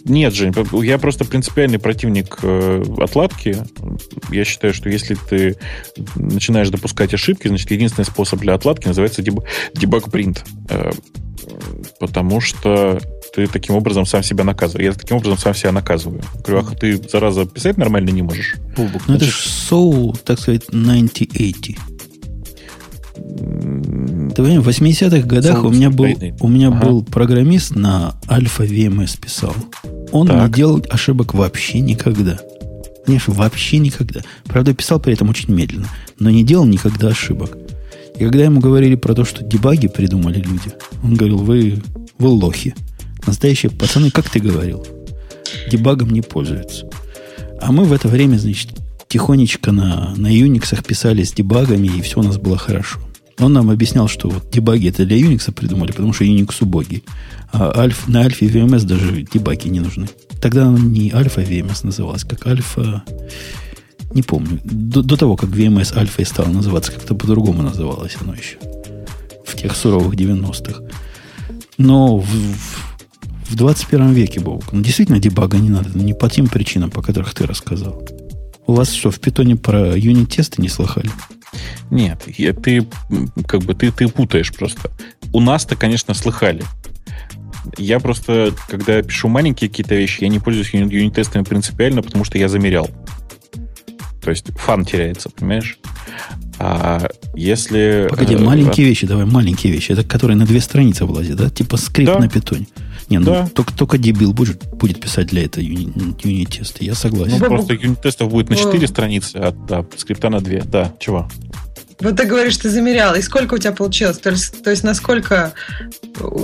[0.04, 0.54] Нет, Жень,
[0.84, 3.58] я просто принципиальный противник э, отладки.
[4.30, 5.56] Я считаю, что если ты
[6.14, 9.22] начинаешь допускать ошибки, значит, единственный способ для отладки называется
[10.08, 10.44] print.
[10.70, 10.92] Э,
[11.98, 13.00] Потому что
[13.36, 14.86] ты таким образом сам себя наказываешь.
[14.86, 16.22] Я таким образом сам себя наказываю.
[16.46, 18.56] Говорю, ах, ты, зараза, писать нормально не можешь.
[18.76, 21.76] Бобок, ну это Значит- же соу, так сказать, 9080.
[23.16, 26.08] М, Ты понимаешь, в 80-х годах у меня был,
[26.40, 26.86] у меня Ага.
[26.86, 29.54] был программист на альфа VMS писал.
[30.12, 30.54] Он не Так.
[30.54, 32.38] делал ошибок вообще никогда.
[33.04, 34.20] Понимаешь, вообще никогда.
[34.44, 35.88] Правда, писал при этом очень медленно,
[36.18, 37.56] но не делал никогда ошибок.
[38.18, 40.72] И когда ему говорили про то, что дебаги придумали люди,
[41.04, 41.82] он говорил, вы,
[42.18, 42.74] вы лохи.
[43.26, 44.86] Настоящие пацаны, как ты говорил,
[45.70, 46.88] дебагом не пользуются.
[47.60, 48.70] А мы в это время, значит,
[49.08, 53.00] тихонечко на, на Unix писали с дебагами, и все у нас было хорошо.
[53.38, 57.04] Он нам объяснял, что вот дебаги это для Unix придумали, потому что Unix убогий.
[57.52, 60.08] А альф, на альфе VMS даже дебаги не нужны.
[60.40, 63.02] Тогда она не альфа VMS называлась, как альфа...
[64.14, 64.60] Не помню.
[64.64, 68.56] До, до того, как VMS альфа и стала называться, как-то по-другому называлось оно еще.
[69.44, 70.82] В тех суровых 90-х.
[71.76, 72.85] Но в, в,
[73.48, 75.90] в 21 веке, Бог, ну, действительно дебага не надо.
[75.94, 78.02] но Не по тем причинам, по которых ты рассказал.
[78.66, 81.10] У вас что, в питоне про юнит-тесты не слыхали?
[81.90, 82.86] Нет, я- ты
[83.47, 84.90] как бы ты, ты путаешь просто.
[85.32, 86.64] У нас-то, конечно, слыхали.
[87.78, 92.39] Я просто, когда пишу маленькие какие-то вещи, я не пользуюсь юни- юнит-тестами принципиально, потому что
[92.39, 92.90] я замерял.
[94.23, 95.78] То есть фан теряется, понимаешь?
[96.59, 98.09] А если...
[98.10, 99.93] Погоди, э, маленькие вещи, давай, маленькие вещи.
[99.93, 101.51] Это которые на две страницы влазят, да?
[101.51, 102.18] Типа скрипт Да.
[102.18, 102.66] на питоне.
[103.08, 103.48] Не, ну Да.
[103.54, 106.84] только, только дебил будет, будет писать для этого юни- юнит-тесты.
[106.84, 107.38] Я согласен.
[107.38, 108.88] Ну, Просто юнит-тестов будет на 4 О.
[108.88, 110.60] страницы, а да, скрипта на 2.
[110.64, 111.28] Да, чего?
[112.00, 113.14] Вот ты говоришь, ты замерял.
[113.14, 114.18] И сколько у тебя получилось?
[114.18, 115.52] То есть, то есть насколько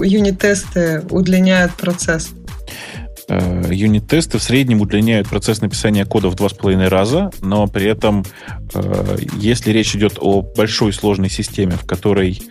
[0.02, 2.30] юнит-тесты удлиняют процесс?
[3.32, 7.86] Э, Юнит-тесты в среднем удлиняют процесс написания кода в два с половиной раза, но при
[7.86, 8.24] этом,
[8.74, 12.42] э, если речь идет о большой сложной системе, в которой,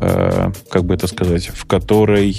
[0.00, 2.34] э, как бы это сказать, в которой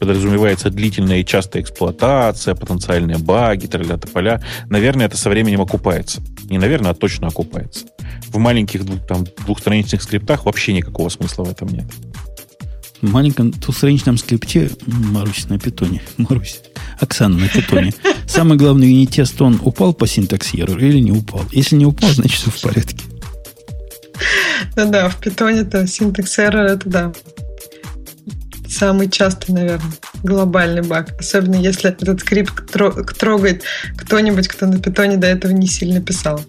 [0.00, 6.20] подразумевается длительная и частая эксплуатация, потенциальные баги, тролля поля, наверное, это со временем окупается.
[6.50, 7.86] Не наверное, а точно окупается.
[8.28, 11.86] В маленьких там, двухстраничных скриптах вообще никакого смысла в этом нет.
[13.10, 16.02] Маленьком двухстраничном скрипте Марусь на питоне.
[16.16, 16.60] Марусь.
[17.00, 17.92] Оксана на питоне.
[18.26, 21.44] Самый главный юнит-тест, он упал по синтакс error или не упал?
[21.52, 23.04] Если не упал, значит все в порядке.
[24.76, 27.12] Ну да, в питоне-то синтекс error это да.
[28.68, 31.14] Самый частый, наверное, глобальный баг.
[31.20, 33.62] Особенно если этот скрипт трогает
[33.96, 36.40] кто-нибудь, кто на питоне до этого не сильно писал.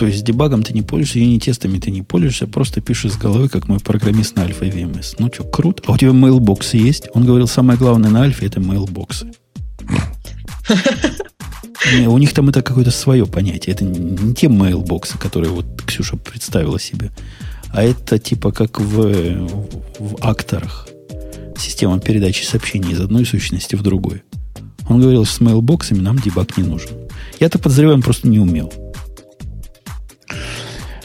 [0.00, 3.68] То есть дебагом ты не пользуешься, юнит-тестами ты не пользуешься, просто пишешь с головы, как
[3.68, 5.16] мой программист на Альфа VMS.
[5.18, 5.82] Ну что, круто.
[5.86, 7.08] А у тебя мейлбоксы есть?
[7.12, 9.30] Он говорил, самое главное на Альфе это мейлбоксы.
[11.98, 13.74] Не, у них там это какое-то свое понятие.
[13.74, 17.10] Это не те мейлбоксы, которые вот Ксюша представила себе.
[17.68, 19.46] А это типа как в,
[19.98, 20.88] в акторах.
[21.58, 24.22] Система передачи сообщений из одной сущности в другую.
[24.88, 26.88] Он говорил, что с мейлбоксами нам дебаг не нужен.
[27.38, 28.72] Я-то подозреваю, он просто не умел.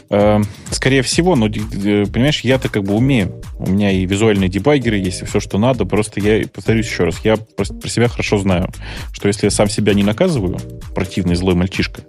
[0.09, 3.41] Эм, скорее всего, но, э, понимаешь, я-то как бы умею.
[3.57, 5.85] У меня и визуальные дебаггеры есть, и все, что надо.
[5.85, 8.69] Просто я, повторюсь еще раз, я про себя хорошо знаю,
[9.11, 10.59] что если я сам себя не наказываю,
[10.93, 12.01] противный злой мальчишка,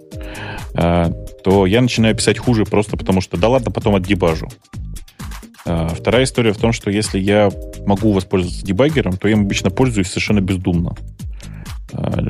[0.75, 1.11] э,
[1.43, 4.47] то я начинаю писать хуже просто потому, что да ладно, потом отдебажу.
[5.65, 7.49] Э, вторая история в том, что если я
[7.85, 10.95] могу воспользоваться дебаггером, то я им обычно пользуюсь совершенно бездумно.
[11.93, 12.21] А,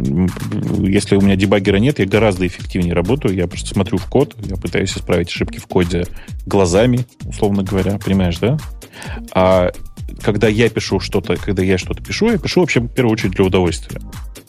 [0.84, 3.36] если у меня дебаггера нет, я гораздо эффективнее работаю.
[3.36, 6.06] Я просто смотрю в код, я пытаюсь исправить ошибки в коде
[6.46, 8.58] глазами, условно говоря, понимаешь, да?
[9.32, 9.72] А
[10.22, 13.46] когда я пишу что-то, когда я что-то пишу, я пишу вообще в первую очередь для
[13.46, 14.02] удовольствия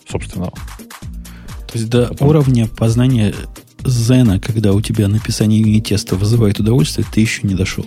[0.09, 0.51] собственного.
[0.51, 2.29] То есть до Потом...
[2.29, 3.35] уровня познания
[3.85, 7.87] Зена, когда у тебя написание юнит-теста вызывает удовольствие, ты еще не дошел.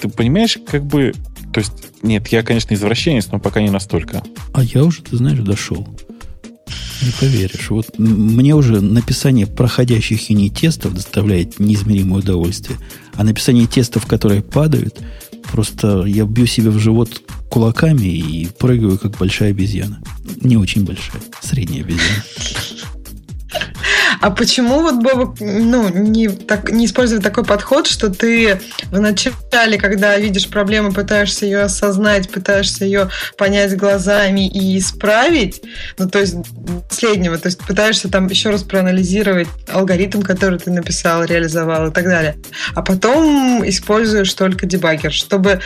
[0.00, 1.14] Ты понимаешь, как бы
[1.56, 1.72] то есть,
[2.02, 4.22] нет, я, конечно, извращенец, но пока не настолько.
[4.52, 5.88] А я уже, ты знаешь, дошел.
[7.00, 7.70] Не поверишь.
[7.70, 12.78] Вот мне уже написание проходящих юнит-тестов доставляет неизмеримое удовольствие.
[13.14, 15.00] А написание тестов, которые падают,
[15.50, 20.02] просто я бью себе в живот кулаками и прыгаю, как большая обезьяна.
[20.42, 22.22] Не очень большая, средняя обезьяна.
[24.26, 28.58] А почему вот, Боба, ну, не, так, не использовать такой подход, что ты
[28.90, 33.08] вначале, когда видишь проблему, пытаешься ее осознать, пытаешься ее
[33.38, 35.62] понять глазами и исправить,
[35.96, 36.34] ну, то есть
[36.90, 42.06] последнего, то есть пытаешься там еще раз проанализировать алгоритм, который ты написал, реализовал и так
[42.06, 42.34] далее.
[42.74, 45.60] А потом используешь только дебаггер, чтобы,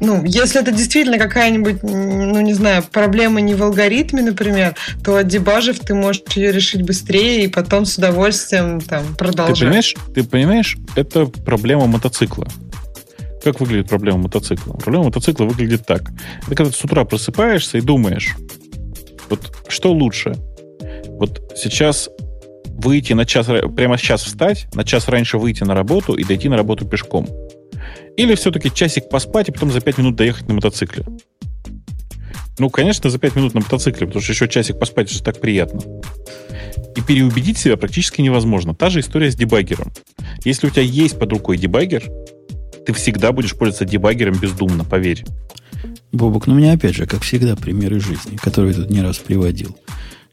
[0.00, 4.74] ну, если это действительно какая-нибудь, ну, не знаю, проблема не в алгоритме, например,
[5.04, 9.58] то дебажив ты можешь ее решить быстрее и потом с удовольствием там продолжать.
[9.58, 12.48] Ты понимаешь, ты понимаешь, это проблема мотоцикла.
[13.42, 14.74] Как выглядит проблема мотоцикла?
[14.74, 16.10] Проблема мотоцикла выглядит так.
[16.46, 18.34] Это когда ты с утра просыпаешься и думаешь,
[19.28, 20.34] вот что лучше?
[21.08, 22.08] Вот сейчас
[22.66, 26.56] выйти на час, прямо сейчас встать, на час раньше выйти на работу и дойти на
[26.56, 27.28] работу пешком.
[28.16, 31.04] Или все-таки часик поспать и потом за пять минут доехать на мотоцикле.
[32.58, 35.40] Ну, конечно, за 5 минут на мотоцикле, потому что еще часик поспать, это же так
[35.40, 35.80] приятно.
[36.96, 38.74] И переубедить себя практически невозможно.
[38.74, 39.92] Та же история с дебаггером.
[40.44, 42.02] Если у тебя есть под рукой дебаггер,
[42.86, 45.24] ты всегда будешь пользоваться дебаггером бездумно, поверь.
[46.12, 49.18] Бобок, ну у меня опять же, как всегда, примеры жизни, которые я тут не раз
[49.18, 49.76] приводил.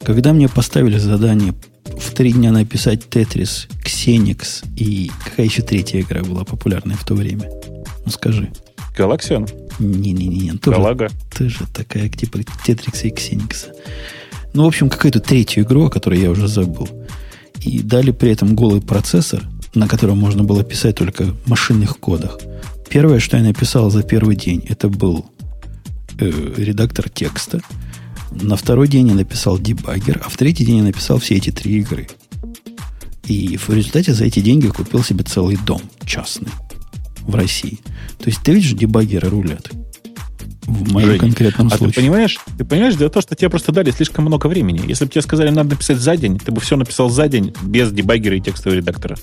[0.03, 1.53] Когда мне поставили задание
[1.85, 7.14] в три дня написать Тетрис, Ксеникс и какая еще третья игра была популярная в то
[7.15, 7.49] время?
[8.06, 8.52] Ну скажи.
[8.98, 9.48] Галаксиан?
[9.80, 10.53] Не-не-не.
[10.64, 11.10] Галага?
[11.35, 13.73] Тоже такая, типа Тетрикса и Ксеникса.
[14.53, 16.88] Ну, в общем, какую-то третью игру, о которой я уже забыл.
[17.61, 19.41] И дали при этом голый процессор,
[19.73, 22.38] на котором можно было писать только в машинных кодах.
[22.89, 25.25] Первое, что я написал за первый день, это был
[26.19, 27.61] э, редактор текста.
[28.30, 31.80] На второй день я написал дебаггер, а в третий день я написал все эти три
[31.80, 32.07] игры.
[33.25, 36.51] И в результате за эти деньги купил себе целый дом частный
[37.21, 37.80] в России.
[38.19, 39.71] То есть ты видишь, дебаггеры рулят.
[40.65, 41.94] В моем Жень, конкретном а случае.
[41.94, 44.81] ты понимаешь, ты понимаешь, дело в том, что тебе просто дали слишком много времени.
[44.88, 47.91] Если бы тебе сказали, надо написать за день, ты бы все написал за день без
[47.91, 49.18] дебаггера и текстового редактора.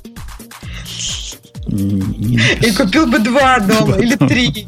[1.67, 4.67] и купил бы два дома или три.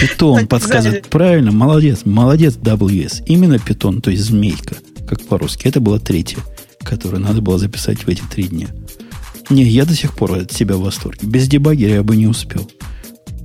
[0.00, 1.52] Питон подсказывает правильно.
[1.52, 3.24] Молодец, молодец, WS.
[3.26, 4.76] Именно питон, то есть змейка,
[5.08, 5.66] как по-русски.
[5.66, 6.38] Это была третья,
[6.82, 8.68] которую надо было записать в эти три дня.
[9.50, 11.26] Не, я до сих пор от себя в восторге.
[11.26, 12.70] Без дебаггера я бы не успел.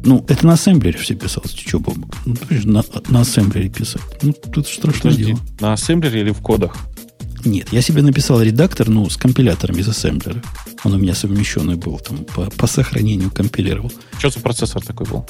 [0.06, 1.52] Ну, это на ассемблере все писалось.
[1.52, 2.16] Че, Бобок?
[2.26, 2.36] Ну,
[2.66, 4.02] на, на ассемблере писать.
[4.22, 5.40] Ну, тут страшное дело.
[5.60, 6.76] На ассемблере или в кодах?
[7.46, 10.42] Нет, я себе написал редактор, ну, с компилятором из ассемблера.
[10.84, 13.92] Он у меня совмещенный был, там, по, по сохранению компилировал.
[14.18, 15.26] Что за процессор такой был?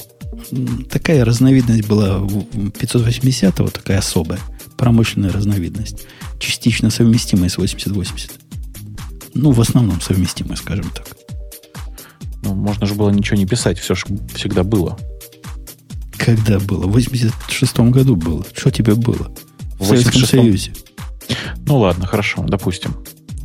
[0.89, 4.39] Такая разновидность была 580-го, такая особая,
[4.77, 6.05] промышленная разновидность,
[6.39, 8.31] частично совместимая с 8080.
[9.35, 11.22] Ну, в основном совместимые, скажем так.
[12.43, 14.05] Ну, можно же было ничего не писать, все же
[14.35, 14.97] всегда было.
[16.17, 16.87] Когда было?
[16.87, 18.45] В 86-м году было.
[18.53, 19.31] Что тебе было?
[19.79, 20.73] В, в Советском Союзе.
[21.65, 22.95] Ну ладно, хорошо, допустим.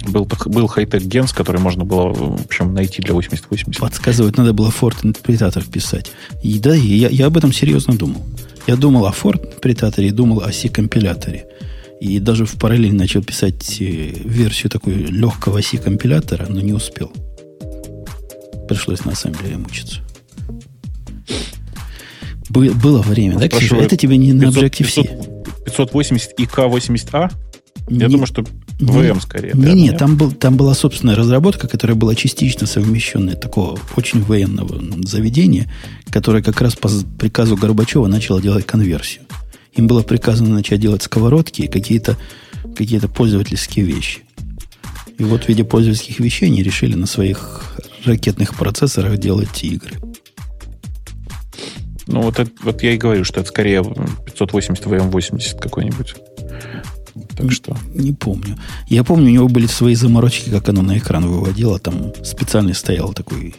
[0.06, 3.80] Был, был хай-тек генс, который можно было, в общем, найти для 8080.
[3.80, 6.12] Подсказывать надо было Ford интерпретатор писать.
[6.42, 8.24] И да, я, я об этом серьезно думал.
[8.66, 11.46] Я думал о Ford интерпретаторе и думал о C-компиляторе.
[12.00, 17.12] И даже в параллель начал писать э, версию такую легкого C-компилятора, но не успел.
[18.68, 20.00] Пришлось на ассемблере мучиться.
[22.50, 23.76] было время, ну, да, Ксюша?
[23.76, 25.02] Это тебе не 500, на Objective-C.
[25.64, 27.32] 580 и К80А?
[27.90, 28.44] Я не, думаю, что
[28.78, 29.52] VM скорее.
[29.54, 34.78] Не, не, там, был, там была собственная разработка, которая была частично совмещенная такого очень военного
[35.06, 35.72] заведения,
[36.10, 39.24] которое как раз по приказу Горбачева начало делать конверсию.
[39.74, 42.16] Им было приказано начать делать сковородки и какие-то
[42.76, 44.20] какие пользовательские вещи.
[45.18, 49.96] И вот в виде пользовательских вещей они решили на своих ракетных процессорах делать игры.
[52.06, 56.14] Ну, вот, это, вот я и говорю, что это скорее 580 VM80 какой-нибудь.
[57.36, 57.76] Так что...
[57.94, 58.58] Не помню.
[58.88, 61.78] Я помню, у него были свои заморочки, как оно на экран выводило.
[61.78, 63.56] Там специальный стоял такой,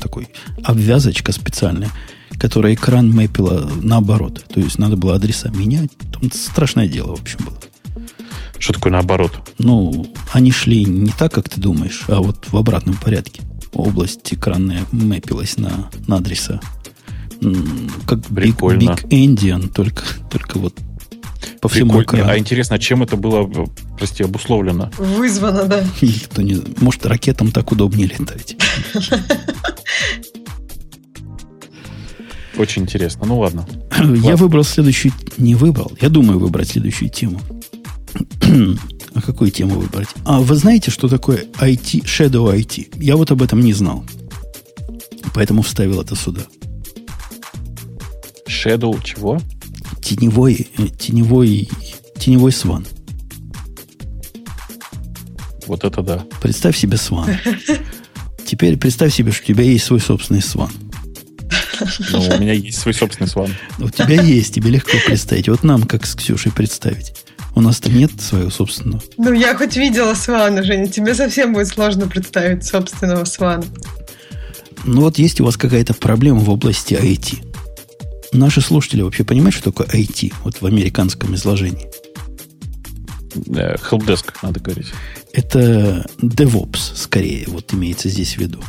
[0.00, 0.28] такой
[0.64, 1.90] обвязочка специальная,
[2.38, 4.44] которая экран мэпила наоборот.
[4.52, 5.90] То есть надо было адреса менять.
[6.12, 7.58] Там страшное дело, в общем, было.
[8.58, 9.32] Что такое наоборот?
[9.58, 13.42] Ну, они шли не так, как ты думаешь, а вот в обратном порядке.
[13.76, 16.60] Область экранная мэпилась на, на адреса
[18.06, 18.18] как.
[18.30, 20.74] Big, Big Indian, только, только вот
[21.60, 22.28] по всему экрану.
[22.28, 23.50] А интересно, а чем это было,
[23.98, 24.90] прости, обусловлено?
[24.98, 25.84] Вызвано, да.
[26.00, 26.62] Никто не...
[26.80, 28.56] Может, ракетам так удобнее летать.
[32.56, 33.26] Очень интересно.
[33.26, 33.66] Ну ладно.
[34.22, 35.12] Я выбрал следующую...
[35.36, 35.92] Не выбрал.
[36.00, 37.40] Я думаю выбрать следующую тему.
[39.16, 40.08] а какую тему выбрать?
[40.26, 43.02] А вы знаете, что такое IT, Shadow IT?
[43.02, 44.04] Я вот об этом не знал.
[45.34, 46.42] Поэтому вставил это сюда.
[48.46, 49.40] Shadow чего?
[50.02, 51.68] Теневой, э, теневой,
[52.18, 52.86] теневой сван.
[55.66, 56.24] Вот это да.
[56.42, 57.28] Представь себе сван.
[58.46, 60.70] Теперь представь себе, что у тебя есть свой собственный сван.
[62.12, 63.54] Ну, у меня есть свой собственный сван.
[63.78, 65.48] У тебя есть, тебе легко представить.
[65.48, 67.14] Вот нам, как с Ксюшей, представить.
[67.56, 69.02] У нас-то нет своего собственного.
[69.16, 70.88] Ну, я хоть видела свана, Женя.
[70.88, 73.64] Тебе совсем будет сложно представить собственного свана.
[74.84, 77.42] Ну, вот есть у вас какая-то проблема в области IT.
[78.32, 81.88] Наши слушатели вообще понимают, что такое IT вот в американском изложении?
[83.34, 84.88] Helpdesk, надо говорить.
[85.32, 88.60] Это DevOps, скорее, вот имеется здесь в виду.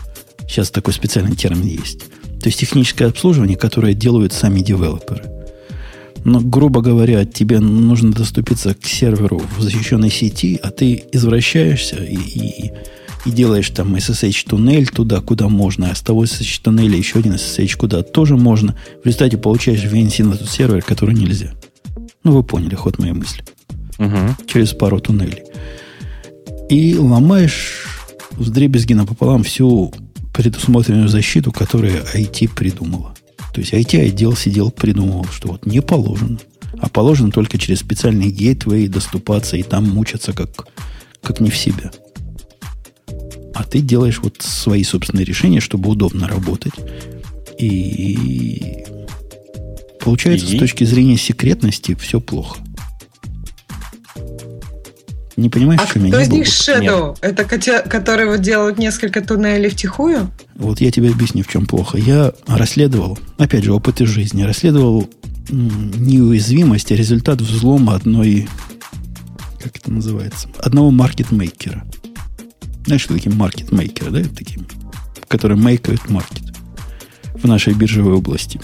[0.47, 2.05] Сейчас такой специальный термин есть.
[2.39, 5.36] То есть техническое обслуживание, которое делают сами девелоперы.
[6.27, 12.17] Но, грубо говоря, тебе нужно доступиться к серверу в защищенной сети, а ты извращаешься и,
[12.17, 12.71] и
[13.25, 18.03] и делаешь там SSH-туннель туда, куда можно, а с того SSH-туннеля еще один SSH куда
[18.03, 18.75] тоже можно.
[19.03, 21.51] В результате получаешь VNC на тот сервер, который нельзя.
[22.23, 23.43] Ну, вы поняли ход моей мысли.
[23.97, 24.47] Угу.
[24.47, 25.43] Через пару туннелей.
[26.69, 27.87] И ломаешь
[28.31, 29.93] в дребезги напополам всю
[30.33, 33.13] предусмотренную защиту, которую IT придумала.
[33.53, 36.39] То есть IT-отдел сидел, придумывал, что вот не положено.
[36.79, 40.67] А положено только через специальный гейтвей доступаться и там мучаться как,
[41.21, 41.91] как не в себя
[43.57, 46.73] а ты делаешь вот свои собственные решения, чтобы удобно работать.
[47.57, 48.83] И
[49.99, 50.55] получается, и?
[50.55, 52.59] с точки зрения секретности, все плохо.
[55.37, 57.09] Не понимаешь, а что меня из них Shadow?
[57.09, 57.19] Нет.
[57.21, 60.31] Это которые вот делают несколько туннелей втихую?
[60.55, 61.99] Вот я тебе объясню, в чем плохо.
[61.99, 65.07] Я расследовал, опять же, опыт из жизни, расследовал
[65.49, 68.49] неуязвимость, а результат взлома одной,
[69.61, 71.85] как это называется, одного маркетмейкера.
[72.87, 74.23] Знаешь, что такие маркетмейкеры, да?
[74.35, 74.59] Такие,
[75.27, 76.43] которые мейкают маркет
[77.35, 78.59] в нашей биржевой области.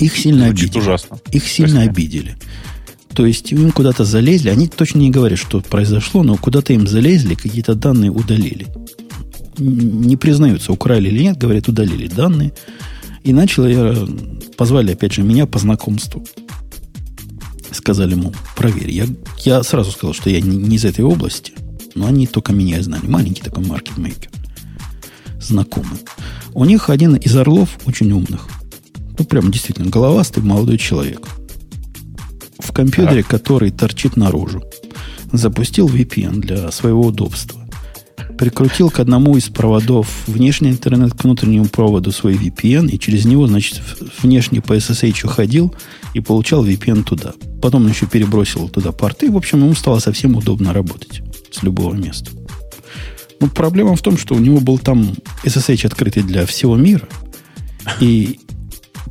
[0.00, 0.80] Их сильно Звучит обидели.
[0.82, 1.18] ужасно.
[1.30, 1.92] Их сильно Спасибо.
[1.92, 2.36] обидели.
[3.14, 7.34] То есть им куда-то залезли, они точно не говорят, что произошло, но куда-то им залезли,
[7.34, 8.68] какие-то данные удалили.
[9.58, 12.52] Не признаются, украли или нет, говорят, удалили данные.
[13.24, 13.94] И начал я,
[14.56, 16.24] позвали опять же меня по знакомству.
[17.72, 18.90] Сказали ему, проверь.
[18.90, 19.06] Я,
[19.44, 21.52] я сразу сказал, что я не, не из этой области.
[21.94, 23.06] Но они только меня знали.
[23.06, 24.30] Маленький такой маркетмейкер.
[25.40, 25.98] Знакомый.
[26.54, 28.48] У них один из орлов очень умных.
[29.18, 31.28] Ну, прям действительно головастый молодой человек.
[32.60, 33.30] В компьютере, так.
[33.30, 34.62] который торчит наружу.
[35.32, 37.60] Запустил VPN для своего удобства.
[38.38, 43.46] Прикрутил к одному из проводов внешний интернет к внутреннему проводу свой VPN, и через него,
[43.46, 43.82] значит,
[44.22, 45.74] внешний по SSH ходил
[46.14, 47.34] и получал VPN туда.
[47.60, 49.30] Потом еще перебросил туда порты.
[49.30, 52.30] В общем, ему стало совсем удобно работать с любого места.
[53.40, 55.14] Ну, проблема в том, что у него был там
[55.44, 57.08] SSH открытый для всего мира,
[58.00, 58.38] и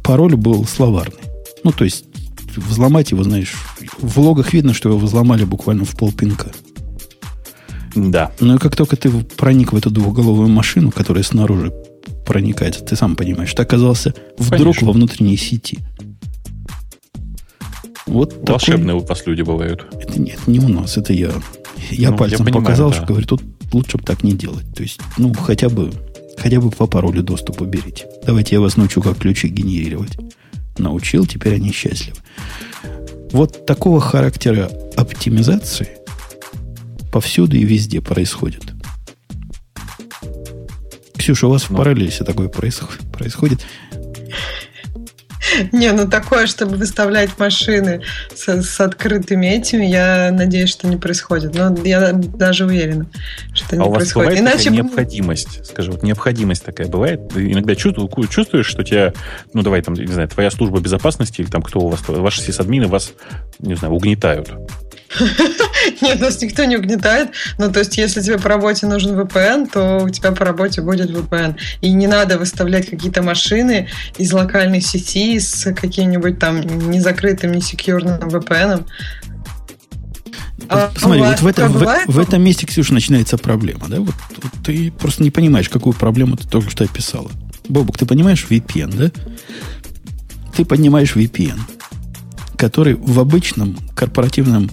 [0.04, 1.20] пароль был словарный.
[1.64, 2.06] Ну, то есть,
[2.60, 3.54] взломать его, знаешь,
[4.00, 6.52] в логах видно, что его взломали буквально в полпинка.
[7.96, 8.32] Да.
[8.40, 11.74] Но как только ты проник в эту двухголовую машину, которая снаружи
[12.26, 14.88] проникает, ты сам понимаешь, ты оказался вдруг Конечно.
[14.88, 15.80] во внутренней сети.
[18.06, 19.04] Вот Волшебные такой...
[19.04, 19.86] у вас люди бывают.
[20.00, 21.32] Это нет, не у нас, это я.
[21.92, 22.96] Я ну, пальцем я понимаю, показал, да.
[22.96, 23.42] что говорю, тут
[23.72, 24.66] лучше бы так не делать.
[24.76, 25.92] То есть, ну, хотя бы,
[26.38, 28.08] хотя бы по паролю доступа берите.
[28.26, 30.18] Давайте я вас научу, как ключи генерировать.
[30.80, 32.18] Научил, теперь они счастливы.
[33.32, 35.98] Вот такого характера оптимизации
[37.12, 38.64] повсюду и везде происходит.
[41.18, 41.78] Ксюша, у вас в ну.
[41.78, 43.66] параллельсе такое происходит.
[45.72, 48.02] Не, ну такое, чтобы выставлять машины
[48.34, 51.56] с, с открытыми этими, я надеюсь, что не происходит.
[51.56, 53.06] Но я даже уверена,
[53.54, 54.30] что не а у вас происходит.
[54.30, 57.30] Бывает Иначе необходимость, скажи, вот необходимость такая бывает.
[57.30, 59.14] Ты иногда чувствуешь, что тебя,
[59.54, 62.88] ну давай там, не знаю, твоя служба безопасности или там кто у вас, ваши сисадмины
[62.88, 63.14] вас,
[63.60, 64.50] не знаю, угнетают.
[66.02, 67.32] Нет, нас никто не угнетает.
[67.58, 71.10] Ну, то есть, если тебе по работе нужен VPN, то у тебя по работе будет
[71.10, 71.58] VPN.
[71.82, 78.86] И не надо выставлять какие-то машины из локальной сети с каким-нибудь там незакрытым, несекьюрным VPN.
[80.68, 83.88] А, Смотри, вот в, это, в, в этом месте, Ксюша, начинается проблема.
[83.88, 84.02] Да?
[84.02, 87.32] Вот, вот ты просто не понимаешь, какую проблему ты только что описала.
[87.68, 89.12] Бобук, ты понимаешь VPN, да?
[90.56, 91.60] Ты поднимаешь VPN,
[92.58, 94.70] который в обычном корпоративном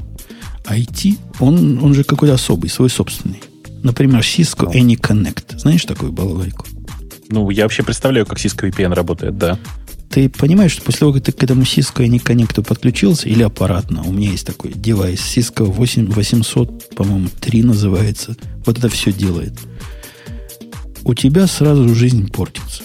[0.68, 3.40] IT, он, он же какой-то особый, свой собственный.
[3.82, 5.58] Например, Cisco AnyConnect.
[5.58, 6.66] Знаешь такую балалайку?
[7.28, 9.58] Ну, я вообще представляю, как Cisco VPN работает, да.
[10.10, 14.12] Ты понимаешь, что после того, как ты к этому Cisco AnyConnect подключился, или аппаратно, у
[14.12, 19.52] меня есть такой девайс, Cisco 8, 800, по-моему, 3 называется, вот это все делает.
[21.04, 22.82] У тебя сразу жизнь портится.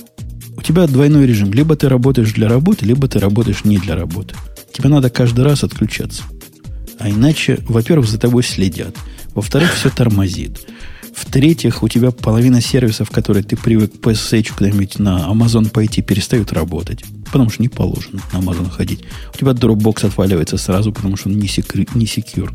[0.55, 1.51] У тебя двойной режим.
[1.51, 4.35] Либо ты работаешь для работы, либо ты работаешь не для работы.
[4.71, 6.23] Тебе надо каждый раз отключаться.
[7.01, 8.95] А иначе, во-первых, за тобой следят.
[9.33, 10.67] Во-вторых, все тормозит.
[11.15, 16.53] В-третьих, у тебя половина сервисов, которые ты привык по SSH куда-нибудь на Amazon пойти, перестают
[16.53, 17.03] работать.
[17.25, 19.03] Потому что не положено на Amazon ходить.
[19.33, 21.85] У тебя Dropbox отваливается сразу, потому что он не, секр...
[21.95, 22.53] не секьюр.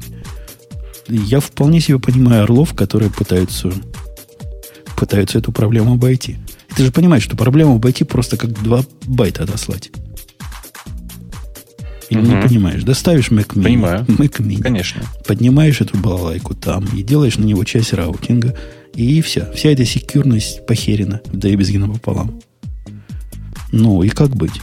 [1.08, 3.72] Я вполне себе понимаю орлов, которые пытаются,
[4.96, 6.36] пытаются эту проблему обойти.
[6.76, 9.90] Ты же понимаешь, что проблему обойти просто как два байта отослать.
[12.08, 12.28] Или угу.
[12.28, 12.82] не понимаешь?
[12.84, 13.64] Доставишь Mac Mini.
[13.64, 14.04] Понимаю.
[14.08, 14.60] Mac Mini.
[14.60, 15.02] Конечно.
[15.26, 18.56] Поднимаешь эту балалайку там и делаешь на него часть раутинга.
[18.94, 19.50] И все.
[19.54, 21.20] Вся эта секьюрность похерена.
[21.32, 22.40] Да и без пополам.
[23.72, 24.60] Ну, и как быть?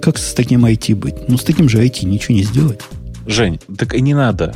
[0.00, 1.28] Как с таким IT быть?
[1.28, 2.80] Ну, с таким же IT ничего не сделать.
[3.26, 4.54] Жень, так и не надо.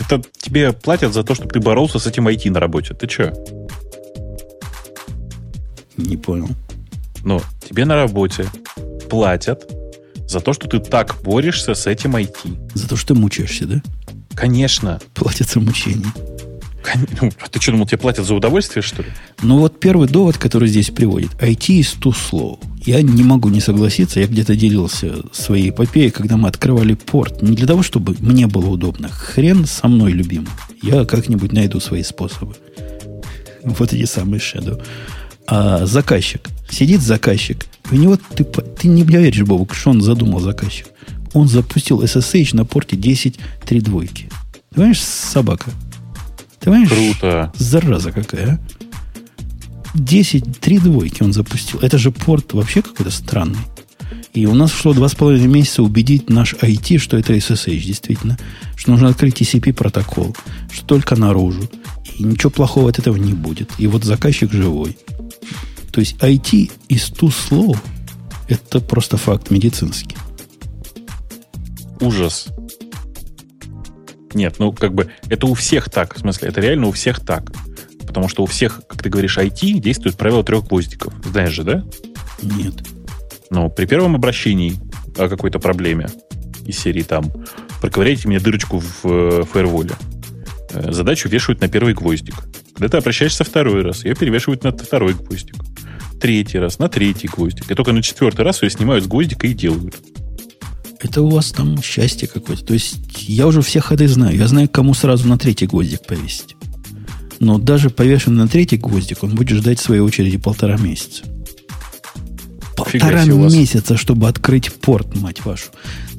[0.00, 2.94] Это тебе платят за то, чтобы ты боролся с этим IT на работе.
[2.94, 3.32] Ты что?
[5.96, 6.48] Не понял.
[7.24, 8.46] Ну, тебе на работе
[9.08, 9.70] платят
[10.32, 12.72] за то, что ты так борешься с этим IT.
[12.74, 13.82] За то, что ты мучаешься, да?
[14.34, 15.00] Конечно.
[15.14, 16.12] Платят за мучение.
[17.20, 19.08] Ну, а ты что, думал, тебе платят за удовольствие, что ли?
[19.42, 21.30] Ну, вот первый довод, который здесь приводит.
[21.34, 22.58] IT is too slow.
[22.84, 24.20] Я не могу не согласиться.
[24.20, 27.42] Я где-то делился своей эпопеей, когда мы открывали порт.
[27.42, 29.08] Не для того, чтобы мне было удобно.
[29.08, 30.48] Хрен со мной, любим.
[30.82, 32.56] Я как-нибудь найду свои способы.
[33.62, 34.82] Вот эти самые shadow.
[35.46, 36.48] А заказчик.
[36.70, 40.86] Сидит заказчик у него, ты, ты не веришь, Бобок, что он задумал заказчик.
[41.34, 44.28] Он запустил SSH на порте 10 3 двойки.
[44.70, 45.70] Ты понимаешь, собака?
[46.58, 46.88] Ты понимаешь?
[46.88, 47.52] Круто.
[47.56, 49.98] Зараза какая, а?
[49.98, 51.80] 10 3 двойки он запустил.
[51.80, 53.60] Это же порт вообще какой-то странный.
[54.32, 58.38] И у нас шло два с половиной месяца убедить наш IT, что это SSH действительно,
[58.76, 60.34] что нужно открыть TCP протокол,
[60.70, 61.68] что только наружу.
[62.16, 63.70] И ничего плохого от этого не будет.
[63.78, 64.96] И вот заказчик живой.
[65.92, 67.76] То есть IT из too slow–
[68.48, 70.16] это просто факт медицинский.
[72.00, 72.48] Ужас.
[74.34, 76.14] Нет, ну как бы это у всех так.
[76.14, 77.52] В смысле, это реально у всех так.
[78.06, 81.14] Потому что у всех, как ты говоришь, IT действует правило трех гвоздиков.
[81.24, 81.84] Знаешь же, да?
[82.42, 82.74] Нет.
[83.50, 84.74] Ну, при первом обращении
[85.16, 86.08] о какой-то проблеме
[86.66, 87.30] из серии там
[87.80, 89.92] проковыряйте мне дырочку в э, фаерволе.
[90.70, 92.34] Э, задачу вешают на первый гвоздик.
[92.74, 95.56] Когда ты обращаешься второй раз, ее перевешивают на второй гвоздик
[96.22, 97.68] третий раз, на третий гвоздик.
[97.68, 99.96] И только на четвертый раз ее снимают с гвоздика и делают.
[101.00, 102.64] Это у вас там счастье какое-то.
[102.64, 102.96] То есть
[103.28, 104.36] я уже все ходы знаю.
[104.36, 106.54] Я знаю, кому сразу на третий гвоздик повесить.
[107.40, 111.24] Но даже повешенный на третий гвоздик, он будет ждать своей очереди полтора месяца.
[112.76, 115.70] Полтора месяца, чтобы открыть порт, мать вашу.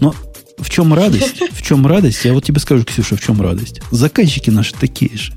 [0.01, 0.13] Но
[0.57, 1.41] в чем радость?
[1.51, 2.25] В чем радость?
[2.25, 3.81] Я вот тебе скажу, Ксюша, в чем радость.
[3.89, 5.33] Заказчики наши такие же.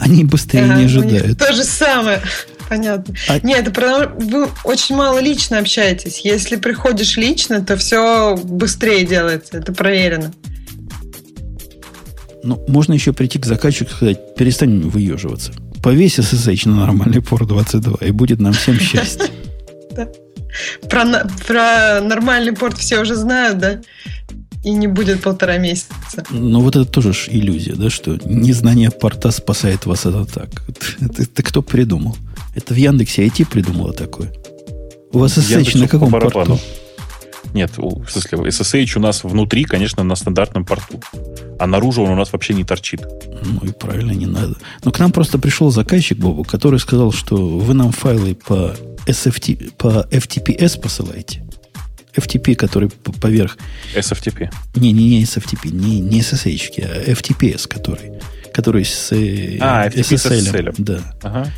[0.00, 1.38] Они быстрее ага, не ожидают.
[1.38, 2.22] То же самое.
[2.68, 3.14] Понятно.
[3.28, 3.38] А...
[3.40, 6.20] Нет, вы очень мало лично общаетесь.
[6.24, 9.58] Если приходишь лично, то все быстрее делается.
[9.58, 10.32] Это проверено.
[12.42, 15.52] Ну, можно еще прийти к заказчику и сказать, перестань выеживаться.
[15.82, 19.26] Повесь SSH на нормальный порт 22, и будет нам всем счастье.
[20.88, 23.80] Про, про нормальный порт все уже знают, да?
[24.62, 25.94] И не будет полтора месяца.
[26.30, 30.62] Ну, вот это тоже ж иллюзия, да, что незнание порта спасает вас от атак.
[31.00, 32.16] Это, это кто придумал?
[32.54, 34.32] Это в Яндексе IT придумала такое.
[35.12, 36.58] У вас SSH на каком порту?
[37.54, 41.00] Нет, в смысле, SSH у нас внутри, конечно, на стандартном порту.
[41.58, 43.00] А наружу он у нас вообще не торчит.
[43.42, 44.56] Ну и правильно, не надо.
[44.84, 48.74] Но к нам просто пришел заказчик, Бобу, который сказал, что вы нам файлы по,
[49.06, 51.42] SFT, по FTPS посылаете.
[52.14, 53.58] FTP, который поверх...
[53.94, 54.52] SFTP.
[54.74, 58.12] Не, не, не SFTP, не, не SSH, а FTPS, который,
[58.52, 60.40] который с э, а, FTP SSL.
[60.40, 60.74] С SSL.
[60.78, 61.00] Да.
[61.22, 61.52] Ага.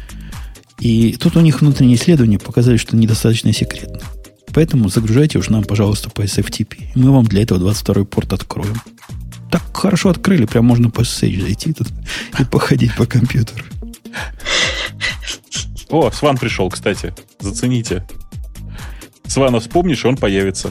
[0.79, 4.01] И тут у них внутренние исследования показали, что недостаточно секретно.
[4.53, 6.89] Поэтому загружайте уж нам, пожалуйста, по SFTP.
[6.95, 8.81] Мы вам для этого 22 порт откроем.
[9.51, 11.89] Так хорошо открыли, прям можно по SSH зайти тут
[12.39, 13.65] и походить по компьютеру.
[15.89, 17.15] О, Сван пришел, кстати.
[17.39, 18.05] Зацените.
[19.27, 20.71] Свана вспомнишь, он появится.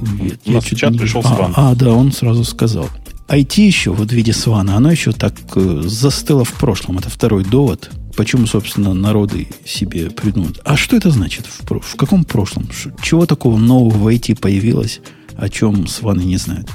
[0.00, 0.98] Нет, У нас в чат не...
[0.98, 1.52] пришел а, Сван.
[1.56, 2.88] А, да, он сразу сказал.
[3.28, 6.98] IT еще вот в виде Свана, оно еще так э, застыло в прошлом.
[6.98, 7.90] Это второй довод
[8.20, 10.60] почему, собственно, народы себе придумают.
[10.64, 11.46] А что это значит?
[11.46, 12.68] В, в каком прошлом?
[13.02, 15.00] Чего такого нового в IT появилось,
[15.38, 16.68] о чем сваны не знают?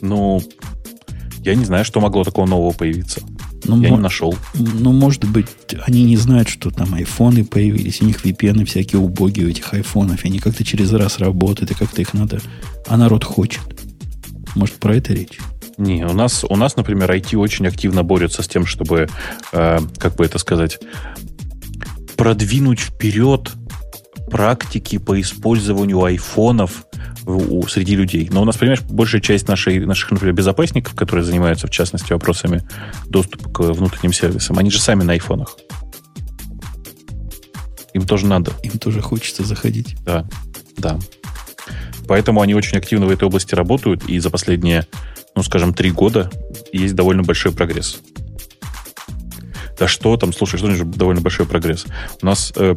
[0.00, 0.42] Ну,
[1.44, 3.20] я не знаю, что могло такого нового появиться.
[3.64, 4.36] Ну, я не нашел.
[4.54, 5.48] Ну, может быть,
[5.86, 10.24] они не знают, что там айфоны появились, у них VPN всякие убогие у этих айфонов,
[10.24, 12.40] и они как-то через раз работают, и как-то их надо...
[12.86, 13.62] А народ хочет.
[14.54, 15.38] Может, про это речь?
[15.76, 19.08] Не, у нас, у нас, например, IT очень активно борется с тем, чтобы,
[19.52, 20.78] э, как бы это сказать,
[22.16, 23.52] продвинуть вперед
[24.30, 26.84] практики по использованию айфонов
[27.28, 28.28] у, среди людей.
[28.32, 32.62] Но у нас, понимаешь, большая часть нашей, наших, например, безопасников, которые занимаются, в частности, вопросами
[33.06, 35.56] доступа к внутренним сервисам, они же сами на айфонах.
[37.94, 38.52] Им тоже надо.
[38.62, 39.96] Им тоже хочется заходить.
[40.04, 40.26] Да,
[40.76, 40.98] да.
[42.06, 44.86] Поэтому они очень активно в этой области работают, и за последние
[45.38, 46.30] ну, скажем, три года
[46.72, 48.00] есть довольно большой прогресс.
[49.78, 51.86] Да что там, слушай, что значит довольно большой прогресс?
[52.20, 52.74] У нас э,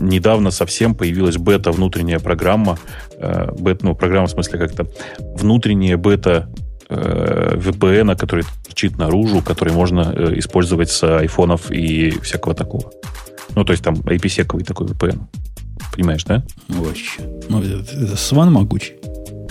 [0.00, 2.80] недавно совсем появилась бета внутренняя программа,
[3.22, 4.86] э, бета, ну, программа в смысле как-то
[5.18, 6.48] внутренняя бета
[6.88, 12.90] э, VPN, который торчит наружу, который можно э, использовать с айфонов и всякого такого.
[13.54, 15.20] Ну, то есть там IPsec такой VPN.
[15.94, 16.42] Понимаешь, да?
[16.68, 17.22] Вообще.
[17.48, 18.94] Ну, это, это сван могучий.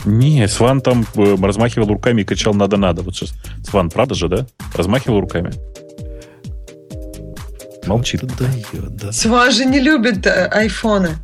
[0.05, 3.03] Не, Сван там э, размахивал руками и кричал «надо-надо».
[3.03, 3.33] Вот сейчас
[3.63, 4.47] Сван, правда же, да?
[4.73, 5.51] Размахивал руками.
[7.85, 8.21] Молчит.
[8.37, 9.11] Дает, да.
[9.11, 11.17] Сван же не любит э, айфоны.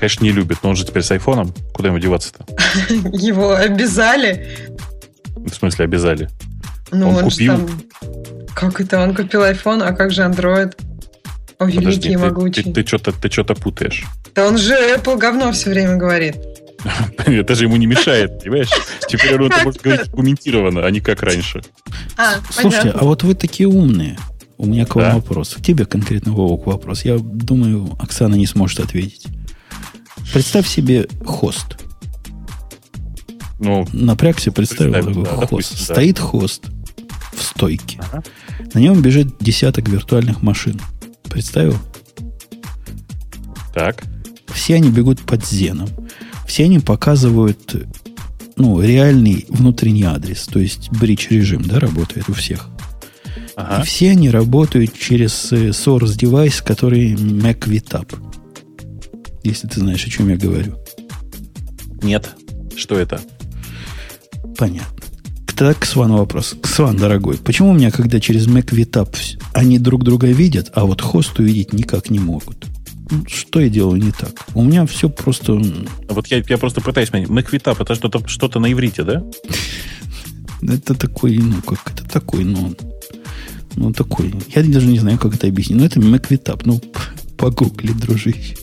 [0.00, 1.52] Конечно, не любит, но он же теперь с айфоном.
[1.74, 2.46] Куда ему деваться-то?
[3.12, 4.48] Его обязали.
[5.36, 6.30] В смысле обязали?
[6.90, 7.52] Ну, он, он купил.
[7.54, 7.82] Там...
[8.54, 8.98] Как это?
[9.00, 10.74] Он купил iPhone, а как же Android?
[11.58, 12.62] О, великий Подожди, и могучий.
[12.62, 14.06] Ты, ты, ты, что-то, ты что-то путаешь.
[14.34, 16.36] Да он же Apple говно все время говорит.
[17.26, 18.70] Это же ему не мешает, понимаешь?
[19.06, 21.60] Теперь он это может говорить аргументированно, а не как раньше.
[22.16, 24.16] А, Слушайте, а вот вы такие умные.
[24.56, 25.56] У меня к вам вопрос.
[25.56, 27.04] К тебе конкретно, Вовок, вопрос.
[27.04, 29.26] Я думаю, Оксана не сможет ответить.
[30.32, 31.76] Представь себе хост.
[33.58, 35.40] Ну, Напрягся, представил такой да, хост.
[35.40, 35.94] Допустим, да.
[35.94, 36.70] Стоит хост
[37.32, 38.00] в стойке.
[38.00, 38.22] Ага.
[38.74, 40.80] На нем бежит десяток виртуальных машин.
[41.24, 41.76] Представил?
[43.74, 44.04] Так.
[44.52, 45.88] Все они бегут под зеном
[46.50, 47.76] все они показывают
[48.56, 52.68] ну, реальный внутренний адрес, то есть бридж режим, да, работает у всех.
[53.54, 53.80] Ага.
[53.82, 58.18] И все они работают через э, source девайс, который Mac VTAP.
[59.42, 60.76] Если ты знаешь, о чем я говорю.
[62.02, 62.30] Нет.
[62.76, 63.20] Что это?
[64.56, 64.96] Понятно.
[65.56, 66.56] Так, к Свану вопрос.
[66.64, 69.14] Сван, дорогой, почему у меня, когда через Mac VTAP
[69.52, 72.66] они друг друга видят, а вот хост увидеть никак не могут?
[73.26, 74.46] что я делаю не так?
[74.54, 75.60] У меня все просто...
[76.08, 77.28] Вот я, я просто пытаюсь понять.
[77.28, 79.24] Маквитап это что-то что на иврите, да?
[80.62, 82.74] Это такой, ну, как это такой, ну,
[83.76, 84.34] ну, такой.
[84.54, 85.78] Я даже не знаю, как это объяснить.
[85.78, 86.66] Но это Маквитап.
[86.66, 86.82] Ну,
[87.38, 88.56] погугли, дружище.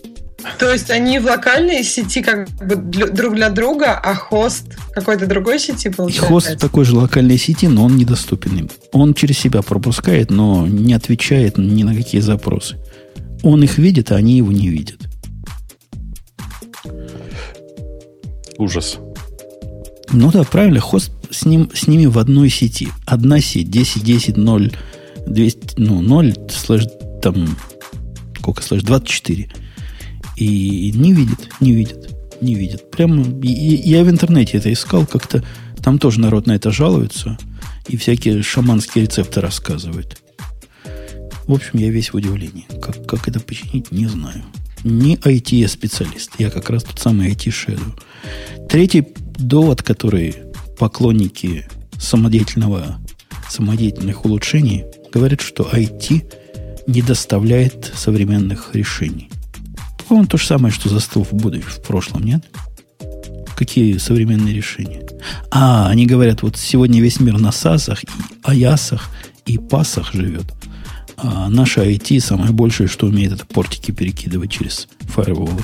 [0.60, 5.60] То есть они в локальной сети как бы друг для друга, а хост какой-то другой
[5.60, 6.26] сети получается?
[6.26, 8.70] И хост такой же локальной сети, но он недоступен им.
[8.92, 12.78] Он через себя пропускает, но не отвечает ни на какие запросы.
[13.44, 15.00] Он их видит, а они его не видят.
[18.58, 18.98] Ужас.
[20.12, 22.90] Ну да, правильно, хост с, ним, с ними в одной сети.
[23.06, 24.72] Одна сеть, 10, 10, 0,
[25.28, 26.88] 200, ну, 0, слэш,
[27.22, 27.58] там,
[28.40, 29.50] сколько слэш, 24.
[30.38, 32.92] И не видит, не видит, не видит.
[32.92, 35.44] Прямо, я в интернете это искал как-то,
[35.84, 37.38] Там тоже народ на это жалуется
[37.88, 40.22] и всякие шаманские рецепты рассказывают.
[41.46, 42.68] В общем, я весь в удивлении.
[42.82, 44.44] Как, как это починить, не знаю.
[44.84, 46.32] Не IT-специалист.
[46.38, 47.96] Я как раз тот самый IT-шеду.
[48.70, 49.08] Третий
[49.38, 50.36] довод, который
[50.78, 53.00] поклонники самодеятельного,
[53.50, 56.34] самодеятельных улучшений говорят, что IT
[56.86, 59.30] не доставляет современных решений.
[60.08, 62.44] По-моему, то же самое, что застыл в будущем, в прошлом, нет?
[63.56, 65.02] Какие современные решения?
[65.52, 68.08] А, они говорят, вот сегодня весь мир на САСах, и
[68.44, 69.10] АЯСах,
[69.46, 70.46] и ПАСах живет.
[71.18, 75.64] А наша IT самое большее, что умеет, это портики перекидывать через фаерволы.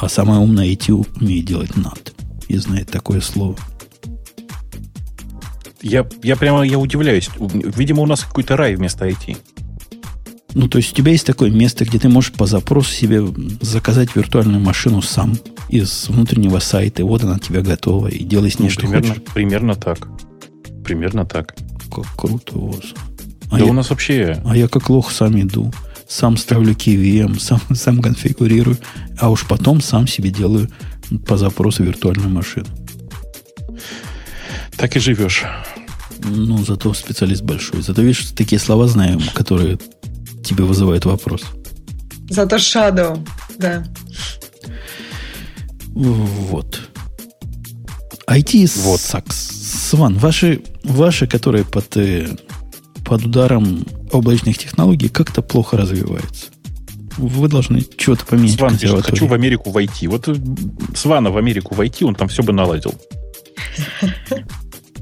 [0.00, 2.12] А самое умное IT умеет делать NAT.
[2.48, 3.56] И знает такое слово.
[5.80, 7.30] Я, я прямо я удивляюсь.
[7.38, 9.36] Видимо, у нас какой-то рай вместо IT.
[10.54, 13.22] Ну, то есть у тебя есть такое место, где ты можешь по запросу себе
[13.60, 17.02] заказать виртуальную машину сам из внутреннего сайта.
[17.02, 18.08] И вот она тебе готова.
[18.08, 19.22] И делай с ней, ну, что примерно, хочешь.
[19.34, 20.08] Примерно так.
[20.84, 21.54] Примерно так.
[21.94, 22.94] Как круто у вас.
[23.50, 24.40] А да я, у нас вообще...
[24.44, 25.72] А я как лох сам иду.
[26.08, 28.78] Сам ставлю KVM, сам, сам конфигурирую.
[29.18, 30.70] А уж потом сам себе делаю
[31.26, 32.66] по запросу виртуальную машину.
[34.76, 35.44] Так и живешь.
[36.18, 37.82] Ну, зато специалист большой.
[37.82, 39.78] Зато, видишь, такие слова знаем, которые
[40.46, 41.42] тебе вызывают вопрос.
[42.30, 43.26] Зато Shadow,
[43.58, 43.84] да.
[45.94, 46.80] Вот.
[48.28, 49.00] IT вот.
[49.00, 49.36] сакс.
[49.90, 52.28] Сван, ваши, ваши, которые под, э,
[53.04, 56.46] под ударом облачных технологий, как-то плохо развиваются.
[57.16, 58.58] Вы должны что-то поменять.
[58.58, 60.08] Сван пишет, хочу в Америку войти.
[60.08, 60.34] Вот э,
[60.94, 62.94] Свана в Америку войти, он там все бы наладил.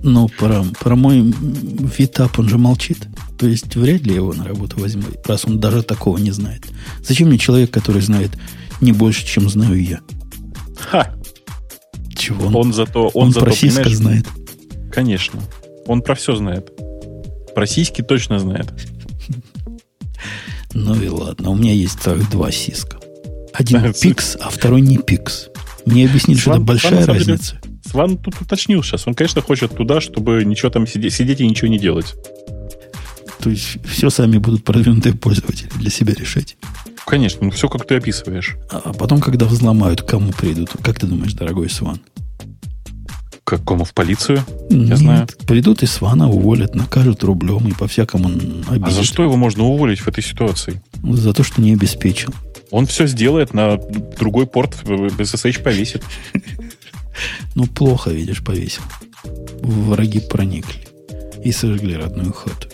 [0.02, 1.22] Ну, про, про мой
[1.98, 3.08] витап он же молчит.
[3.38, 6.62] То есть вряд ли его на работу возьму, раз он даже такого не знает.
[7.02, 8.30] Зачем мне человек, который знает
[8.80, 10.00] не больше, чем знаю я?
[10.78, 11.14] Ха!
[12.16, 12.56] Чего он?
[12.56, 14.26] Он зато, он, он зато, про Cisco знает.
[14.92, 15.40] Конечно.
[15.86, 16.70] Он про все знает.
[17.54, 18.72] Про сиськи точно знает.
[20.72, 21.50] Ну и ладно.
[21.50, 22.98] У меня есть целых два сиска.
[23.52, 25.48] Один пикс, а второй не пикс.
[25.86, 27.60] Мне объяснили, что это большая разница.
[27.84, 29.06] Сван тут уточнил сейчас.
[29.06, 32.14] Он, конечно, хочет туда, чтобы ничего там сидеть, сидеть и ничего не делать.
[33.44, 36.56] То есть все сами будут продвинутые пользователи для себя решать.
[37.04, 38.56] Конечно, ну все как ты описываешь.
[38.70, 40.70] А потом, когда взломают, кому придут?
[40.82, 42.00] Как ты думаешь, дорогой Сван?
[43.44, 43.84] К кому?
[43.84, 44.42] В полицию?
[44.70, 45.28] Нет, Я знаю.
[45.46, 48.28] Придут и Свана уволят, накажут рублем и по-всякому
[48.70, 48.88] обидят.
[48.88, 50.82] А за что его можно уволить в этой ситуации?
[51.02, 52.32] За то, что не обеспечил.
[52.70, 53.76] Он все сделает, на
[54.18, 56.02] другой порт SSH повесит.
[57.54, 58.82] Ну, плохо, видишь, повесил.
[59.62, 60.88] Враги проникли
[61.44, 62.68] и сожгли родную хату.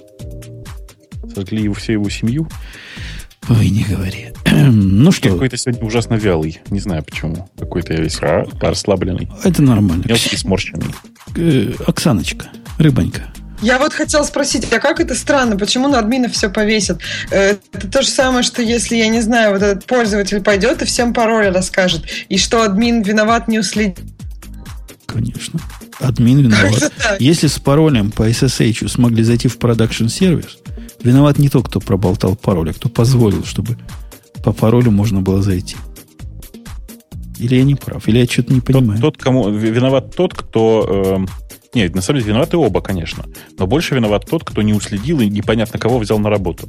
[1.34, 2.48] Сожгли его, всю его семью?
[3.48, 4.32] Ой, не говори.
[4.70, 5.30] ну что?
[5.30, 6.60] Какой-то сегодня ужасно вялый.
[6.70, 7.48] Не знаю почему.
[7.58, 9.30] Какой-то я весь расслабленный.
[9.44, 10.04] Это нормально.
[10.06, 10.94] Мелкий сморщенный.
[11.36, 12.46] Э, Оксаночка,
[12.78, 13.22] рыбонька.
[13.62, 15.58] Я вот хотела спросить, а как это странно?
[15.58, 17.00] Почему на админа все повесят?
[17.30, 20.86] Э, это то же самое, что если, я не знаю, вот этот пользователь пойдет и
[20.86, 24.00] всем пароли расскажет, и что админ виноват не уследит.
[25.06, 25.60] Конечно.
[25.98, 26.92] Админ виноват.
[27.18, 30.58] Если с паролем по SSH смогли зайти в продакшн сервис,
[31.02, 33.76] виноват не тот, кто проболтал пароль, а кто позволил, чтобы
[34.42, 35.76] по паролю можно было зайти.
[37.38, 39.00] Или я не прав, или я что-то не понимаю.
[39.00, 41.26] Тот, тот кому виноват тот, кто...
[41.26, 41.26] Э,
[41.74, 43.24] нет, на самом деле виноваты оба, конечно.
[43.58, 46.68] Но больше виноват тот, кто не уследил и непонятно кого взял на работу.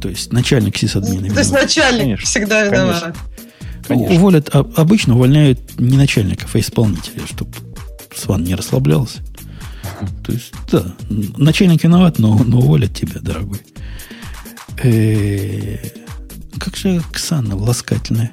[0.00, 1.32] То есть начальник сисадмина.
[1.32, 3.00] То есть начальник конечно, всегда виноват.
[3.02, 3.14] Конечно.
[3.86, 4.14] Конечно.
[4.14, 7.52] Уволят, а, обычно увольняют не начальников, а исполнителей, чтобы
[8.14, 9.18] Сван не расслаблялся.
[10.24, 10.94] То есть, да,
[11.36, 13.60] начальник виноват, но, но уволят тебя, дорогой.
[14.82, 15.78] Э,
[16.58, 18.32] как же Оксана ласкательная?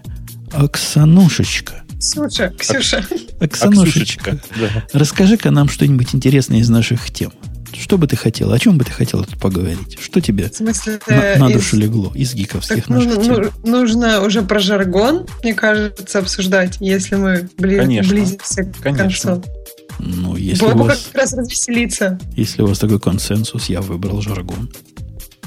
[0.52, 1.84] Оксанушечка.
[2.00, 3.06] Ксюша, Ксюша.
[3.40, 4.40] Оксанушечка.
[4.56, 4.86] Да.
[4.94, 7.34] Расскажи-ка нам что-нибудь интересное из наших тем.
[7.78, 8.56] Что бы ты хотела?
[8.56, 9.98] О чем бы ты хотела тут поговорить?
[10.00, 11.82] Что тебе в смысле, на, на душу из...
[11.82, 13.52] легло из гиковских так, наших ну, тем?
[13.64, 17.78] Нужно уже про жаргон, мне кажется, обсуждать, если мы бли...
[17.78, 18.14] Конечно.
[18.14, 19.36] близимся к Конечно.
[19.36, 19.50] концу.
[20.00, 22.20] Ну, если Бобу у вас, как раз развеселиться.
[22.36, 24.70] Если у вас такой консенсус, я выбрал жаргон.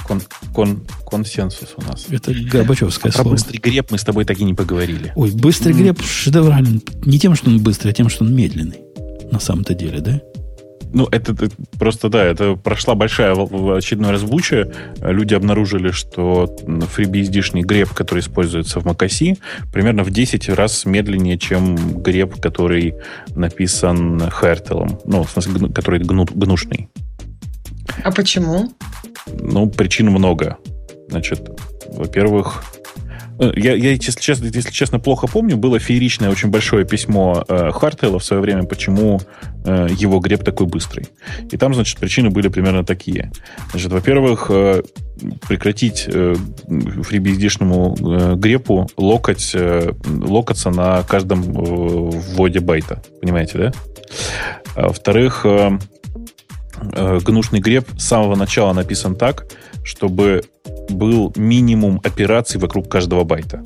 [0.05, 0.21] Кон,
[0.53, 2.07] кон, консенсус у нас.
[2.11, 3.29] Это Горбачевское а слово.
[3.29, 5.13] Про быстрый греб мы с тобой так и не поговорили.
[5.17, 5.79] Ой, быстрый mm.
[5.79, 6.83] греб шедевральный.
[7.05, 8.81] Не тем, что он быстрый, а тем, что он медленный.
[9.31, 10.21] На самом-то деле, да?
[10.93, 11.49] Ну, это, это
[11.79, 14.73] просто, да, это прошла большая очередная разбуча.
[15.01, 19.39] Люди обнаружили, что FreeBSD-шный греб, который используется в macOS,
[19.73, 22.95] примерно в 10 раз медленнее, чем греб, который
[23.35, 25.01] написан Hertel.
[25.07, 26.89] Ну, в смысле, который гну, гнушный.
[28.05, 28.73] А почему?
[29.27, 30.59] Ну, причин много.
[31.09, 31.49] Значит,
[31.89, 32.65] во-первых,
[33.39, 38.19] я, я если, честно, если честно, плохо помню, было фееричное очень большое письмо э, Хартела
[38.19, 39.21] в свое время, почему
[39.65, 41.09] э, его греб такой быстрый.
[41.51, 43.33] И там, значит, причины были примерно такие.
[43.71, 44.83] Значит, во-первых, э,
[45.49, 46.35] прекратить э,
[46.67, 53.03] фрибиздишному э, грепу локать, э, локаться на каждом э, вводе байта.
[53.21, 53.73] Понимаете, да?
[54.75, 55.79] А, во-вторых, э,
[56.95, 59.47] э, гнушный греб с самого начала написан так,
[59.85, 60.43] чтобы
[60.93, 63.63] был минимум операций вокруг каждого байта.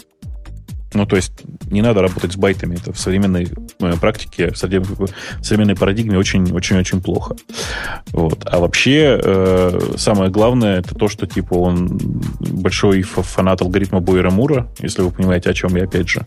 [0.95, 1.33] Ну, то есть
[1.71, 2.77] не надо работать с байтами.
[2.77, 3.49] Это в современной
[3.81, 7.37] э, практике, в современной парадигме очень-очень-очень плохо.
[8.13, 8.47] Вот.
[8.47, 11.99] А вообще э, самое главное это то, что типа он
[12.41, 16.25] большой фанат алгоритма Бойера Мура, если вы понимаете, о чем я опять же.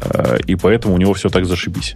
[0.00, 1.94] Э, и поэтому у него все так зашибись.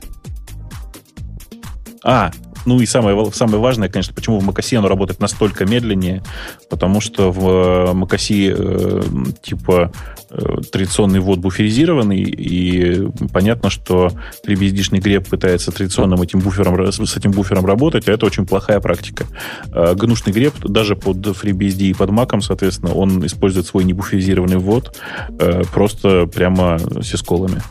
[2.04, 2.30] А,
[2.66, 6.22] ну и самое, самое важное, конечно, почему в macOS оно работает настолько медленнее,
[6.68, 9.02] потому что в э, macOS э,
[9.43, 9.93] типа
[10.30, 14.10] э, традиционный ввод буферизированный, и понятно, что
[14.47, 19.26] FreeBSD-шный греб пытается традиционным этим буфером, с этим буфером работать, а это очень плохая практика.
[19.70, 24.97] А гнушный греб даже под FreeBSD и под Mac, соответственно, он использует свой небуферизированный ввод
[25.38, 27.62] э, просто прямо с исколами.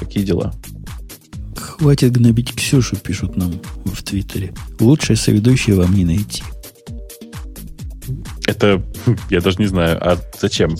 [0.00, 0.54] Такие дела.
[1.78, 4.52] Хватит гнобить Ксюшу, пишут нам в Твиттере.
[4.80, 6.42] Лучшее соведущее вам не найти.
[8.46, 8.82] Это,
[9.30, 10.76] я даже не знаю, а зачем?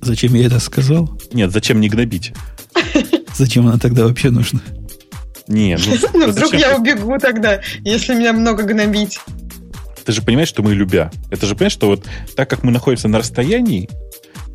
[0.00, 1.20] Зачем я это сказал?
[1.32, 2.32] Нет, зачем не гнобить?
[3.36, 4.60] Зачем она тогда вообще нужна?
[5.46, 9.20] Не, ну, ну вдруг я убегу тогда, если меня много гнобить.
[10.04, 11.10] Ты же понимаешь, что мы любя.
[11.30, 12.04] Это же понимаешь, что вот
[12.36, 13.88] так как мы находимся на расстоянии,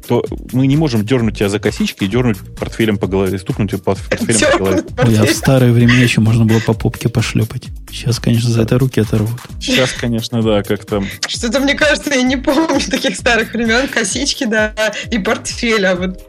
[0.09, 3.79] то мы не можем дернуть тебя за косички и дернуть портфелем по голове, стукнуть тебя
[3.79, 4.83] портфелем по голове.
[4.97, 7.67] А в старое время еще можно было по попке пошлепать.
[7.91, 9.39] Сейчас, конечно, за это руки оторвут.
[9.61, 11.05] Сейчас, конечно, да, как там.
[11.27, 13.87] Что-то, мне кажется, я не помню таких старых времен.
[13.87, 14.73] Косички, да,
[15.11, 16.19] и портфель, а вот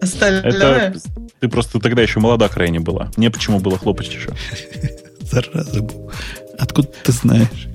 [0.00, 0.90] остальное...
[0.90, 1.00] Это
[1.40, 3.10] ты просто тогда еще молода крайне была.
[3.16, 4.30] Не почему было хлопать еще.
[5.22, 6.12] Зараза был.
[6.56, 7.66] Откуда ты знаешь?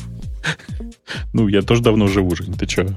[1.34, 2.88] Ну, я тоже давно живу, Жень, ты че?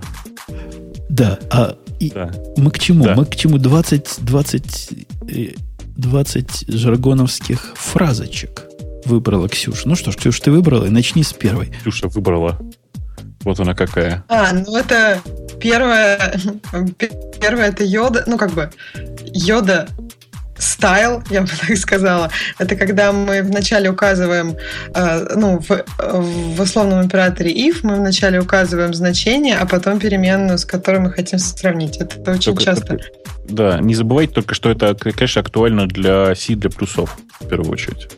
[1.08, 2.32] Да, а и да.
[2.56, 3.04] мы к чему?
[3.04, 3.14] Да.
[3.14, 5.06] Мы к чему 20, 20,
[5.96, 8.64] 20 жаргоновских фразочек
[9.04, 9.88] выбрала Ксюша.
[9.88, 11.72] Ну что ж, Ксюша, ты выбрала, и начни с первой.
[11.80, 12.58] Ксюша выбрала.
[13.44, 14.24] Вот она какая.
[14.28, 15.20] А, ну это
[15.60, 16.40] первая,
[17.40, 18.70] первая это йода, ну как бы
[19.32, 19.88] йода
[20.62, 24.56] стайл, я бы так сказала, это когда мы вначале указываем,
[24.94, 30.64] э, ну, в, в условном операторе if мы вначале указываем значение, а потом переменную, с
[30.64, 31.96] которой мы хотим сравнить.
[31.96, 32.86] Это очень только, часто.
[32.86, 33.06] Только,
[33.48, 38.08] да, не забывайте только, что это, конечно, актуально для C, для плюсов, в первую очередь.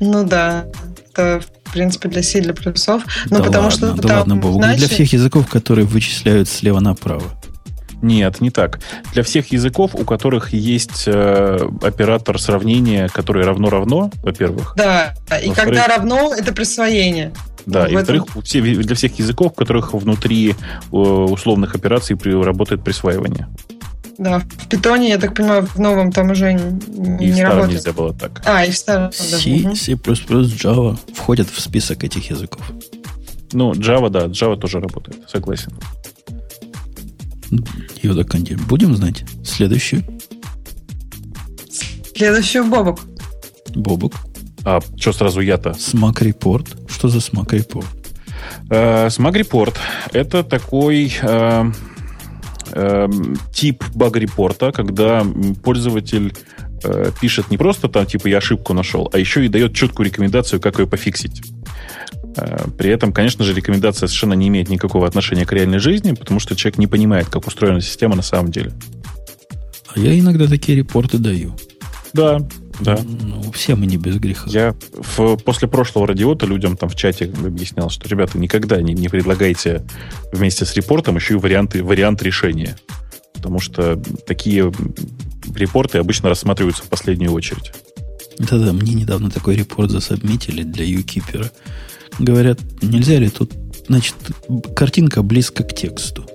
[0.00, 0.66] Ну да,
[1.10, 3.02] это в принципе для C, для плюсов.
[3.30, 4.58] Но да потому ладно, что да там, ладно, Богу.
[4.58, 4.78] Иначе...
[4.78, 7.24] Для всех языков, которые вычисляют слева направо.
[8.02, 8.80] Нет, не так.
[9.12, 14.74] Для всех языков, у которых есть э, оператор сравнения, который равно-равно, во-первых.
[14.76, 17.32] Да, и когда равно, это присвоение.
[17.66, 22.84] Да, и во-вторых, все, для всех языков, у которых внутри э, условных операций при, работает
[22.84, 23.48] присваивание.
[24.18, 27.70] Да, в питоне, я так понимаю, в новом там уже не, и не в работает.
[27.70, 28.42] нельзя было так.
[28.44, 29.12] А, и в старом.
[29.12, 32.62] C, C++, Java входят в список этих языков.
[33.52, 35.72] Ну, Java, да, Java тоже работает, согласен.
[38.02, 38.56] Йода Канди.
[38.68, 40.02] Будем знать следующую?
[42.14, 43.00] Следующую Бобок.
[43.74, 44.14] Бобок.
[44.64, 45.74] А что сразу я-то?
[45.74, 46.90] Смак Report.
[46.90, 47.86] Что за Смак Report?
[48.70, 49.74] Э, Смак Report
[50.12, 51.72] это такой э,
[52.72, 53.08] э,
[53.52, 55.26] тип баг-репорта, когда
[55.62, 56.34] пользователь
[56.82, 60.60] э, пишет не просто там, типа, я ошибку нашел, а еще и дает четкую рекомендацию,
[60.60, 61.42] как ее пофиксить.
[62.36, 66.40] Э, при этом, конечно же, рекомендация совершенно не имеет никакого отношения к реальной жизни, потому
[66.40, 68.72] что человек не понимает, как устроена система на самом деле.
[69.94, 71.54] А я иногда такие репорты даю.
[72.12, 72.40] Да,
[72.80, 72.98] да.
[73.04, 74.48] Ну, все мы не без греха.
[74.50, 79.08] Я в, после прошлого радиота людям там в чате объяснял, что, ребята, никогда не, не
[79.08, 79.84] предлагайте
[80.32, 82.76] вместе с репортом еще и варианты, вариант решения.
[83.34, 84.72] Потому что такие
[85.54, 87.72] репорты обычно рассматриваются в последнюю очередь.
[88.38, 91.50] Да-да, мне недавно такой репорт засобмитили для юкипера
[92.18, 93.52] говорят, нельзя ли тут,
[93.88, 94.14] значит,
[94.74, 96.26] картинка близко к тексту.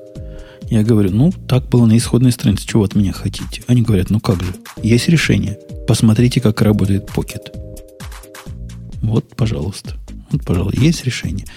[0.70, 3.64] Я говорю, ну, так было на исходной странице, чего от меня хотите?
[3.68, 4.54] Они говорят, ну как же,
[4.84, 5.58] есть решение.
[5.88, 7.52] Посмотрите, как работает Pocket.
[9.02, 9.98] Вот, пожалуйста.
[10.32, 11.48] Вот, пожалуйста, есть решение.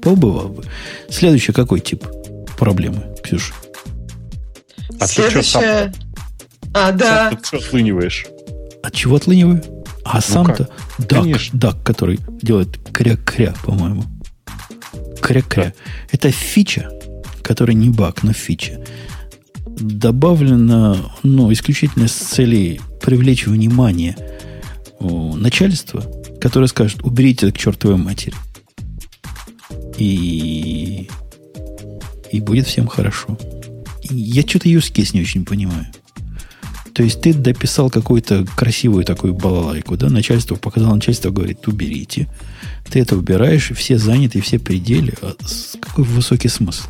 [0.00, 0.64] Побывал бы.
[1.08, 2.04] Следующий какой тип
[2.56, 3.52] проблемы, Ксюша?
[5.00, 5.92] А Следующее...
[6.72, 7.30] А, да.
[7.42, 8.26] Ты что отлыниваешь?
[8.84, 9.62] От чего отлыниваю?
[10.04, 10.68] А ну сам-то
[10.98, 14.04] дак, дак, который делает кря-кря, по-моему.
[15.20, 15.74] Кря-кря.
[16.10, 16.90] Это фича,
[17.42, 18.80] которая не баг, но фича.
[19.80, 24.16] добавлено ну, исключительно с целью привлечь внимание
[25.00, 26.04] начальства,
[26.40, 28.34] которое скажет, уберите это к чертовой матери.
[29.98, 31.08] И,
[32.30, 33.38] и будет всем хорошо.
[34.02, 35.86] Я что-то case не очень понимаю.
[36.94, 42.28] То есть ты дописал какую-то красивую такую балалайку, да, начальство показало, начальство говорит, уберите.
[42.90, 45.12] Ты это убираешь, и все заняты, и все пределы.
[45.22, 45.34] А
[45.80, 46.84] какой высокий смысл?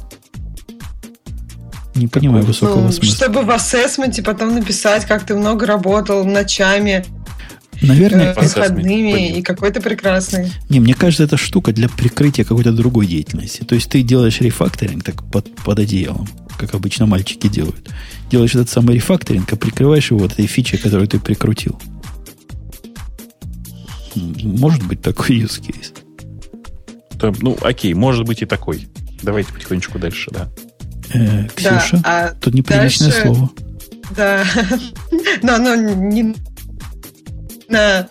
[1.95, 3.15] Не понимаю высокого ну, смысла.
[3.15, 7.05] Чтобы в ассессменте потом написать, как ты много работал ночами,
[7.83, 10.53] Наверное, э, выходными и какой-то прекрасный.
[10.69, 13.63] Не, мне кажется, это штука для прикрытия какой-то другой деятельности.
[13.63, 16.29] То есть ты делаешь рефакторинг так под, под одеялом,
[16.61, 17.91] как обычно мальчики делают.
[18.31, 21.81] Делаешь этот самый рефакторинг, а прикрываешь его вот этой фичей, которую ты прикрутил.
[24.15, 25.97] Может быть такой use case.
[27.15, 28.89] Да, ну, окей, может быть и такой.
[29.23, 30.49] Давайте потихонечку дальше, да.
[31.13, 33.51] Э, Ксюша, да, а тут неприличное дальше, слово.
[34.17, 34.45] Да,
[35.43, 36.35] но оно не
[37.69, 38.09] на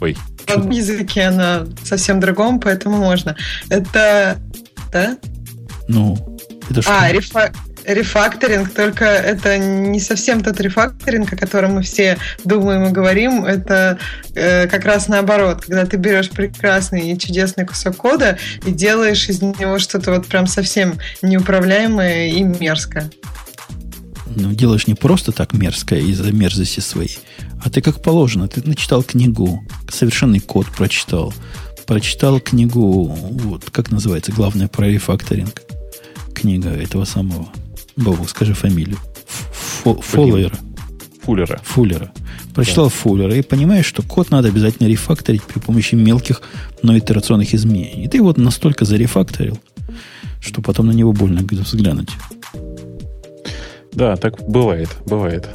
[0.00, 0.16] Ой.
[0.48, 3.36] В языке оно совсем другом, поэтому можно.
[3.68, 4.38] Это...
[4.92, 5.18] Да?
[5.88, 6.38] Ну,
[6.70, 6.98] это что?
[6.98, 7.52] А, рефа
[7.86, 13.44] рефакторинг, только это не совсем тот рефакторинг, о котором мы все думаем и говорим.
[13.44, 13.98] Это
[14.34, 19.40] э, как раз наоборот, когда ты берешь прекрасный и чудесный кусок кода и делаешь из
[19.40, 23.10] него что-то вот прям совсем неуправляемое и мерзкое.
[24.34, 27.18] Ну, делаешь не просто так мерзкое из-за мерзости своей,
[27.64, 28.48] а ты как положено.
[28.48, 31.32] Ты начитал книгу, совершенный код прочитал,
[31.86, 35.62] прочитал книгу, вот, как называется, главное про рефакторинг.
[36.36, 37.48] Книга этого самого
[37.96, 38.98] Бобу, скажи фамилию.
[39.84, 40.54] Фоллера.
[41.22, 41.60] Фуллера.
[41.64, 42.12] Фуллера.
[42.54, 42.90] Прочитал да.
[42.90, 46.42] Фуллера и понимаешь, что код надо обязательно рефакторить при помощи мелких,
[46.82, 48.04] но итерационных изменений.
[48.04, 49.58] И ты вот настолько зарефакторил,
[50.40, 52.10] что потом на него больно взглянуть.
[53.92, 55.48] Да, так бывает, бывает.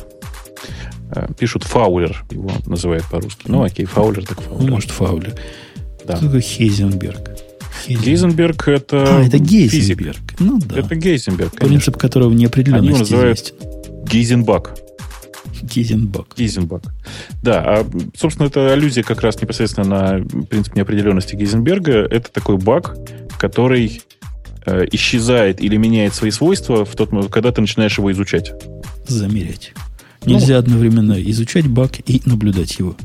[1.12, 3.44] Э, пишут фаулер, его называют по-русски.
[3.46, 4.72] Ну, окей, фаулер так фаулер.
[4.72, 5.36] Может, фаулер.
[6.08, 6.16] Да.
[6.16, 7.51] Кто такой Хейзенберг?
[7.88, 10.16] Гейзенберг это А, это Гейзенберг.
[10.16, 10.40] Физик.
[10.40, 10.80] Ну да.
[10.80, 11.68] Это Гейзенберг, конечно.
[11.68, 14.06] Принцип которого неопределенности Они называют известен.
[14.06, 14.76] Гейзенбак.
[15.62, 16.28] Гейзенбак.
[16.38, 16.84] Гейзенбак.
[17.42, 22.00] Да, а, собственно, это аллюзия как раз непосредственно на принцип неопределенности Гейзенберга.
[22.00, 22.96] Это такой баг,
[23.38, 24.02] который
[24.66, 28.54] э, исчезает или меняет свои свойства в тот момент, когда ты начинаешь его изучать.
[29.08, 29.74] Замерять.
[30.26, 32.96] Нельзя ну, одновременно изучать баг и наблюдать его.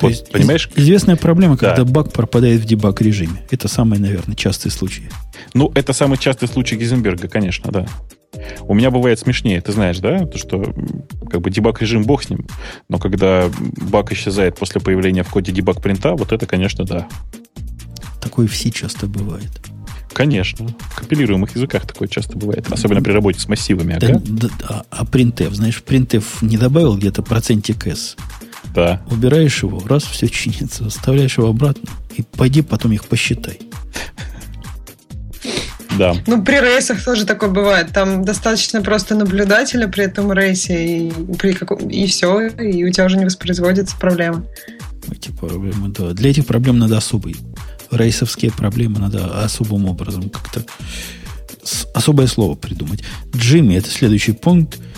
[0.00, 0.70] То вот, есть, понимаешь?
[0.76, 1.84] Известная проблема, когда да.
[1.84, 3.42] баг пропадает в дебаг режиме.
[3.50, 5.10] Это самый, наверное, частый случай.
[5.52, 7.86] Ну, это самый частый случай Гизенберга, конечно, да.
[8.62, 10.74] У меня бывает смешнее, ты знаешь, да, то, что
[11.30, 12.46] как бы дебаг режим бог с ним,
[12.88, 13.50] но когда
[13.90, 17.06] баг исчезает после появления в коде дебаг принта, вот это, конечно, да.
[18.22, 19.50] Такое все часто бывает.
[20.14, 20.66] Конечно.
[20.66, 22.66] В компилируемых языках такое часто бывает.
[22.70, 23.96] Особенно при работе с массивами.
[23.98, 24.22] Да, ага.
[24.24, 28.16] да, да, а printf, знаешь, printf не добавил где-то процентик s,
[28.74, 29.02] да.
[29.10, 30.88] Убираешь его, раз, все чинится.
[30.88, 33.58] Вставляешь его обратно и пойди потом их посчитай.
[35.98, 36.14] Да.
[36.26, 37.92] Ну, при рейсах тоже такое бывает.
[37.92, 41.88] Там достаточно просто наблюдателя при этом рейсе, и, при каком...
[41.88, 44.46] и все, и у тебя уже не воспроизводится проблема.
[45.10, 46.12] Эти проблемы, да.
[46.12, 47.36] Для этих проблем надо особый.
[47.90, 50.64] Рейсовские проблемы надо особым образом как-то
[51.92, 53.02] особое слово придумать.
[53.34, 54.78] Джимми, это следующий пункт–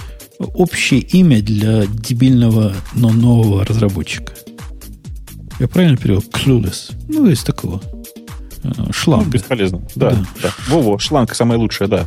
[0.46, 4.34] общее имя для дебильного, но нового разработчика.
[5.58, 6.20] Я правильно перевел?
[6.20, 6.94] Clueless.
[7.08, 7.80] Ну, из такого.
[8.64, 9.26] Э, шланг.
[9.26, 9.82] Ну, бесполезно.
[9.94, 10.26] Да, да.
[10.42, 10.54] да.
[10.68, 12.06] Во-во, шланг самая лучшая, да.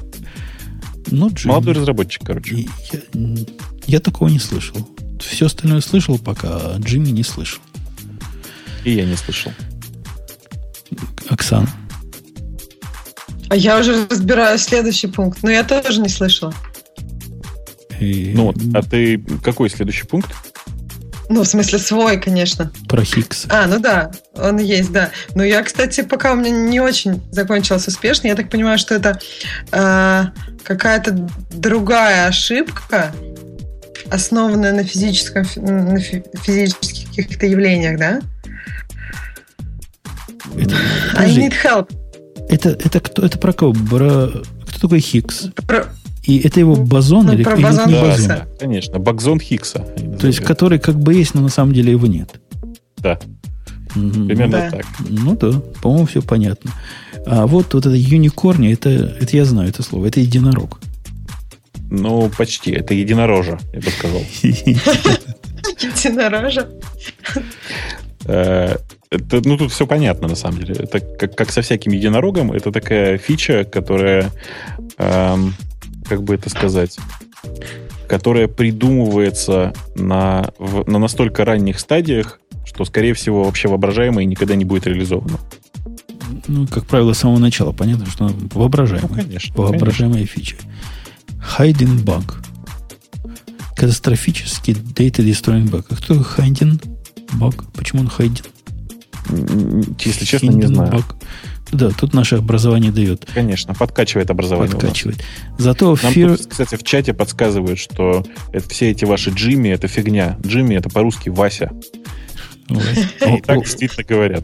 [1.08, 1.52] Ну, Джимми.
[1.52, 2.68] Молодой разработчик, короче.
[2.92, 3.00] Я,
[3.86, 4.78] я такого не слышал.
[5.20, 7.62] Все остальное слышал, пока Джимми не слышал.
[8.84, 9.52] И я не слышал.
[11.30, 11.70] Оксана.
[13.50, 16.54] А я уже разбираю следующий пункт, но я тоже не слышала.
[18.00, 18.34] И...
[18.36, 20.32] Ну вот, а ты какой следующий пункт?
[21.30, 22.72] Ну, в смысле, свой, конечно.
[22.88, 23.48] Про Хиггс.
[23.50, 25.10] А, ну да, он есть, да.
[25.34, 29.20] Но я, кстати, пока у меня не очень закончилось успешно, я так понимаю, что это
[29.72, 30.26] э,
[30.64, 33.14] какая-то другая ошибка,
[34.12, 38.22] основанная на физическом, на физических каких-то явлениях, да?
[40.56, 40.76] Это,
[41.16, 41.90] I need help.
[42.50, 43.26] Это, это кто?
[43.26, 43.74] Это про кого?
[43.74, 45.50] Про, кто такой Хиггс?
[45.68, 45.88] Про,
[46.26, 48.28] и это его бозон ну, или, или бозон не бозон?
[48.28, 49.86] Да, конечно, бозон Хиггса.
[50.20, 52.40] То есть, который как бы есть, но на самом деле его нет.
[52.98, 53.20] Да.
[53.94, 54.72] Примерно да.
[54.72, 54.86] так.
[55.00, 56.72] Ну да, по-моему, все понятно.
[57.26, 60.80] А вот, вот это юникорни, это, это я знаю это слово, это единорог.
[61.90, 62.72] Ну, почти.
[62.72, 64.22] Это единорожа, я бы сказал.
[65.80, 66.68] Единорожа?
[68.26, 68.76] Э,
[69.10, 70.76] Это, ну, тут все понятно, на самом деле.
[70.80, 74.32] Это как, как со всяким единорогом, это такая фича, которая,
[74.98, 75.54] эм,
[76.08, 76.98] как бы это сказать,
[78.08, 84.56] которая придумывается на, в, на настолько ранних стадиях, что, скорее всего, вообще воображаемо и никогда
[84.56, 85.40] не будет реализовано.
[86.48, 89.10] Ну, как правило, с самого начала понятно, что воображаемая.
[89.10, 89.56] Ну, конечно.
[89.56, 90.42] Воображаемая конечно.
[90.42, 90.56] фича.
[91.58, 92.34] Hiding bug.
[93.76, 95.86] Катастрофический data destroying bug.
[95.90, 96.82] А кто hiding
[97.34, 97.66] bug?
[97.76, 98.46] Почему он hiding?
[100.00, 100.92] Если честно, не знаю.
[100.92, 101.16] Bug.
[101.72, 103.26] Да, тут наше образование дает.
[103.34, 104.72] Конечно, подкачивает образование.
[104.72, 105.24] Подкачивает.
[105.58, 106.38] Зато Нам fear...
[106.38, 110.38] тут, кстати, в чате подсказывают, что это, все эти ваши Джимми это фигня.
[110.46, 111.72] Джимми это по-русски Вася.
[112.70, 114.44] И так действительно говорят.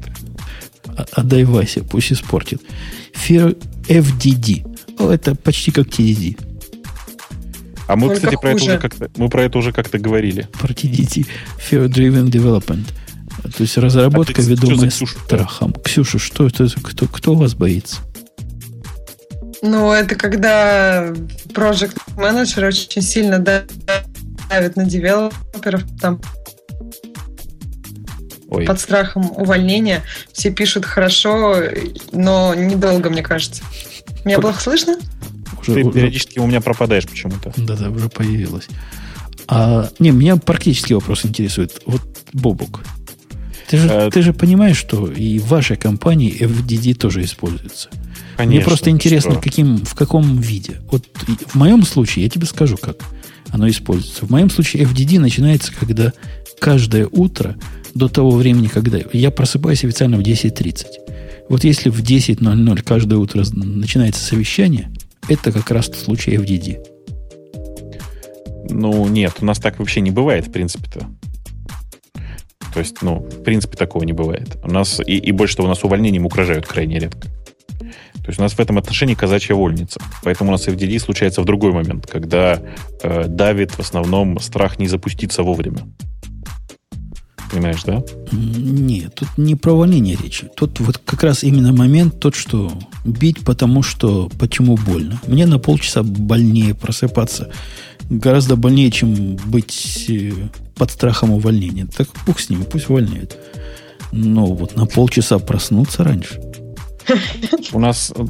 [0.87, 2.61] А, отдай Вася, пусть испортит.
[3.13, 3.57] Fear
[3.87, 4.67] FDD.
[4.99, 6.37] Это почти как TDD.
[7.87, 10.47] А мы, кстати, про это, уже как-то, мы про это уже как-то говорили.
[10.53, 11.27] Про TDD.
[11.69, 12.85] Fear Driven Development.
[13.43, 15.73] То есть разработка, а ведомая страхом.
[15.73, 16.67] Ксюша, что это?
[16.83, 17.97] Кто, кто вас боится?
[19.61, 21.09] Ну, это когда
[21.53, 26.19] project менеджер очень сильно давит на девелоперов, там
[28.49, 28.65] Ой.
[28.65, 30.03] под страхом увольнения.
[30.33, 31.55] Все пишут хорошо,
[32.11, 33.63] но недолго, мне кажется.
[34.25, 34.97] Меня плохо слышно?
[35.61, 35.91] Уже, Ты уже...
[35.91, 37.53] периодически у меня пропадаешь почему-то.
[37.55, 38.67] Да-да, уже появилась.
[39.47, 41.81] А, не, меня практически вопрос интересует.
[41.85, 42.01] Вот,
[42.33, 42.81] Бобук,
[43.71, 44.11] ты же, а...
[44.11, 47.87] ты же понимаешь, что и в вашей компании FDD тоже используется.
[48.35, 50.81] Конечно, Мне просто интересно, каким, в каком виде.
[50.91, 51.05] Вот
[51.47, 52.97] в моем случае, я тебе скажу, как
[53.49, 54.25] оно используется.
[54.25, 56.11] В моем случае FDD начинается, когда
[56.59, 57.55] каждое утро
[57.93, 60.85] до того времени, когда я просыпаюсь официально в 10.30.
[61.47, 64.91] Вот если в 10.00 каждое утро начинается совещание,
[65.29, 66.85] это как раз случай FDD.
[68.69, 71.07] Ну, нет, у нас так вообще не бывает, в принципе-то.
[72.73, 74.57] То есть, ну, в принципе, такого не бывает.
[74.63, 77.27] У нас, и, и больше того, у нас увольнением угрожают крайне редко.
[78.23, 79.99] То есть у нас в этом отношении казачья вольница.
[80.23, 82.61] Поэтому у нас FDD случается в другой момент, когда
[83.01, 85.79] э, давит в основном страх не запуститься вовремя.
[87.51, 88.01] Понимаешь, да?
[88.31, 90.47] Нет, тут не про увольнение речи.
[90.55, 92.71] Тут вот как раз именно момент тот, что
[93.03, 95.19] бить потому, что почему больно.
[95.27, 97.51] Мне на полчаса больнее просыпаться.
[98.11, 100.31] Гораздо больнее, чем быть э,
[100.75, 101.87] под страхом увольнения.
[101.87, 103.37] Так пух с ними, пусть увольняют.
[104.11, 106.39] Но вот на полчаса проснуться раньше–
[107.73, 108.23] у нас э,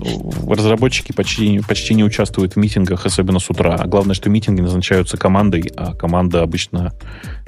[0.47, 3.75] разработчики почти, почти не участвуют в митингах, особенно с утра.
[3.75, 6.93] А главное, что митинги назначаются командой, а команда обычно,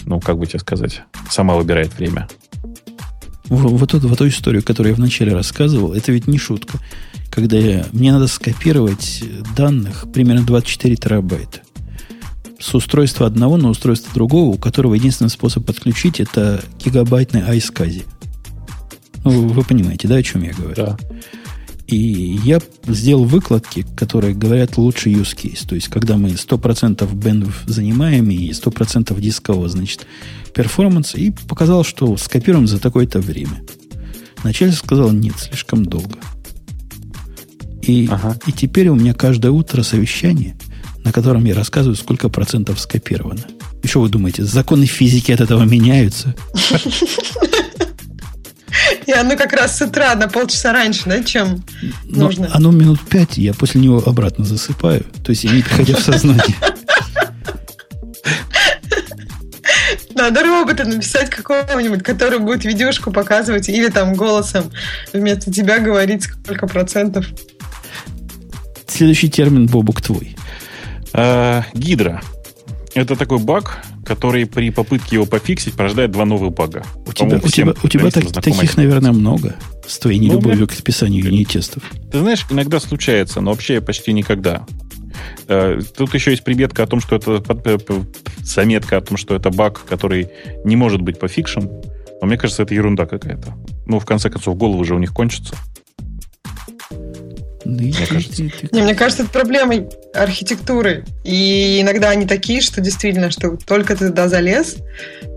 [0.06, 2.28] ну, как бы тебе сказать, сама выбирает время.
[3.46, 6.80] Вот, эту, вот эту историю, которую я вначале рассказывал, это ведь не шутка.
[7.30, 9.24] Когда я, мне надо скопировать
[9.56, 11.60] данных примерно 24 терабайта
[12.64, 18.06] с устройства одного на устройство другого, у которого единственный способ подключить это гигабайтный iSCSI.
[19.26, 20.76] Ну, вы понимаете, да, о чем я говорю?
[20.76, 20.98] Да.
[21.88, 25.68] И я сделал выкладки, которые говорят лучше use case.
[25.68, 30.08] То есть, когда мы 100% бендов занимаем и 100% дискового, значит,
[30.54, 33.62] перформанс, и показал, что скопируем за такое-то время.
[34.46, 36.16] Начальник сказал, нет, слишком долго.
[37.82, 38.38] И, ага.
[38.48, 40.56] и теперь у меня каждое утро совещание,
[41.04, 43.42] на котором я рассказываю, сколько процентов скопировано.
[43.82, 46.36] И что вы думаете, законы физики от этого меняются?
[49.06, 51.64] И оно как раз с утра на полчаса раньше, да, чем
[52.06, 52.50] Но нужно.
[52.54, 55.06] Оно минут пять, я после него обратно засыпаю.
[55.24, 56.56] То есть я не приходя в сознание.
[60.16, 64.72] Надо робота написать какого-нибудь, который будет видюшку показывать или там голосом
[65.12, 67.26] вместо тебя говорить сколько процентов.
[68.88, 70.36] Следующий термин, Бобук, твой.
[71.14, 72.22] А, гидра.
[72.96, 76.84] Это такой баг, который при попытке его пофиксить порождает два новых бага.
[77.08, 79.56] У тебя, у тебя, у тебя так, таких, наверное, много
[79.88, 81.84] с твоей нелюбовью ну, к описанию юнит-тестов.
[82.12, 84.66] Ты знаешь, иногда случается, но вообще почти никогда.
[85.48, 87.78] Э, тут еще есть приметка о том, что это э,
[88.40, 90.30] заметка о том, что это баг, который
[90.64, 91.70] не может быть пофикшен.
[92.22, 93.54] Но мне кажется, это ерунда какая-то.
[93.86, 95.56] Ну, в конце концов, головы же у них кончатся.
[97.66, 98.44] Мне кажется.
[98.72, 99.76] Не, мне кажется, это проблема
[100.14, 101.06] архитектуры.
[101.24, 104.78] И иногда они такие, что действительно, что только ты туда залез,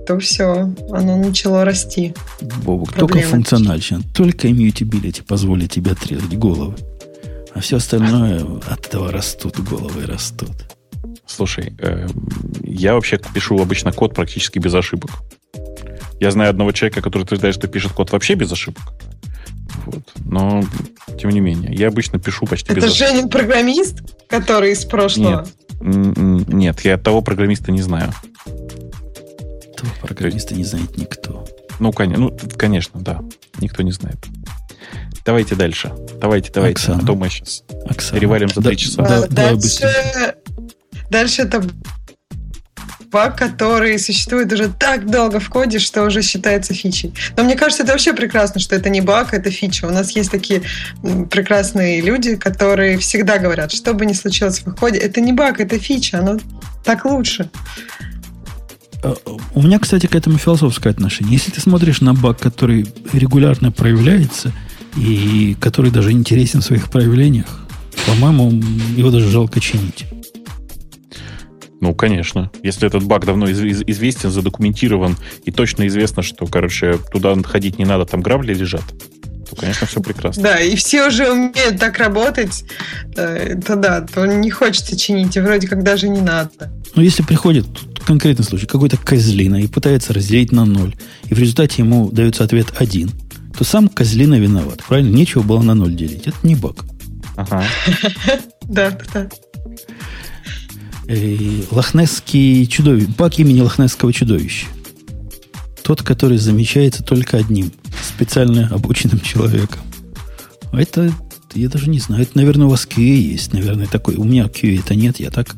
[0.07, 2.15] то все, оно начало расти.
[2.65, 6.75] Бобок, только функционально, только immutability позволит тебе отрезать головы.
[7.55, 10.53] А все остальное от этого растут, головы растут.
[11.27, 12.07] Слушай, э,
[12.63, 15.11] я вообще пишу обычно код практически без ошибок.
[16.21, 18.83] Я знаю одного человека, который утверждает, что пишет код вообще без ошибок.
[19.87, 20.03] Вот.
[20.25, 20.63] Но,
[21.19, 25.47] тем не менее, я обычно пишу почти Это без Женин программист, который из прошлого?
[25.81, 26.17] Нет,
[26.49, 28.13] нет, я того программиста не знаю.
[28.45, 31.45] Того программиста не знает никто.
[31.79, 33.21] Ну, конечно, ну, конечно, да.
[33.61, 34.19] Никто не знает.
[35.25, 35.93] Давайте дальше.
[36.21, 36.79] Давайте, давайте.
[36.81, 37.03] Оксана.
[37.03, 38.19] А то мы сейчас Оксана.
[38.21, 39.03] перевалим за Да- три часа.
[39.03, 39.19] да.
[39.19, 40.35] А, давай дальше, быстрее.
[41.11, 41.63] дальше это
[43.17, 47.15] баг, который существует уже так долго в коде, что уже считается фичей.
[47.35, 49.87] Но мне кажется, это вообще прекрасно, что это не баг, это фича.
[49.87, 50.61] У нас есть такие
[51.31, 55.79] прекрасные люди, которые всегда говорят, что бы ни случилось в коде, это не баг, это
[55.79, 56.39] фича, оно
[56.85, 57.49] так лучше.
[59.03, 59.15] А,
[59.55, 61.33] У меня, кстати, к этому философское отношение.
[61.33, 64.53] Если ты смотришь на баг, который регулярно проявляется,
[64.95, 67.61] и который даже интересен в своих проявлениях,
[68.07, 68.63] по-моему,
[68.95, 70.05] его даже жалко чинить.
[71.81, 72.51] Ну, конечно.
[72.63, 77.79] Если этот баг давно из- из- известен, задокументирован, и точно известно, что, короче, туда ходить
[77.79, 78.83] не надо, там грабли лежат,
[79.49, 80.43] то, конечно, все прекрасно.
[80.43, 82.65] Да, и все уже умеют так работать,
[83.17, 86.73] э, то да, то не хочется чинить, и вроде как даже не надо.
[86.95, 87.67] Но если приходит
[88.07, 90.95] конкретный случай, какой-то козлина и пытается разделить на ноль,
[91.29, 93.11] и в результате ему дается ответ один,
[93.57, 94.83] то сам козлина виноват.
[94.89, 95.15] Правильно?
[95.15, 96.27] Нечего было на ноль делить.
[96.27, 96.77] Это не баг.
[97.37, 97.63] Ага.
[98.69, 99.29] Да, да, да.
[101.71, 103.09] Лохнесский чудовище.
[103.17, 104.67] Баг имени Лохнесского чудовища.
[105.83, 107.71] Тот, который замечается только одним
[108.03, 109.81] специально обученным человеком.
[110.73, 111.13] А это,
[111.55, 113.53] я даже не знаю, это, наверное, у вас QA есть.
[113.53, 114.17] Наверное, такой.
[114.17, 115.55] У меня QA это нет, я так.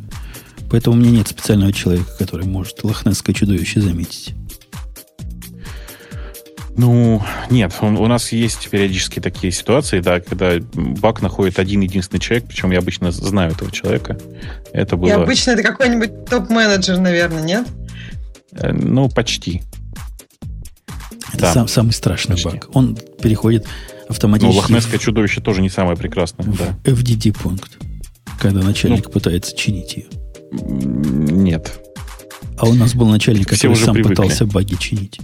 [0.71, 4.35] Поэтому у меня нет специального человека, который может лохнесское чудовище заметить.
[6.79, 12.21] Ну, нет, он- у нас есть периодически такие ситуации, да, когда баг находит один единственный
[12.21, 14.17] человек, причем я обычно знаю этого человека.
[14.73, 17.67] Это И было, обычно это какой-нибудь топ-менеджер, наверное, нет?
[18.53, 19.63] э, ну, почти.
[21.33, 21.53] Это Да.
[21.53, 22.49] сам- самый страшный Почти.
[22.49, 22.69] баг.
[22.75, 26.79] Он переходит Но автоматически лохнесское чудовище тоже не самое прекрасное, в да.
[26.85, 27.77] FDD пункт,
[28.41, 29.11] когда начальник Ну.
[29.11, 30.07] пытается чинить ее.
[30.53, 31.81] Нет.
[32.57, 34.15] А у нас был начальник, Все который сам привыкли.
[34.15, 35.19] пытался баги чинить.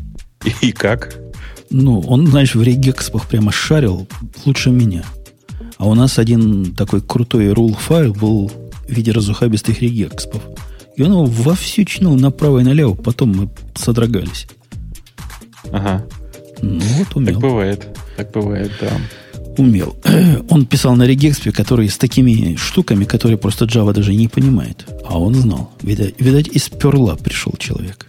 [0.61, 1.17] И как?
[1.71, 4.07] Ну, он, знаешь, в регекспах прямо шарил
[4.45, 5.05] лучше меня.
[5.79, 8.51] А у нас один такой крутой rule файл был
[8.87, 10.43] в виде разухабистых регекспов.
[10.97, 12.95] И он его вовсю чинил направо и налево.
[12.95, 14.47] Потом мы содрогались.
[15.73, 16.05] Ага.
[16.63, 17.41] Ну, вот Так умел.
[17.41, 17.99] бывает.
[18.17, 18.93] Так бывает, да.
[19.59, 19.97] Умел.
[20.49, 24.85] Он писал на регекспе, который с такими штуками, которые просто Java даже не понимает.
[25.09, 25.71] А он знал.
[25.83, 28.07] Видать, видать из перла пришел человек.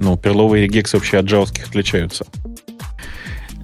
[0.00, 2.24] Ну, перловые регексы вообще от джавских отличаются.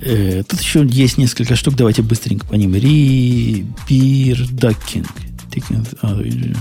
[0.02, 1.74] Э, тут еще есть несколько штук.
[1.76, 2.74] Давайте быстренько по ним.
[2.74, 5.08] Rubber ducking.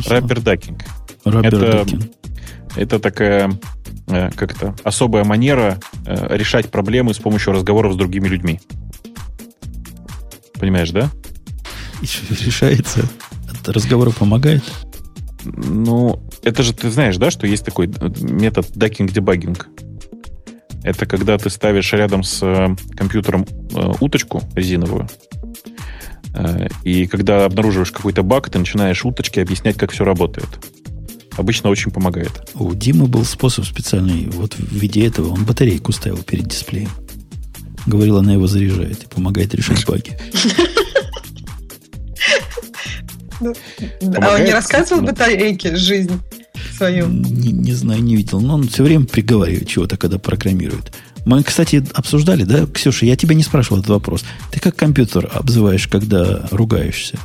[0.08, 0.84] Rubber ducking.
[1.24, 2.12] Rubber ducking.
[2.76, 3.52] Это такая,
[4.08, 8.60] э, как это, особая манера э, решать проблемы с помощью разговоров с другими людьми.
[10.60, 11.10] Понимаешь, да?
[12.02, 13.08] Решается.
[13.50, 14.64] От разговора помогает.
[15.46, 19.70] Ну, это же ты знаешь, да, что есть такой метод ducking debugging.
[20.84, 25.10] Это когда ты ставишь рядом с э, компьютером э, уточку резиновую,
[26.34, 30.48] э, и когда обнаруживаешь какой-то баг, ты начинаешь уточке объяснять, как все работает.
[31.38, 32.32] Обычно очень помогает.
[32.54, 34.28] У Димы был способ специальный.
[34.30, 36.90] Вот в виде этого он батарейку ставил перед дисплеем.
[37.86, 40.18] Говорил, она его заряжает и помогает решать баги.
[43.42, 46.22] А он не рассказывал батарейке жизнь
[46.80, 47.08] свою?
[47.08, 48.40] Не, не знаю, не видел.
[48.40, 50.94] Но он все время приговаривает чего-то, когда программирует.
[51.26, 54.24] Мы, кстати, обсуждали, да, Ксюша, я тебя не спрашивал этот вопрос.
[54.52, 57.18] Ты как компьютер обзываешь, когда ругаешься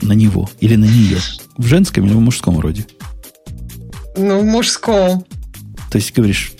[0.00, 1.18] на него или на нее?
[1.58, 2.86] В женском или в мужском роде?
[4.16, 5.24] Ну, в мужском.
[5.90, 6.52] То есть говоришь,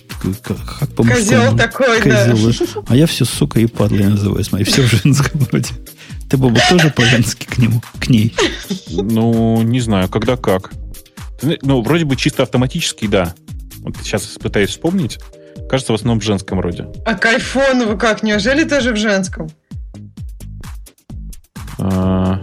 [0.43, 2.85] как, как по Козел такой, Козел.
[2.89, 4.45] А я все сука и падлой называю.
[4.45, 5.71] Смотри, все в женском роде.
[6.29, 8.35] Ты, Боба, тоже по-женски к нему, к ней.
[8.91, 10.73] Ну, не знаю, когда как.
[11.43, 13.35] Ну, вроде бы чисто автоматически, да.
[13.79, 15.19] Вот сейчас пытаюсь вспомнить.
[15.69, 16.87] Кажется, в основном в женском роде.
[17.05, 18.23] А к айфону вы как?
[18.23, 19.51] Неужели тоже в женском?
[21.79, 22.41] А,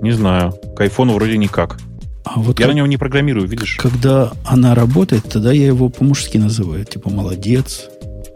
[0.00, 0.52] Не знаю.
[0.76, 1.78] К айфону вроде никак.
[2.24, 3.76] А вот Я как- на него не программирую, видишь?
[3.80, 6.84] когда она работает, тогда я его по-мужски называю.
[6.84, 7.86] Типа, молодец.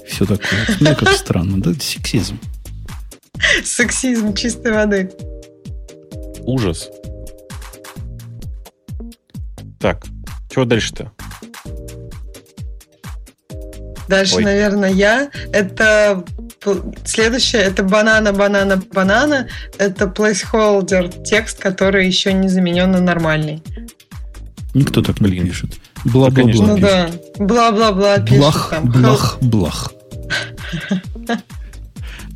[0.08, 0.66] Все такое.
[0.80, 1.72] Ну, как странно, да?
[1.80, 2.38] Сексизм.
[3.64, 5.10] Сексизм чистой воды.
[6.40, 6.90] Ужас.
[9.82, 10.04] Так,
[10.48, 11.10] чего дальше-то?
[14.08, 14.44] Дальше, Ой.
[14.44, 15.28] наверное, я.
[15.52, 16.24] Это
[17.04, 17.62] следующее.
[17.62, 19.48] Это банана, банана, банана.
[19.78, 23.60] Это placeholder текст, который еще не заменен на нормальный.
[24.72, 25.46] Никто так не Блин.
[25.48, 25.70] пишет.
[26.04, 26.66] Бла-бла-бла.
[26.66, 26.80] Ну пишет.
[26.80, 27.10] да.
[27.44, 28.84] Бла-бла-бла пишет Блах, там.
[28.88, 29.92] блах, блах.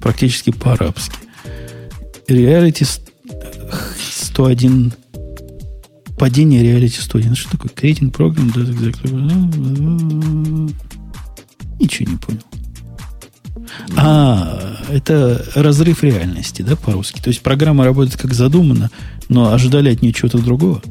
[0.02, 1.16] Практически по-арабски.
[2.28, 3.00] Reality с-
[4.32, 4.92] 101
[6.18, 7.34] Падение Reality 101.
[7.34, 7.70] Что такое?
[7.70, 8.46] Creating program.
[11.78, 12.40] Ничего не понял.
[13.96, 17.20] А, это разрыв реальности, да, по-русски?
[17.20, 18.90] То есть программа работает как задумано,
[19.28, 20.82] но ожидали от нее чего-то другого?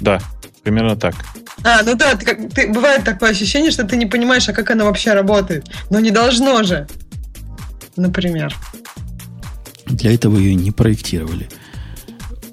[0.00, 0.20] Да,
[0.62, 1.14] примерно так.
[1.64, 4.70] А, ну да, ты, как, ты, бывает такое ощущение, что ты не понимаешь, а как
[4.70, 5.66] она вообще работает.
[5.90, 6.86] Но не должно же.
[7.96, 8.54] Например.
[9.86, 11.48] Для этого ее не проектировали.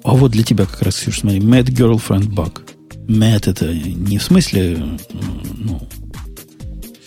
[0.04, 2.60] А вот для тебя как раз, Ксюша, смотри, Mad Girlfriend Bug.
[3.08, 4.98] Mad это не в смысле
[5.54, 5.88] ну,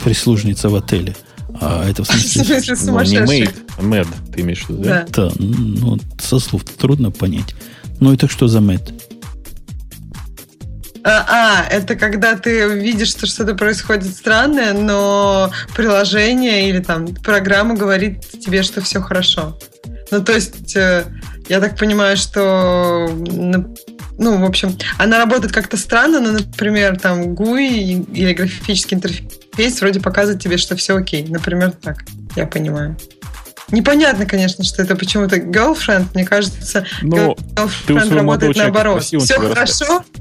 [0.03, 1.15] прислужница в отеле,
[1.59, 2.59] а это в смысле...
[2.59, 5.05] В смысле Ну, не made, mad, ты имеешь в виду, да?
[5.11, 5.30] Да.
[5.30, 7.55] Да, ну, со слов трудно понять.
[7.99, 8.93] Ну и так что за Mad?
[11.07, 17.76] А, а, это когда ты видишь, что что-то происходит странное, но приложение или там программа
[17.76, 19.57] говорит тебе, что все хорошо.
[20.09, 21.05] Ну, то есть, э,
[21.47, 23.07] я так понимаю, что,
[24.17, 29.99] ну, в общем, она работает как-то странно, но, например, там GUI или графический интерфейс вроде
[29.99, 31.26] показывает тебе, что все окей.
[31.27, 32.03] Например, так,
[32.35, 32.97] я понимаю.
[33.72, 36.07] Непонятно, конечно, что это почему-то girlfriend.
[36.13, 37.35] Мне кажется, Ну,
[37.85, 39.03] ты у girlfriend работает наоборот.
[39.03, 40.03] Все хорошо.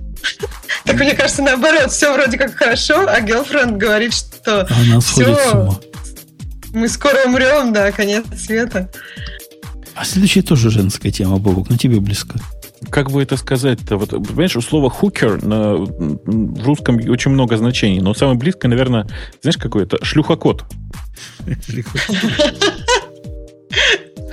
[0.85, 4.99] Так мне кажется, наоборот, все вроде как хорошо, а girlfriend говорит, что Она
[5.53, 5.79] ума.
[6.73, 8.91] мы скоро умрем, да, конец света.
[9.95, 12.39] А следующая тоже женская тема, Бобок, но тебе близко.
[12.91, 13.97] как бы это сказать-то?
[13.97, 19.07] Вот, понимаешь, у слова хукер на, в русском очень много значений, но самое близкое, наверное,
[19.41, 20.65] знаешь, какое-то шлюхокот.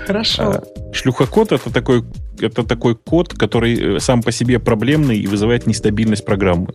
[0.05, 0.43] Хорошо.
[0.43, 0.63] А,
[0.93, 2.03] Шлюхокод это такой,
[2.39, 6.73] это такой код, который э, сам по себе проблемный и вызывает нестабильность программы.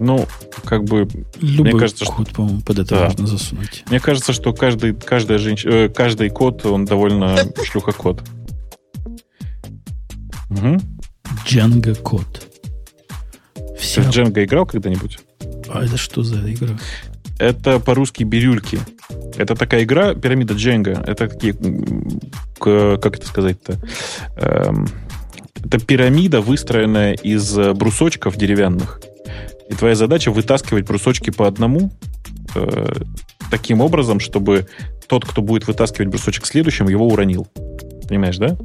[0.00, 0.26] Ну,
[0.64, 1.08] как бы,
[1.40, 3.04] Любой кажется, что- код, по-моему, под это Да.
[3.06, 3.84] можно засунуть.
[3.90, 5.64] мне кажется, что каждый, каждая женщ...
[5.64, 8.22] э, каждый код, он довольно шлюхокод.
[10.50, 10.78] Угу.
[11.46, 12.46] Django код.
[13.78, 14.02] Вся...
[14.02, 15.18] Ты в Django играл когда-нибудь?
[15.68, 16.78] А это что за игра?
[17.38, 18.78] Это по-русски бирюльки.
[19.36, 20.92] Это такая игра, пирамида Дженга.
[21.06, 21.54] Это такие,
[22.58, 23.78] как это сказать-то?
[24.36, 24.88] Эм,
[25.64, 29.00] это пирамида, выстроенная из э, брусочков деревянных.
[29.68, 31.92] И твоя задача вытаскивать брусочки по одному
[32.54, 32.92] э,
[33.50, 34.66] таким образом, чтобы
[35.06, 37.46] тот, кто будет вытаскивать брусочек следующим, его уронил.
[38.08, 38.56] Понимаешь, да?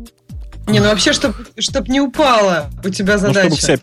[0.68, 3.40] Не, ну вообще, чтобы чтоб не упала у тебя Ну, задача.
[3.42, 3.78] чтобы вся...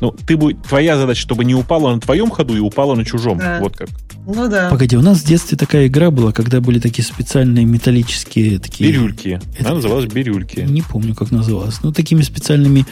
[0.00, 0.62] Ну, ты будет...
[0.64, 3.38] Твоя задача, чтобы не упала на твоем ходу и упала на чужом.
[3.38, 3.58] Да.
[3.60, 3.88] Вот как.
[4.26, 4.68] Ну да.
[4.68, 8.90] Погоди, у нас в детстве такая игра была, когда были такие специальные металлические такие...
[8.92, 9.40] Бирюльки.
[9.58, 10.60] Это- Она называлась бирюльки.
[10.60, 11.82] Не помню, как называлось.
[11.82, 12.84] Ну, такими специальными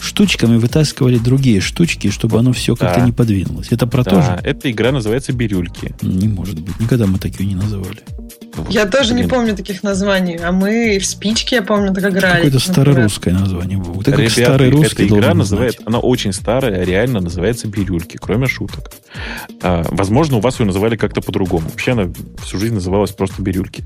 [0.00, 3.06] штучками вытаскивали другие штучки, чтобы оно все как-то Да.
[3.06, 3.68] не подвинулось.
[3.72, 4.40] Это про то Да, же?
[4.44, 5.94] эта игра называется бирюльки.
[6.02, 6.78] Не может быть.
[6.78, 8.00] Никогда мы так ее не называли.
[8.68, 10.36] Я тоже не помню таких названий.
[10.36, 12.44] А мы в спичке, я помню, так играли.
[12.44, 14.02] Какое-то старорусское название было.
[14.02, 15.86] Ты как Ребята, старый русский эта игра называет, знать.
[15.86, 18.92] она очень старая, реально называется бирюльки, кроме шуток.
[19.62, 21.68] А, возможно, у вас ее называли как-то по-другому.
[21.68, 22.10] Вообще она
[22.42, 23.84] всю жизнь называлась просто бирюльки.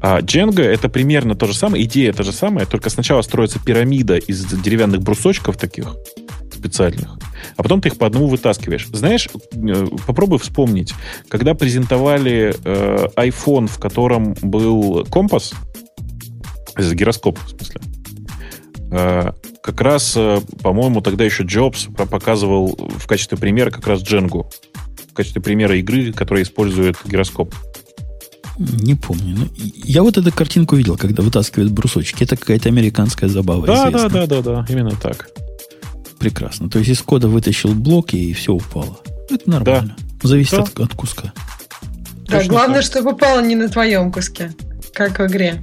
[0.00, 4.16] А Дженга это примерно то же самое, идея та же самая, только сначала строится пирамида
[4.16, 5.96] из деревянных брусочков таких
[6.52, 7.08] специальных,
[7.56, 8.88] а потом ты их по одному вытаскиваешь.
[8.88, 10.94] Знаешь, э, попробуй вспомнить,
[11.28, 15.52] когда презентовали э, iPhone, в котором был компас,
[16.76, 17.80] э, гироскоп, в смысле,
[18.92, 24.44] Э, как раз, э, по-моему, тогда еще Джобс показывал в качестве примера как раз Django.
[25.10, 27.54] В качестве примера игры, которая использует гироскоп.
[28.58, 29.36] Не помню.
[29.38, 29.48] Ну,
[29.84, 32.24] я вот эту картинку видел, когда вытаскивают брусочки.
[32.24, 33.66] Это какая-то американская забава.
[33.66, 34.26] Да, да, известная.
[34.26, 35.28] да, да, да, именно так.
[36.22, 36.70] Прекрасно.
[36.70, 38.96] То есть из кода вытащил блок и все упало.
[39.28, 39.96] Это нормально.
[40.22, 40.62] Зависит Да.
[40.62, 41.32] от, от куска.
[42.28, 42.84] Да, Точно главное, так.
[42.84, 44.52] чтобы упало не на твоем куске,
[44.94, 45.60] как в игре.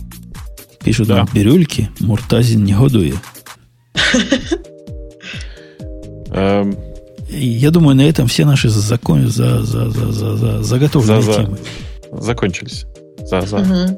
[0.83, 1.15] Пишут Да.
[1.17, 3.13] нам бирюльки, Муртазин не годує.
[6.31, 6.75] Эм,
[7.29, 11.39] я думаю, на этом все наши закон, за, за, за, за, за, заготовленные За- за.
[11.43, 11.57] темы.
[12.11, 12.85] закончились.
[13.25, 13.57] За, за.
[13.59, 13.97] Мгм.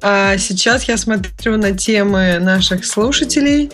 [0.00, 3.70] А сейчас я смотрю на темы наших слушателей,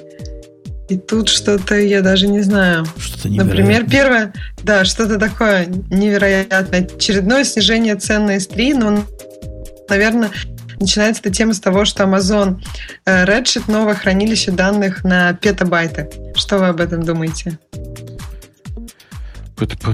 [0.89, 2.85] и тут что-то я даже не знаю.
[2.99, 4.33] Что-то Например, первое,
[4.63, 6.87] да, что-то такое невероятное.
[6.97, 9.05] Очередное снижение цен на S3, но,
[9.89, 10.31] наверное,
[10.79, 12.61] начинается эта тема с того, что Amazon
[13.07, 16.11] э, Redshift новое хранилище данных на петабайты.
[16.35, 17.59] Что вы об этом думаете?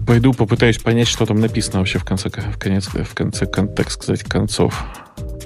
[0.07, 3.91] Пойду попытаюсь понять, что там написано вообще в конце, в конец, в конце, кон- так
[3.91, 4.85] сказать, концов.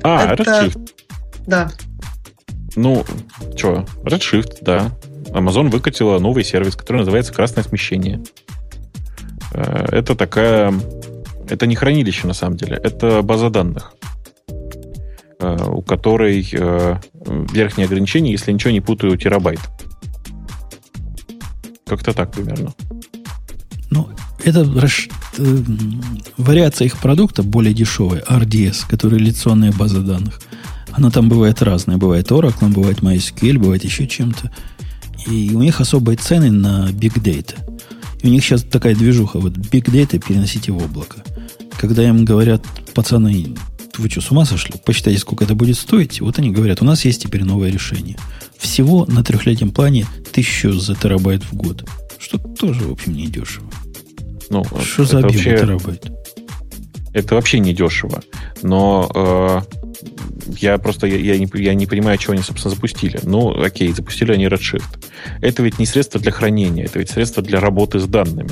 [0.02, 0.90] А, Это- Redshift.
[1.46, 1.70] Да.
[2.76, 3.04] Ну,
[3.56, 4.92] что, Redshift, да.
[5.32, 8.22] Amazon выкатила новый сервис, который называется «Красное смещение».
[9.52, 10.72] Э, Это такая...
[11.48, 12.80] Это не хранилище, на самом деле.
[12.82, 13.92] Это база данных,
[15.40, 16.96] э, у которой э,
[17.52, 19.60] верхнее ограничение, если ничего не путаю, терабайт.
[21.86, 22.72] Как-то так примерно.
[23.90, 24.08] Ну,
[24.42, 25.10] это расш-
[26.38, 30.40] вариация их продукта более дешевая, RDS, который реляционная база данных.
[30.92, 31.98] Она там бывает разная.
[31.98, 34.50] Бывает Oracle, бывает MySQL, бывает еще чем-то.
[35.26, 37.56] И у них особые цены на Big Data.
[38.22, 39.38] И у них сейчас такая движуха.
[39.38, 41.22] Вот Big Data переносите в облако.
[41.76, 42.64] Когда им говорят,
[42.94, 43.54] пацаны,
[43.98, 44.74] вы что, с ума сошли?
[44.84, 46.20] Посчитайте, сколько это будет стоить.
[46.20, 48.16] Вот они говорят, у нас есть теперь новое решение.
[48.58, 51.88] Всего на трехлетнем плане тысячу за терабайт в год.
[52.18, 53.70] Что тоже, в общем, не дешево.
[54.50, 56.12] Ну, что за объем вообще, терабайт?
[57.12, 58.22] Это вообще не дешево.
[58.62, 59.60] Но э,
[60.58, 63.20] я просто я, я, не, я не понимаю, чего они, собственно, запустили.
[63.22, 65.03] Ну, окей, запустили они Redshift.
[65.40, 68.50] Это ведь не средство для хранения, это ведь средство для работы с данными.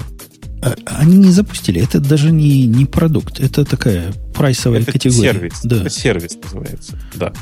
[0.62, 1.82] А, они не запустили.
[1.82, 3.40] Это даже не, не продукт.
[3.40, 5.32] Это такая прайсовая это категория.
[5.32, 5.60] Сервис.
[5.64, 5.76] Да.
[5.76, 6.98] Это сервис называется.
[7.14, 7.32] Да.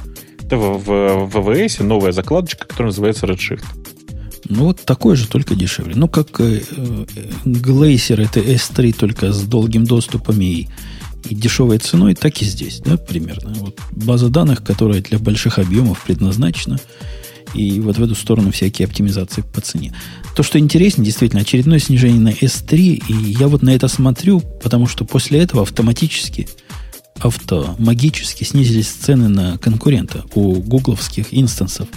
[0.42, 3.64] Это в, в, в ВВС новая закладочка, которая называется Redshift.
[4.48, 5.94] Ну, вот такой же, только дешевле.
[5.94, 7.04] Ну, как э, э,
[7.44, 10.66] Glacier, это S3, только с долгим доступом и,
[11.28, 13.52] и дешевой ценой, так и здесь, да, примерно.
[13.54, 16.80] Вот база данных, которая для больших объемов предназначена,
[17.54, 19.94] и вот в эту сторону всякие оптимизации по цене.
[20.34, 24.86] То, что интереснее, действительно, очередное снижение на S3, и я вот на это смотрю, потому
[24.86, 26.48] что после этого автоматически,
[27.18, 31.88] автомагически снизились цены на конкурента у гугловских инстансов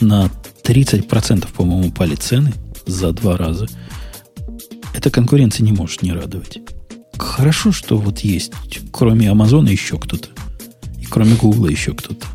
[0.00, 0.30] на
[0.64, 2.52] 30%, по-моему, упали цены
[2.86, 3.66] за два раза.
[4.94, 6.58] Эта конкуренция не может не радовать.
[7.18, 8.52] Хорошо, что вот есть,
[8.92, 10.28] кроме Амазона, еще кто-то.
[11.00, 12.26] И кроме Гугла еще кто-то.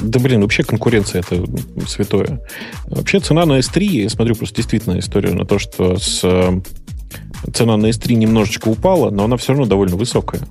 [0.00, 1.44] Да блин, вообще конкуренция это
[1.86, 2.40] святое.
[2.86, 6.60] Вообще цена на S3, я смотрю просто действительно историю на то, что с, э,
[7.52, 10.42] цена на S3 немножечко упала, но она все равно довольно высокая.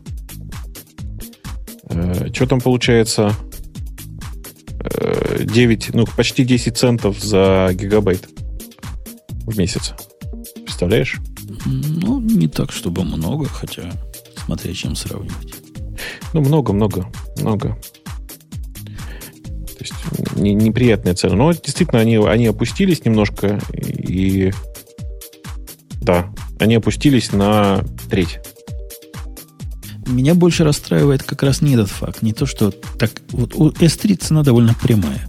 [1.90, 3.36] Э, что там получается?
[5.44, 8.28] 9, ну, почти 10 центов за гигабайт
[9.46, 9.94] в месяц.
[10.56, 11.18] Представляешь?
[11.66, 13.92] Ну, не так, чтобы много, хотя
[14.46, 15.56] смотря чем сравнивать.
[16.34, 17.08] Ну, много, много,
[17.38, 17.78] много.
[20.36, 21.36] Не, неприятная цена.
[21.36, 24.52] Но действительно, они, они опустились немножко и
[26.02, 28.40] да, они опустились на треть.
[30.08, 32.22] Меня больше расстраивает как раз не этот факт.
[32.22, 33.12] Не то, что так...
[33.32, 35.28] Вот у S3 цена довольно прямая.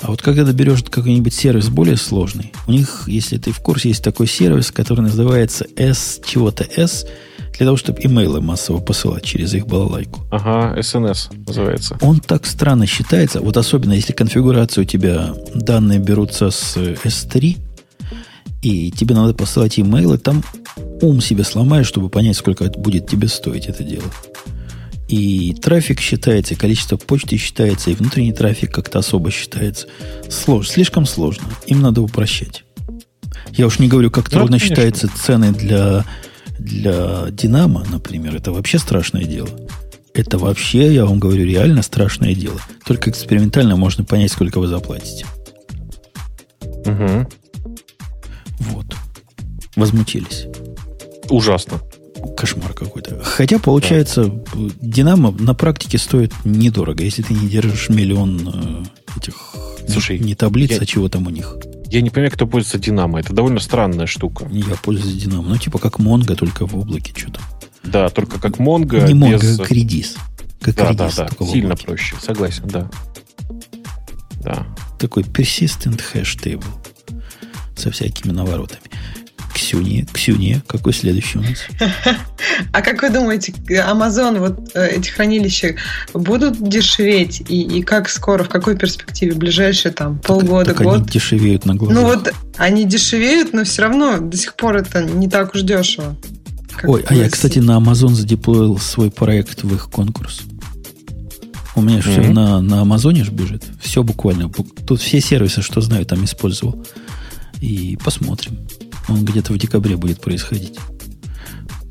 [0.00, 4.02] А вот когда берешь какой-нибудь сервис более сложный, у них, если ты в курсе, есть
[4.02, 7.06] такой сервис, который называется S чего-то S,
[7.56, 10.20] для того, чтобы имейлы массово посылать через их балалайку.
[10.30, 11.96] Ага, SNS называется.
[12.00, 17.56] Он так странно считается, вот особенно если конфигурация у тебя, данные берутся с S3,
[18.62, 20.42] и тебе надо посылать имейлы, там
[21.00, 24.10] ум себе сломаешь, чтобы понять, сколько будет тебе стоить это дело.
[25.06, 29.86] И трафик считается, и количество почты считается, и внутренний трафик как-то особо считается.
[30.30, 31.44] Сложно, слишком сложно.
[31.66, 32.64] Им надо упрощать.
[33.52, 34.68] Я уж не говорю, как ну, трудно конечно.
[34.74, 36.04] считаются цены для,
[36.58, 38.36] для Динамо, например.
[38.36, 39.48] Это вообще страшное дело.
[40.14, 42.60] Это вообще, я вам говорю, реально страшное дело.
[42.86, 45.26] Только экспериментально можно понять, сколько вы заплатите.
[46.86, 47.28] Угу.
[48.60, 48.86] Вот.
[49.74, 50.46] Возмутились.
[51.30, 51.80] Ужасно.
[52.36, 53.20] Кошмар какой-то.
[53.22, 54.70] Хотя, получается, да.
[54.80, 59.34] Динамо на практике стоит недорого, если ты не держишь миллион э, этих
[59.88, 61.56] Слушай, не таблиц, я, а чего там у них.
[61.94, 63.20] Я не понимаю, кто пользуется Динамо.
[63.20, 64.48] Это довольно странная штука.
[64.50, 65.50] Я пользуюсь Динамо.
[65.50, 67.40] Ну, типа как Монго, только в облаке что-то.
[67.84, 69.06] Да, только как Монго.
[69.06, 69.58] Не Монго, без...
[69.58, 70.16] как Redis.
[70.60, 71.46] Как да, Redis, да, да.
[71.46, 72.16] Сильно проще.
[72.20, 72.90] Согласен, да.
[74.42, 74.66] Да.
[74.98, 76.64] Такой persistent hash table
[77.76, 78.82] со всякими наворотами.
[79.54, 81.66] Ксюния, Ксюния, какой следующий у нас?
[82.72, 85.76] А как вы думаете, Amazon, вот э, эти хранилища
[86.12, 87.42] будут дешеветь?
[87.48, 89.34] И, и как скоро, в какой перспективе?
[89.34, 90.96] Ближайшие там полгода, так, так год?
[90.96, 91.96] они дешевеют на глазах.
[91.96, 96.16] Ну вот они дешевеют, но все равно до сих пор это не так уж дешево.
[96.82, 100.42] Ой, а я, кстати, на Amazon задеплоил свой проект в их конкурс.
[101.76, 102.22] У меня mm-hmm.
[102.22, 103.64] все на, на Амазоне же бежит.
[103.80, 104.48] Все буквально.
[104.86, 106.84] Тут все сервисы, что знаю, там использовал.
[107.60, 108.58] И посмотрим.
[109.08, 110.78] Он где-то в декабре будет происходить.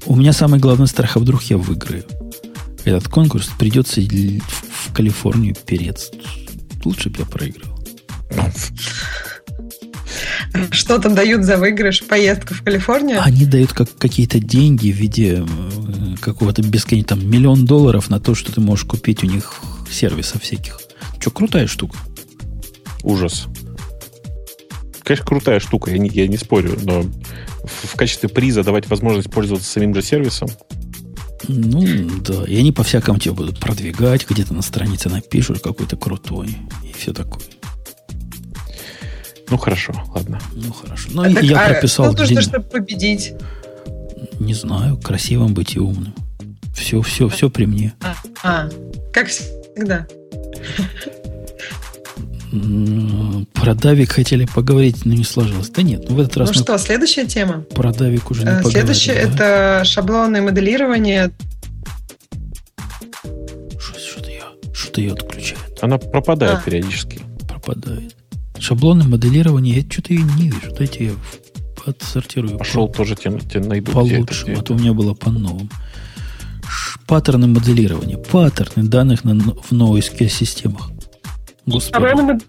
[0.05, 2.03] У меня самый главный страх, а вдруг я выиграю.
[2.83, 6.11] Этот конкурс придется в Калифорнию перец.
[6.83, 7.79] Лучше бы я проиграл.
[10.71, 12.03] Что там дают за выигрыш?
[12.03, 13.21] Поездка в Калифорнию?
[13.21, 18.35] Они дают как какие-то деньги в виде э, какого-то бесконечного, там, миллион долларов на то,
[18.35, 19.55] что ты можешь купить у них
[19.89, 20.79] сервисов всяких.
[21.19, 21.97] Что, крутая штука.
[23.01, 23.47] Ужас
[25.03, 29.29] конечно, крутая штука, я не, я не спорю, но в, в качестве приза давать возможность
[29.29, 30.49] пользоваться самим же сервисом.
[31.47, 32.45] Ну, да.
[32.45, 37.13] И они по всякому тебе будут продвигать, где-то на странице напишут какой-то крутой и все
[37.13, 37.43] такое.
[39.49, 40.39] Ну, хорошо, ладно.
[40.53, 41.09] Ну, хорошо.
[41.11, 42.05] Ну, а я так, прописал...
[42.07, 43.33] А что нужно, чтобы победить?
[44.39, 46.15] Не знаю, красивым быть и умным.
[46.75, 47.93] Все, все, все при мне.
[48.01, 48.69] А, а
[49.11, 50.07] как всегда.
[53.53, 55.69] Про Давик хотели поговорить, но не сложилось.
[55.69, 56.49] Да нет, ну в этот раз...
[56.49, 57.61] Ну что, следующая тема?
[57.73, 61.31] Про Давик уже не э, Следующее это шаблонное моделирование.
[63.79, 65.79] Что-то ее, что ее отключает.
[65.81, 66.61] Она пропадает а.
[66.61, 67.21] периодически.
[67.47, 68.15] Пропадает.
[68.59, 70.75] Шаблонное моделирование, я что-то ее не вижу.
[70.77, 71.11] Дайте я
[71.87, 72.59] отсортирую.
[72.59, 73.91] Пошел по, тоже тебе, тебе найду.
[73.91, 75.69] Получше, а то у меня было по-новому.
[77.07, 78.17] Паттерны моделирования.
[78.17, 80.91] Паттерны данных на, в NoSQL системах.
[81.65, 82.03] Господи.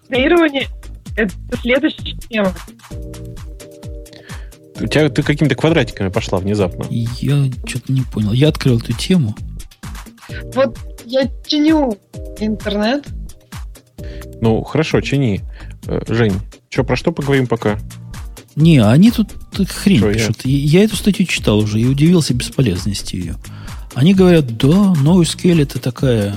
[0.09, 0.67] Моделирование–
[1.17, 2.55] это следующая тема.
[4.81, 6.87] У тебя ты какими-то квадратиками пошла внезапно.
[6.91, 8.33] Я что-то не понял.
[8.33, 9.35] Я открыл эту тему.
[10.55, 11.99] Вот я чиню
[12.41, 13.07] интернет.
[14.41, 15.43] Ну, хорошо, чини.
[15.87, 16.35] Э, Жень,
[16.69, 17.79] что, про что поговорим пока?
[18.57, 19.31] Не, они тут
[19.69, 20.37] хрень что пишут.
[20.45, 20.81] Я?
[20.81, 23.37] я эту статью читал уже и удивился бесполезности ее.
[23.95, 26.35] Они говорят, да, NoSQL это такая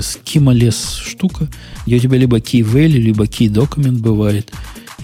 [0.00, 1.48] скимолес штука,
[1.86, 4.50] где у тебя либо key value, либо key document бывает.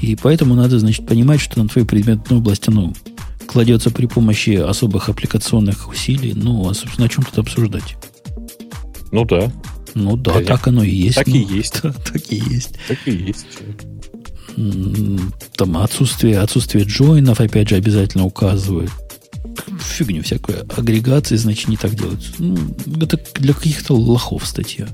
[0.00, 2.92] И поэтому надо, значит, понимать, что на твою предметную область оно
[3.46, 6.32] кладется при помощи особых аппликационных усилий.
[6.34, 7.96] Ну, а, собственно, о чем тут обсуждать?
[9.12, 9.52] Ну да.
[9.94, 11.16] Ну да, да так оно и есть.
[11.16, 11.80] Так ну, и есть.
[11.82, 12.72] Да, так и есть.
[12.88, 13.46] Так и есть.
[15.56, 18.90] Там отсутствие, отсутствие джойнов, опять же, обязательно указывают
[19.80, 20.66] фигню всякую.
[20.76, 22.20] Агрегации, значит, не так делают.
[22.38, 22.56] Ну,
[23.00, 24.86] это для каких-то лохов статья.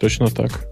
[0.00, 0.66] Точно так.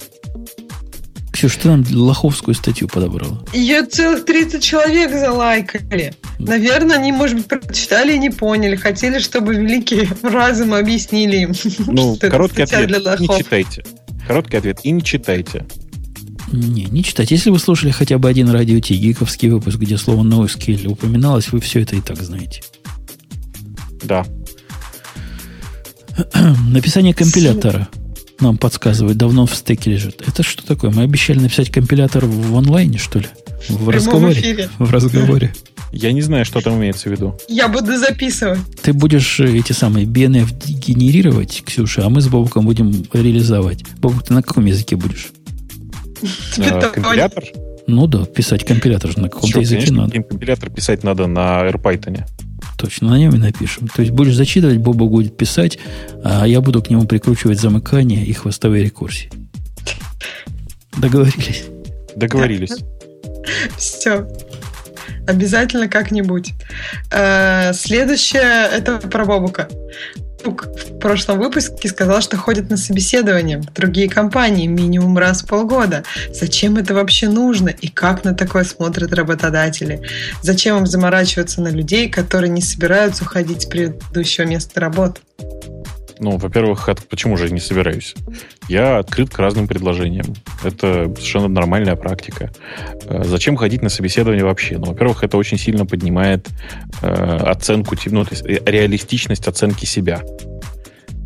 [1.32, 3.44] Ксюша, ты нам лоховскую статью подобрала.
[3.52, 6.14] Ее целых 30 человек залайкали.
[6.38, 8.74] Наверное, они, может быть, прочитали и не поняли.
[8.74, 11.52] Хотели, чтобы великие разум объяснили им.
[11.86, 12.88] Ну, короткий ответ.
[12.88, 13.84] Для не читайте.
[14.26, 14.80] Короткий ответ.
[14.82, 15.66] И не читайте.
[16.52, 17.34] Не, не читайте.
[17.34, 21.60] Если вы слушали хотя бы один радио Ти гиковский выпуск, где слово NoSQL упоминалось, вы
[21.60, 22.62] все это и так знаете.
[24.04, 24.24] Да.
[26.68, 27.88] Написание компилятора
[28.40, 30.22] нам подсказывает, давно в стеке лежит.
[30.26, 30.90] Это что такое?
[30.90, 33.26] Мы обещали написать компилятор в онлайне, что ли?
[33.68, 34.40] В, в разговоре?
[34.40, 34.68] Эфире.
[34.78, 35.54] В разговоре.
[35.92, 37.38] Я не знаю, что там имеется в виду.
[37.48, 38.58] Я буду записывать.
[38.82, 43.82] Ты будешь э, эти самые BNF генерировать, Ксюша, а мы с Бобуком будем реализовать.
[43.98, 45.28] Бобук, ты на каком языке будешь?
[46.58, 47.44] А, компилятор?
[47.86, 50.22] Ну да, писать компилятор же на каком-то языке надо.
[50.22, 52.24] Компилятор писать надо на AirPython.
[52.78, 53.88] Точно, на нем и напишем.
[53.88, 55.78] То есть будешь зачитывать, Боба будет писать,
[56.22, 59.30] а я буду к нему прикручивать замыкание и хвостовые рекурсии.
[60.98, 61.64] Договорились?
[62.16, 62.72] Договорились.
[63.76, 64.26] Все.
[65.26, 66.52] Обязательно как-нибудь.
[67.12, 69.68] Э, следующее это про Бобука
[70.44, 76.04] в прошлом выпуске сказал, что ходит на собеседование в другие компании минимум раз в полгода.
[76.32, 80.02] Зачем это вообще нужно и как на такое смотрят работодатели?
[80.42, 85.20] Зачем им заморачиваться на людей, которые не собираются уходить с предыдущего места работы?
[86.18, 88.14] Ну, во-первых, от, почему же я не собираюсь?
[88.68, 90.34] Я открыт к разным предложениям.
[90.64, 92.50] Это совершенно нормальная практика.
[93.04, 94.78] Э, зачем ходить на собеседование вообще?
[94.78, 96.48] Ну, во-первых, это очень сильно поднимает
[97.02, 100.22] э, оценку, ну, то есть э, реалистичность оценки себя.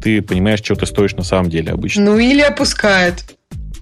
[0.03, 2.05] Ты понимаешь, что ты стоишь на самом деле обычно.
[2.05, 3.25] Ну, или опускает.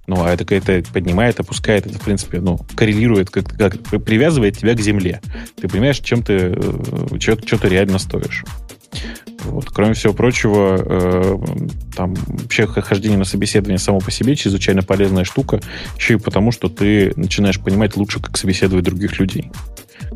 [0.07, 4.75] Ну, а это, это поднимает, опускает, это, в принципе, ну, коррелирует, как, как привязывает тебя
[4.75, 5.21] к земле.
[5.61, 8.45] Ты понимаешь, чем ты, э, что, что ты реально стоишь.
[9.45, 9.67] Вот.
[9.71, 11.39] Кроме всего прочего, э,
[11.97, 15.61] там вообще хождение на собеседование само по себе чрезвычайно полезная штука,
[15.97, 19.51] еще и потому, что ты начинаешь понимать лучше, как собеседовать других людей.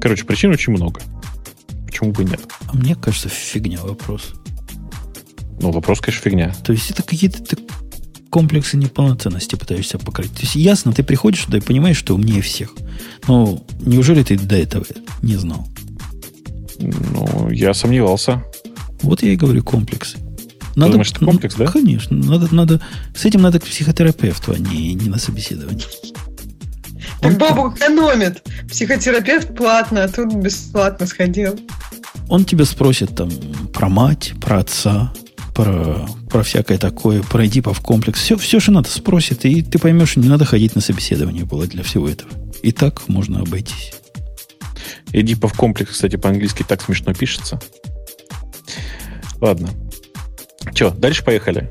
[0.00, 1.00] Короче, причин очень много.
[1.86, 2.40] Почему бы нет?
[2.66, 4.32] А мне кажется, фигня вопрос.
[5.60, 6.54] Ну, вопрос, конечно, фигня.
[6.64, 7.56] То есть это какие-то ты
[8.32, 10.32] комплексы неполноценности пытаешься покрыть.
[10.32, 12.74] То есть ясно, ты приходишь туда и понимаешь, что умнее всех.
[13.28, 14.86] Но неужели ты до этого
[15.20, 15.68] не знал?
[16.78, 18.42] Ну, я сомневался.
[19.02, 20.18] Вот я и говорю комплексы.
[20.74, 21.66] Надо, Думаешь, это комплекс, да?
[21.66, 22.16] Конечно.
[22.16, 22.80] Надо, надо,
[23.14, 25.86] с этим надо к психотерапевту, а не, не на собеседование.
[27.20, 28.42] Так Бобу экономит.
[28.68, 31.58] Психотерапевт платно, а тут бесплатно сходил.
[32.28, 33.30] Он тебя спросит там
[33.72, 35.12] про мать, про отца,
[35.54, 38.20] про, про всякое такое, про Эдипов комплекс.
[38.20, 41.66] Все, все, что надо, спросит, и ты поймешь, что не надо ходить на собеседование было
[41.66, 42.30] для всего этого.
[42.62, 43.92] И так можно обойтись.
[45.12, 47.60] Эдипов комплекс, кстати, по-английски так смешно пишется.
[49.42, 49.70] Ладно.
[50.72, 51.68] Че, дальше поехали.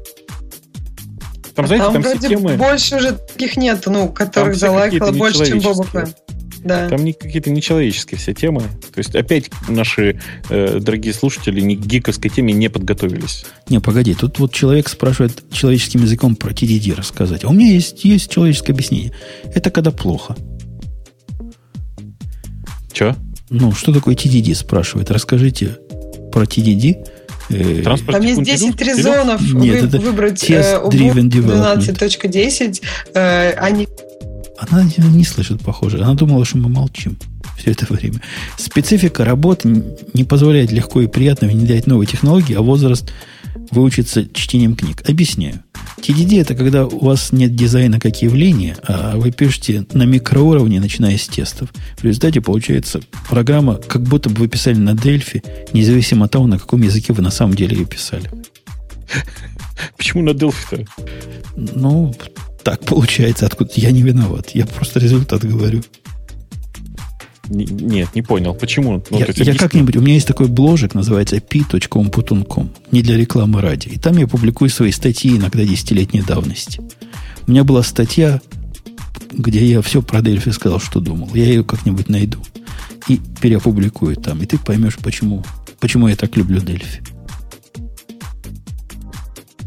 [1.55, 2.57] Там, знаете, там, там вроде все темы...
[2.57, 6.09] больше уже таких нет, ну, которых залайкало больше, чем Бобука.
[6.63, 6.89] Да.
[6.89, 8.59] Там не, какие-то нечеловеческие все темы.
[8.59, 10.19] То есть опять наши
[10.49, 13.45] э, дорогие слушатели ни к гиковской теме не подготовились.
[13.69, 17.45] Не, погоди, тут вот человек спрашивает человеческим языком про TDD рассказать.
[17.45, 19.13] А у меня есть, есть человеческое объяснение.
[19.55, 20.35] Это когда плохо.
[22.91, 23.15] Че?
[23.49, 25.09] Ну, что такое TDD, спрашивает.
[25.09, 25.77] Расскажите
[26.31, 27.07] Про TDD?
[27.53, 32.81] Э, Там есть 10 резонов Нет, вы, выбрать э, 12.10.
[33.13, 33.87] Э, они...
[34.57, 35.97] Она не слышит, похоже.
[35.97, 37.17] Она думала, что мы молчим
[37.57, 38.21] все это время.
[38.57, 39.83] Специфика работы
[40.13, 43.11] не позволяет легко и приятно внедрять новые технологии, а возраст
[43.71, 45.03] выучиться чтением книг.
[45.07, 45.63] Объясняю.
[45.97, 51.17] TDD это когда у вас нет дизайна как явления, а вы пишете на микроуровне, начиная
[51.17, 51.69] с тестов.
[51.97, 56.57] В результате получается программа, как будто бы вы писали на Дельфи, независимо от того, на
[56.57, 58.29] каком языке вы на самом деле ее писали.
[59.97, 60.85] Почему на Delphi-то?
[61.55, 62.13] Ну,
[62.63, 64.51] так получается, откуда я не виноват.
[64.53, 65.83] Я просто результат говорю.
[67.51, 68.53] Нет, не понял.
[68.53, 69.03] Почему?
[69.09, 69.97] Ну, я я как-нибудь...
[69.97, 72.69] У меня есть такой бложек, называется p.computun.com.
[72.91, 73.89] Не для рекламы ради.
[73.89, 76.79] И там я публикую свои статьи иногда десятилетней давности.
[77.45, 78.39] У меня была статья,
[79.31, 81.29] где я все про Дельфи сказал, что думал.
[81.33, 82.39] Я ее как-нибудь найду.
[83.09, 84.41] И переопубликую там.
[84.41, 85.43] И ты поймешь, почему,
[85.79, 87.01] почему я так люблю Дельфи.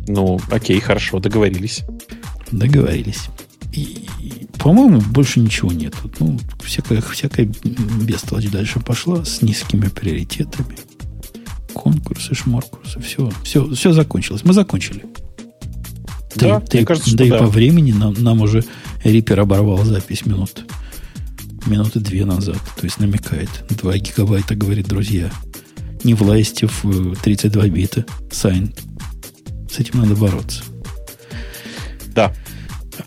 [0.09, 1.83] Ну, окей, хорошо, договорились.
[2.51, 3.29] Договорились.
[3.73, 4.07] И,
[4.65, 5.95] по-моему, больше ничего нет.
[6.19, 10.79] Ну, всякая, всякая бестолочь дальше пошла с низкими приоритетами.
[11.75, 14.41] Конкурсы, шмаркурсы, все, все, все закончилось.
[14.43, 15.05] Мы закончили.
[16.37, 17.41] Да, да, мне кажется, да и да.
[17.41, 18.65] по времени нам, нам уже
[19.05, 20.65] Риппер оборвал запись минут
[21.67, 22.59] минуты две назад.
[22.77, 23.51] То есть намекает.
[23.69, 25.31] 2 гигабайта, говорит, друзья.
[26.05, 28.07] Не власти в 32 бита.
[28.31, 28.73] Сайн.
[29.71, 30.63] С этим надо бороться.
[32.15, 32.33] Да.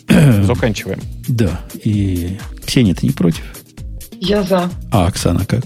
[0.43, 0.99] Заканчиваем.
[1.27, 1.61] Да.
[1.83, 3.43] И Ксения, ты не против?
[4.19, 4.69] Я за.
[4.91, 5.65] А Оксана как?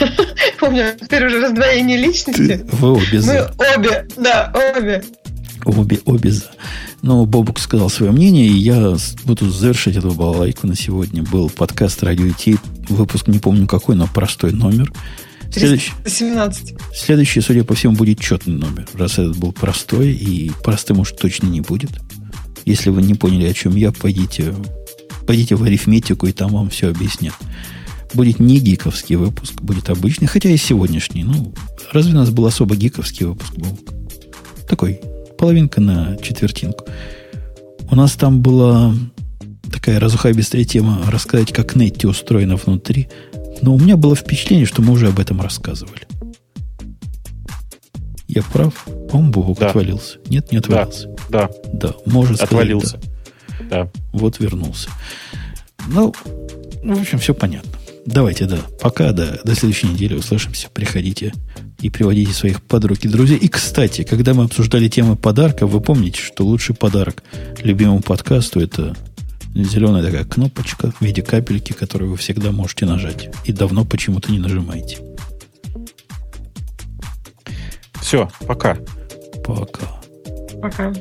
[0.60, 2.64] У меня теперь уже раздвоение личности.
[2.72, 3.54] Вы обе за.
[3.58, 5.02] Мы обе, да, обе.
[5.64, 6.50] Обе, обе за.
[7.02, 11.22] Но Бобук сказал свое мнение, и я буду завершить эту балалайку на сегодня.
[11.22, 12.56] Был подкаст «Радио Ти»,
[12.88, 14.92] выпуск не помню какой, но простой номер.
[15.50, 16.74] Следующий, 17.
[16.94, 21.46] Следующий, судя по всему, будет четный номер, раз этот был простой, и простым уж точно
[21.46, 21.90] не будет.
[22.64, 24.54] Если вы не поняли, о чем я, пойдите,
[25.26, 27.34] пойдите в арифметику, и там вам все объяснят.
[28.14, 31.24] Будет не гиковский выпуск, будет обычный, хотя и сегодняшний.
[31.24, 31.52] Ну,
[31.92, 33.54] разве у нас был особо гиковский выпуск?
[33.56, 33.78] Был
[34.68, 35.00] такой,
[35.38, 36.84] половинка на четвертинку.
[37.90, 38.94] У нас там была
[39.70, 43.08] такая разухабистая тема рассказать, как Нетти устроена внутри.
[43.60, 46.06] Но у меня было впечатление, что мы уже об этом рассказывали.
[48.34, 48.84] Я прав?
[49.10, 49.68] По-моему, Бог да.
[49.68, 50.18] отвалился.
[50.28, 51.08] Нет, не отвалился.
[51.28, 51.48] Да.
[51.72, 52.98] Да, может Отвалился.
[52.98, 53.10] Сказать,
[53.70, 53.84] да.
[53.84, 53.90] да.
[54.12, 54.90] Вот вернулся.
[55.86, 56.12] Ну,
[56.82, 57.70] в общем, все понятно.
[58.06, 58.58] Давайте, да.
[58.80, 59.38] Пока, да.
[59.44, 60.68] До следующей недели услышимся.
[60.68, 61.32] Приходите
[61.80, 63.38] и приводите своих подруг и друзей.
[63.38, 67.22] И, кстати, когда мы обсуждали темы подарка, вы помните, что лучший подарок
[67.62, 68.96] любимому подкасту это
[69.54, 73.30] зеленая такая кнопочка в виде капельки, которую вы всегда можете нажать.
[73.44, 74.98] И давно почему-то не нажимаете.
[78.14, 78.76] Все, пока.
[79.44, 80.00] Пока.
[80.62, 80.92] Пока.